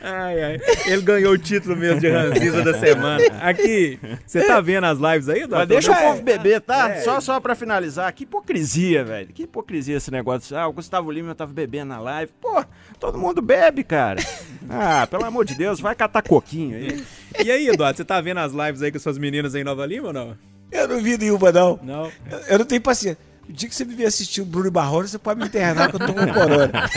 Ai, 0.00 0.42
ai. 0.42 0.60
Ele 0.86 1.02
ganhou 1.02 1.32
o 1.32 1.38
título 1.38 1.76
mesmo 1.76 2.00
de 2.00 2.08
Ranziza 2.08 2.62
da 2.62 2.74
semana. 2.78 3.22
Aqui, 3.40 3.98
você 4.26 4.46
tá 4.46 4.60
vendo 4.60 4.84
as 4.84 4.98
lives 4.98 5.28
aí, 5.28 5.42
Eduardo? 5.42 5.74
Mas 5.74 5.84
deixa 5.84 5.92
o 5.92 6.08
povo 6.10 6.22
beber, 6.22 6.60
tá? 6.60 6.90
É. 6.90 7.00
Só, 7.00 7.20
só 7.20 7.40
pra 7.40 7.54
finalizar, 7.54 8.12
que 8.12 8.24
hipocrisia, 8.24 9.04
velho. 9.04 9.28
Que 9.32 9.42
hipocrisia 9.44 9.96
esse 9.96 10.10
negócio. 10.10 10.56
Ah, 10.56 10.66
o 10.68 10.72
Gustavo 10.72 11.10
Lima 11.10 11.34
tava 11.34 11.52
bebendo 11.52 11.86
na 11.86 12.00
live. 12.00 12.32
Pô, 12.40 12.64
todo 13.00 13.18
mundo 13.18 13.40
bebe, 13.42 13.82
cara. 13.84 14.20
Ah, 14.68 15.06
pelo 15.10 15.24
amor 15.24 15.44
de 15.44 15.54
Deus, 15.54 15.80
vai 15.80 15.94
catar 15.94 16.22
coquinho 16.22 16.76
aí. 16.76 17.04
E 17.44 17.50
aí, 17.50 17.68
Eduardo, 17.68 17.96
você 17.96 18.04
tá 18.04 18.20
vendo 18.20 18.38
as 18.38 18.52
lives 18.52 18.82
aí 18.82 18.92
com 18.92 18.98
suas 18.98 19.18
meninas 19.18 19.54
aí 19.54 19.62
em 19.62 19.64
Nova 19.64 19.84
Lima 19.86 20.08
ou 20.08 20.12
não? 20.12 20.36
Eu 20.70 20.88
não 20.88 21.02
vi 21.02 21.16
nenhuma, 21.16 21.50
não. 21.50 21.78
Não. 21.82 22.12
Eu, 22.30 22.38
eu 22.48 22.58
não 22.58 22.66
tenho 22.66 22.80
paciência. 22.80 23.18
O 23.48 23.52
dia 23.52 23.68
que 23.68 23.74
você 23.74 23.84
me 23.84 23.94
vir 23.94 24.06
assistir 24.06 24.42
o 24.42 24.44
Bruno 24.44 24.70
Barrone, 24.70 25.08
você 25.08 25.18
pode 25.18 25.40
me 25.40 25.46
internar 25.46 25.88
que 25.88 25.96
eu 25.96 26.06
tô 26.06 26.12
com 26.12 26.32
corona. 26.32 26.70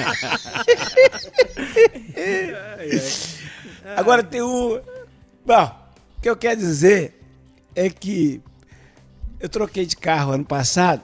Agora 3.96 4.24
tem 4.24 4.42
o. 4.42 4.82
Bom, 5.46 5.64
o 6.18 6.22
que 6.22 6.30
eu 6.30 6.36
quero 6.36 6.60
dizer 6.60 7.18
é 7.74 7.90
que 7.90 8.42
eu 9.40 9.48
troquei 9.48 9.86
de 9.86 9.96
carro 9.96 10.34
ano 10.34 10.46
passado. 10.46 11.02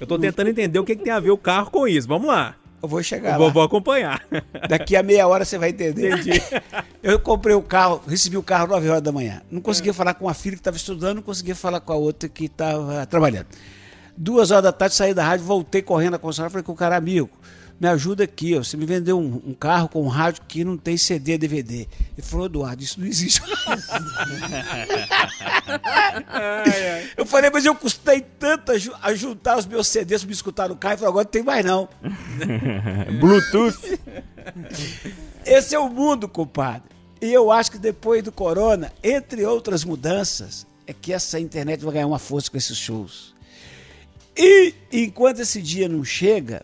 Eu 0.00 0.06
tô 0.06 0.18
tentando 0.18 0.50
entender 0.50 0.78
o 0.78 0.84
que, 0.84 0.94
que 0.94 1.02
tem 1.02 1.12
a 1.12 1.20
ver 1.20 1.30
o 1.30 1.38
carro 1.38 1.70
com 1.70 1.88
isso. 1.88 2.06
Vamos 2.06 2.28
lá. 2.28 2.54
Eu 2.86 2.88
vou 2.88 3.02
chegar 3.02 3.34
Eu 3.34 3.46
lá. 3.46 3.50
vou, 3.50 3.62
acompanhar. 3.64 4.22
Daqui 4.68 4.94
a 4.94 5.02
meia 5.02 5.26
hora 5.26 5.44
você 5.44 5.58
vai 5.58 5.70
entender. 5.70 6.12
Entendi. 6.12 6.40
Eu 7.02 7.18
comprei 7.18 7.54
o 7.54 7.62
carro, 7.62 8.00
recebi 8.06 8.36
o 8.36 8.42
carro 8.42 8.68
9 8.68 8.88
horas 8.88 9.02
da 9.02 9.10
manhã. 9.10 9.42
Não 9.50 9.60
conseguia 9.60 9.92
falar 9.92 10.14
com 10.14 10.28
a 10.28 10.34
filha 10.34 10.54
que 10.54 10.60
estava 10.60 10.76
estudando, 10.76 11.16
não 11.16 11.22
conseguia 11.22 11.54
falar 11.56 11.80
com 11.80 11.92
a 11.92 11.96
outra 11.96 12.28
que 12.28 12.44
estava 12.44 13.04
trabalhando. 13.06 13.46
Duas 14.16 14.50
horas 14.52 14.62
da 14.64 14.72
tarde 14.72 14.94
saí 14.94 15.12
da 15.12 15.24
rádio, 15.24 15.44
voltei 15.44 15.82
correndo 15.82 16.12
na 16.12 16.18
concessionária, 16.18 16.50
falei 16.50 16.64
com 16.64 16.72
o 16.72 16.76
cara, 16.76 16.96
amigo, 16.96 17.28
me 17.78 17.86
ajuda 17.88 18.24
aqui, 18.24 18.54
ó. 18.56 18.62
Você 18.64 18.76
me 18.76 18.86
vendeu 18.86 19.18
um, 19.18 19.42
um 19.46 19.54
carro 19.54 19.88
com 19.88 20.02
um 20.02 20.08
rádio 20.08 20.42
que 20.48 20.64
não 20.64 20.76
tem 20.76 20.96
CD, 20.96 21.36
DVD. 21.36 21.80
Ele 22.16 22.22
falou, 22.22 22.46
Eduardo, 22.46 22.82
isso 22.82 22.98
não 23.00 23.06
existe. 23.06 23.42
Eu 27.16 27.26
falei, 27.26 27.50
mas 27.50 27.64
eu 27.64 27.74
custei 27.74 28.20
tanto 28.20 28.72
a, 28.72 28.78
ju- 28.78 28.94
a 29.02 29.14
juntar 29.14 29.58
os 29.58 29.66
meus 29.66 29.88
CDs 29.88 30.22
para 30.22 30.28
me 30.28 30.32
escutar 30.34 30.68
no 30.68 30.76
carro. 30.76 30.92
Ele 30.94 30.98
falou, 30.98 31.10
agora 31.12 31.24
não 31.24 31.30
tem 31.30 31.42
mais 31.42 31.64
não. 31.64 31.88
Bluetooth. 33.20 33.98
Esse 35.44 35.74
é 35.74 35.78
o 35.78 35.88
mundo, 35.88 36.28
compadre. 36.28 36.82
E 37.20 37.32
eu 37.32 37.50
acho 37.50 37.70
que 37.72 37.78
depois 37.78 38.22
do 38.22 38.30
corona, 38.32 38.92
entre 39.02 39.44
outras 39.44 39.84
mudanças, 39.84 40.66
é 40.86 40.92
que 40.92 41.12
essa 41.12 41.40
internet 41.40 41.82
vai 41.84 41.94
ganhar 41.94 42.06
uma 42.06 42.18
força 42.18 42.50
com 42.50 42.56
esses 42.56 42.76
shows. 42.76 43.34
E 44.36 44.74
enquanto 44.92 45.40
esse 45.40 45.62
dia 45.62 45.88
não 45.88 46.04
chega, 46.04 46.62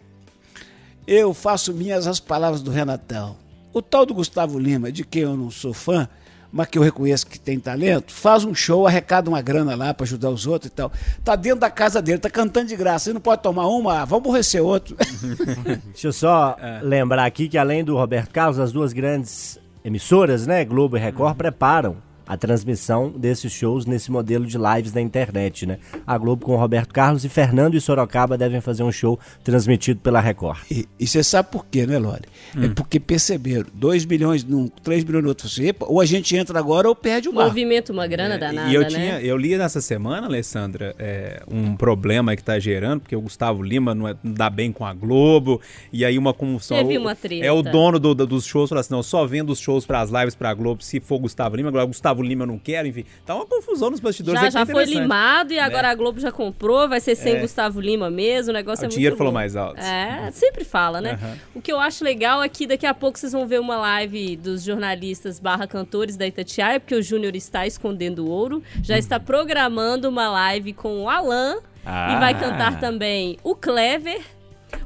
eu 1.07 1.34
faço 1.34 1.72
minhas 1.72 2.07
as 2.07 2.20
palavras 2.20 2.62
do 2.62 2.70
Renatão. 2.70 3.36
O 3.72 3.80
tal 3.80 4.05
do 4.05 4.14
Gustavo 4.14 4.59
Lima, 4.59 4.92
de 4.92 5.05
quem 5.05 5.22
eu 5.22 5.36
não 5.36 5.50
sou 5.50 5.72
fã, 5.72 6.09
mas 6.53 6.66
que 6.66 6.76
eu 6.76 6.82
reconheço 6.82 7.26
que 7.26 7.40
tem 7.40 7.59
talento, 7.59 8.12
faz 8.12 8.44
um 8.44 8.55
show, 8.55 8.86
arrecada 8.86 9.30
uma 9.30 9.40
grana 9.40 9.74
lá 9.74 9.94
para 9.94 10.05
ajudar 10.05 10.28
os 10.28 10.46
outros 10.46 10.70
e 10.70 10.74
tal. 10.74 10.92
Tá 11.24 11.34
dentro 11.34 11.61
da 11.61 11.70
casa 11.70 12.03
dele, 12.03 12.18
tá 12.18 12.28
cantando 12.28 12.68
de 12.68 12.76
graça. 12.76 13.09
Ele 13.09 13.14
não 13.14 13.20
pode 13.22 13.42
tomar 13.42 13.66
uma, 13.68 14.03
ah, 14.03 14.05
vamos 14.05 14.26
aborrecer 14.26 14.62
outro. 14.62 14.94
Deixa 15.86 16.09
eu 16.09 16.12
só 16.12 16.57
lembrar 16.82 17.24
aqui 17.24 17.48
que 17.48 17.57
além 17.57 17.82
do 17.82 17.96
Roberto 17.96 18.30
Carlos, 18.30 18.59
as 18.59 18.70
duas 18.70 18.92
grandes 18.92 19.59
emissoras, 19.82 20.46
né, 20.46 20.64
Globo 20.64 20.96
e 20.98 21.00
Record, 21.00 21.36
preparam 21.36 21.96
a 22.27 22.37
transmissão 22.37 23.11
desses 23.11 23.53
shows 23.53 23.87
nesse 23.87 24.11
modelo 24.11 24.47
de 24.47 24.57
lives 24.59 24.93
da 24.93 25.01
internet, 25.01 25.66
né? 25.66 25.79
A 26.07 26.16
Globo 26.18 26.45
com 26.47 26.53
o 26.55 26.57
Roberto 26.57 26.93
Carlos 26.93 27.25
e 27.25 27.29
Fernando 27.29 27.75
e 27.77 27.81
Sorocaba 27.81 28.37
devem 28.39 28.61
fazer 28.61 28.83
um 28.83 28.93
show 28.93 29.18
transmitido 29.43 30.01
pela 30.01 30.20
Record. 30.20 30.59
E, 30.70 30.87
você 31.07 31.23
sabe 31.23 31.51
por 31.51 31.66
quê, 31.66 31.87
né, 31.87 31.99
Lore? 31.99 32.23
É 32.61 32.68
porque 32.68 32.99
perceberam, 33.01 33.66
2 33.75 34.05
milhões 34.05 34.45
num, 34.45 34.68
3 34.68 35.05
milhões 35.05 35.23
no 35.23 35.29
outro. 35.31 35.49
Você, 35.49 35.68
epa, 35.68 35.87
ou 35.89 36.01
a 36.01 36.05
gente 36.05 36.37
entra 36.37 36.59
agora 36.59 36.89
ou 36.89 36.95
perde 36.95 37.29
o 37.29 37.33
barco. 37.33 37.49
Movimento 37.51 37.93
uma 37.93 38.07
grana 38.07 38.37
danada, 38.39 38.68
e 38.70 38.75
eu 38.75 38.83
né? 38.83 38.89
tinha, 38.89 39.20
eu 39.20 39.37
li 39.37 39.57
nessa 39.57 39.81
semana, 39.81 40.27
Alessandra, 40.27 40.95
é, 40.99 41.43
um 41.51 41.75
problema 41.77 42.37
que 42.37 42.43
tá 42.45 42.59
gerando, 42.59 43.01
porque 43.01 43.16
o 43.16 43.20
Gustavo 43.20 43.62
Lima 43.62 43.95
não, 43.95 44.09
é- 44.09 44.16
não 44.23 44.33
dá 44.33 44.51
bem 44.51 44.70
com 44.73 44.85
a 44.85 44.93
Globo, 44.93 45.61
e 45.93 46.05
aí 46.05 46.18
uma 46.18 46.35
confusão. 46.35 46.77
Teve 46.77 46.99
uma 46.99 47.14
treta. 47.14 47.45
É 47.47 47.51
o 47.53 47.62
dono 47.62 47.99
do- 47.99 48.14
do- 48.14 48.27
dos 48.27 48.45
shows, 48.45 48.68
falou 48.68 48.81
assim: 48.81 48.93
não, 48.93 48.99
eu 48.99 49.03
só 49.05 49.25
vendo 49.27 49.51
os 49.51 49.59
shows 49.59 49.87
pras 49.87 50.11
lives 50.11 50.35
pra 50.35 50.53
Globo 50.53 50.83
se 50.83 51.01
for 51.01 51.18
Gustavo 51.18 51.57
Lima, 51.57 51.68
agora 51.68 51.85
Gustavo 51.87 52.12
Lima 52.21 52.43
eu 52.43 52.47
não 52.49 52.59
quero, 52.59 52.89
enfim. 52.89 53.05
Tá 53.25 53.35
uma 53.37 53.47
confusão 53.47 53.89
nos 53.91 54.01
bastidores. 54.01 54.41
Já, 54.41 54.47
que 54.49 54.53
já 54.53 54.67
foi 54.67 54.85
limado 54.85 55.53
e 55.53 55.59
agora 55.61 55.89
a 55.89 55.95
Globo 55.95 56.19
já 56.19 56.33
comprou, 56.33 56.89
vai 56.89 56.99
ser 57.01 57.15
sem 57.15 57.37
É. 57.37 57.41
Gustavo 57.41 57.81
Lima 57.81 58.11
mesmo, 58.11 58.51
o 58.51 58.53
negócio 58.53 58.83
O 58.83 58.85
é 58.85 58.89
muito 58.89 58.95
dinheiro 58.97 59.17
falou 59.17 59.33
mais 59.33 59.55
alto. 59.55 59.81
É, 59.81 60.31
sempre 60.33 60.65
fala, 60.65 61.01
né? 61.01 61.13
Aham. 61.13 61.39
O 61.55 61.63
que 61.63 61.73
eu 61.73 61.79
acho 61.79 62.03
legal 62.03 62.43
é 62.43 62.49
que 62.49 62.67
daqui 62.67 62.85
a 62.85 62.93
pouco 62.93 63.17
vocês 63.19 63.33
vão 63.33 63.47
ver 63.47 63.61
uma 63.61 63.77
live 63.77 64.37
dos 64.37 64.65
jornalistas 64.65 65.39
barra 65.39 65.67
cantores 65.69 66.17
da 66.17 66.27
Itatiaia, 66.27 66.81
porque 66.81 66.95
o 66.97 67.03
Júnior 67.03 67.37
está 67.37 67.67
escondendo 67.67 68.27
o 68.27 68.29
ouro, 68.29 68.63
já 68.83 68.99
está 68.99 69.21
programando 69.21 70.09
uma 70.09 70.29
live 70.29 70.73
com 70.73 71.03
o 71.05 71.09
Alan 71.09 71.57
e 71.85 72.19
vai 72.19 72.33
Ah. 72.33 72.39
cantar 72.39 72.81
também 72.81 73.39
o 73.45 73.55
Clever. 73.55 74.21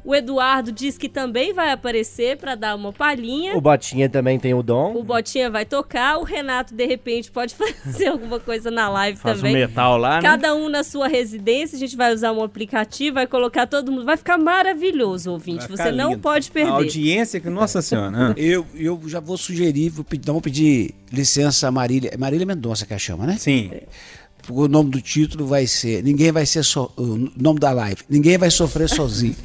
O 0.05 0.14
Eduardo 0.14 0.70
diz 0.70 0.97
que 0.97 1.09
também 1.09 1.53
vai 1.53 1.70
aparecer 1.70 2.37
para 2.37 2.55
dar 2.55 2.74
uma 2.76 2.93
palhinha. 2.93 3.57
O 3.57 3.61
Botinha 3.61 4.09
também 4.09 4.39
tem 4.39 4.55
o 4.55 4.62
dom. 4.62 4.95
O 4.95 5.03
Botinha 5.03 5.51
vai 5.51 5.64
tocar, 5.64 6.18
o 6.18 6.22
Renato, 6.22 6.74
de 6.74 6.87
repente, 6.87 7.30
pode 7.30 7.55
fazer 7.57 8.09
alguma 8.09 8.39
coisa 8.39 8.70
na 8.70 8.89
live 8.89 9.18
Faz 9.18 9.39
um 9.39 9.43
também. 9.43 9.55
metal 9.55 9.97
lá, 9.97 10.16
né? 10.16 10.22
Cada 10.22 10.55
um 10.55 10.68
na 10.68 10.84
sua 10.84 11.09
residência, 11.09 11.76
a 11.76 11.78
gente 11.78 11.97
vai 11.97 12.12
usar 12.14 12.32
um 12.32 12.43
aplicativo, 12.43 13.14
vai 13.14 13.26
colocar 13.26 13.66
todo 13.66 13.91
mundo. 13.91 14.05
Vai 14.05 14.16
ficar 14.16 14.39
maravilhoso, 14.39 15.32
ouvinte. 15.32 15.66
Vai 15.66 15.76
Você 15.76 15.76
ficar 15.84 15.93
não 15.93 16.11
lindo. 16.11 16.22
pode 16.22 16.49
A 16.51 16.53
perder. 16.53 16.70
audiência 16.72 17.41
que, 17.41 17.49
nossa 17.51 17.82
senhora. 17.82 18.12
ah. 18.30 18.34
Eu, 18.39 18.64
eu 18.74 19.01
já 19.07 19.18
vou 19.18 19.37
sugerir, 19.37 19.89
vou 19.89 20.05
pedir, 20.05 20.26
vamos 20.26 20.43
pedir 20.43 20.95
licença 21.12 21.66
a 21.66 21.70
Marília. 21.70 22.11
É 22.12 22.16
Marília 22.16 22.47
Mendonça 22.47 22.87
que 22.87 22.95
a 22.95 22.99
chama, 22.99 23.26
né? 23.26 23.37
Sim. 23.39 23.70
O 24.49 24.68
nome 24.68 24.90
do 24.90 25.01
título 25.01 25.47
vai 25.47 25.66
ser 25.66 26.03
Ninguém 26.03 26.30
vai 26.32 26.47
ser 26.47 26.62
so, 26.62 26.92
o 26.97 27.30
nome 27.36 27.59
da 27.59 27.72
live. 27.72 28.03
Ninguém 28.09 28.38
vai 28.38 28.51
sofrer 28.51 28.88
sozinho. 28.88 29.36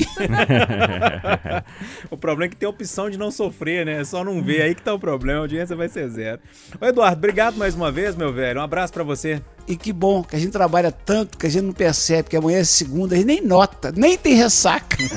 o 2.09 2.17
problema 2.17 2.45
é 2.45 2.49
que 2.49 2.55
tem 2.55 2.67
a 2.67 2.69
opção 2.69 3.09
de 3.09 3.17
não 3.17 3.31
sofrer, 3.31 3.85
né? 3.85 4.01
É 4.01 4.03
só 4.03 4.23
não 4.23 4.43
ver 4.43 4.61
aí 4.61 4.75
que 4.75 4.81
tá 4.81 4.93
o 4.93 4.99
problema, 4.99 5.39
a 5.39 5.41
audiência 5.41 5.75
vai 5.75 5.89
ser 5.89 6.09
zero. 6.09 6.41
Ô 6.79 6.85
Eduardo, 6.85 7.17
obrigado 7.17 7.55
mais 7.55 7.75
uma 7.75 7.91
vez, 7.91 8.15
meu 8.15 8.31
velho. 8.31 8.59
Um 8.59 8.63
abraço 8.63 8.93
pra 8.93 9.03
você. 9.03 9.41
E 9.67 9.75
que 9.75 9.91
bom 9.93 10.23
que 10.23 10.35
a 10.35 10.39
gente 10.39 10.51
trabalha 10.51 10.91
tanto 10.91 11.37
que 11.37 11.45
a 11.47 11.49
gente 11.49 11.63
não 11.63 11.73
percebe 11.73 12.29
que 12.29 12.35
amanhã 12.37 12.59
é 12.59 12.63
segunda, 12.63 13.13
a 13.15 13.17
gente 13.17 13.27
nem 13.27 13.41
nota, 13.41 13.91
nem 13.95 14.17
tem 14.17 14.33
ressaca. 14.35 14.97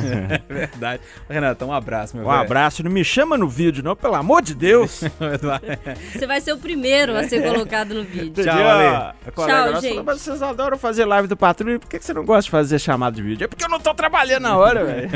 É 0.49 0.53
verdade. 0.53 1.03
Renato, 1.29 1.65
um 1.65 1.73
abraço, 1.73 2.17
meu 2.17 2.27
Um 2.27 2.31
velho. 2.31 2.43
abraço, 2.43 2.83
não 2.83 2.91
me 2.91 3.05
chama 3.05 3.37
no 3.37 3.49
vídeo, 3.49 3.83
não, 3.83 3.95
pelo 3.97 4.15
amor 4.15 4.43
de 4.43 4.55
Deus. 4.55 5.03
Eduardo. 5.21 5.67
Você 6.13 6.27
vai 6.27 6.41
ser 6.41 6.53
o 6.53 6.59
primeiro 6.59 7.17
a 7.17 7.25
ser 7.29 7.43
colocado 7.43 7.95
no 7.95 8.05
vídeo. 8.05 8.45
Tchau? 8.45 8.53
Ale. 8.69 9.15
Tchau, 9.35 9.47
nossa 9.47 9.81
gente. 9.81 9.89
falou, 9.91 10.05
mas 10.05 10.21
vocês 10.21 10.43
adoram 10.43 10.79
fazer 10.79 11.05
live 11.05 11.29
do 11.29 11.37
Patrulha, 11.37 11.79
por 11.79 11.89
que 11.89 11.99
que 11.99 12.05
você 12.05 12.13
não 12.15 12.25
gosta 12.25 12.43
de 12.45 12.51
fazer 12.51 12.79
chamada 12.79 13.17
de 13.17 13.23
vídeo? 13.23 13.45
É 13.45 13.49
porque 13.49 13.65
eu 13.65 13.69
não 13.69 13.79
tô 13.81 13.93
trabalhando 13.95 14.43
na 14.43 14.57
hora, 14.57 14.85
velho. 14.85 15.09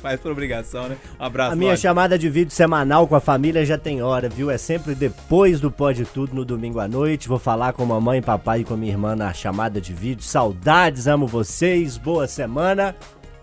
Faz 0.00 0.20
por 0.20 0.32
obrigação, 0.32 0.88
né? 0.88 0.96
Um 1.18 1.24
abraço, 1.24 1.52
A 1.52 1.56
minha 1.56 1.70
Lorde. 1.70 1.82
chamada 1.82 2.18
de 2.18 2.28
vídeo 2.28 2.50
semanal 2.52 3.06
com 3.06 3.14
a 3.14 3.20
família 3.20 3.64
já 3.64 3.78
tem 3.78 4.02
hora, 4.02 4.28
viu? 4.28 4.50
É 4.50 4.58
sempre 4.58 4.94
depois 4.94 5.60
do 5.60 5.70
Pode 5.70 6.04
Tudo 6.04 6.34
no 6.34 6.44
domingo 6.44 6.80
à 6.80 6.88
noite. 6.88 7.28
Vou 7.28 7.38
falar 7.38 7.72
com 7.72 7.84
mamãe, 7.84 8.20
papai 8.22 8.60
e 8.60 8.64
com 8.64 8.75
minha 8.76 8.92
irmã 8.92 9.16
na 9.16 9.32
chamada 9.32 9.80
de 9.80 9.92
vídeo. 9.92 10.22
Saudades, 10.22 11.06
amo 11.06 11.26
vocês. 11.26 11.96
Boa 11.96 12.26
semana. 12.26 12.94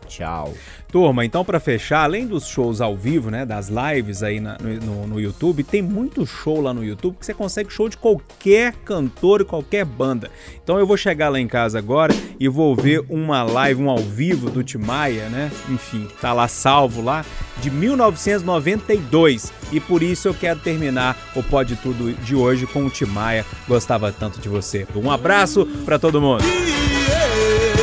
Tchau. 0.07 0.53
Turma, 0.91 1.25
então 1.25 1.43
pra 1.43 1.59
fechar, 1.59 2.03
além 2.03 2.27
dos 2.27 2.45
shows 2.45 2.79
ao 2.79 2.95
vivo, 2.95 3.31
né, 3.31 3.45
das 3.47 3.67
lives 3.67 4.21
aí 4.21 4.39
na- 4.39 4.57
no, 4.59 5.07
no- 5.07 5.19
YouTube, 5.19 5.63
tem 5.63 5.81
muito 5.81 6.23
show 6.25 6.61
lá 6.61 6.71
no 6.71 6.83
YouTube 6.85 7.15
que 7.19 7.25
você 7.25 7.33
consegue 7.33 7.71
show 7.71 7.89
de 7.89 7.97
qualquer 7.97 8.73
cantor 8.85 9.41
e 9.41 9.45
qualquer 9.45 9.85
banda. 9.85 10.29
Então 10.63 10.77
eu 10.77 10.85
vou 10.85 10.95
chegar 10.95 11.29
lá 11.29 11.39
em 11.39 11.47
casa 11.47 11.79
agora 11.79 12.13
e 12.39 12.47
vou 12.47 12.75
ver 12.75 13.03
uma 13.09 13.41
live, 13.41 13.81
um 13.81 13.89
ao 13.89 13.97
vivo 13.97 14.51
do 14.51 14.63
Timaya, 14.63 15.29
né? 15.29 15.49
Enfim, 15.69 16.07
tá 16.21 16.31
lá 16.31 16.47
salvo 16.47 17.01
lá, 17.01 17.25
de 17.59 17.71
1992. 17.71 19.51
E 19.71 19.79
por 19.79 20.03
isso 20.03 20.27
eu 20.27 20.33
quero 20.33 20.59
terminar 20.59 21.17
o 21.35 21.41
Pode 21.41 21.75
Tudo 21.77 22.13
de 22.13 22.35
hoje 22.35 22.67
com 22.67 22.85
o 22.85 22.89
Timaya. 22.89 23.43
Gostava 23.67 24.11
tanto 24.11 24.39
de 24.39 24.47
você. 24.49 24.85
Um 24.95 25.09
abraço 25.09 25.65
pra 25.85 25.97
todo 25.97 26.21
mundo. 26.21 26.43
Eu 26.43 27.82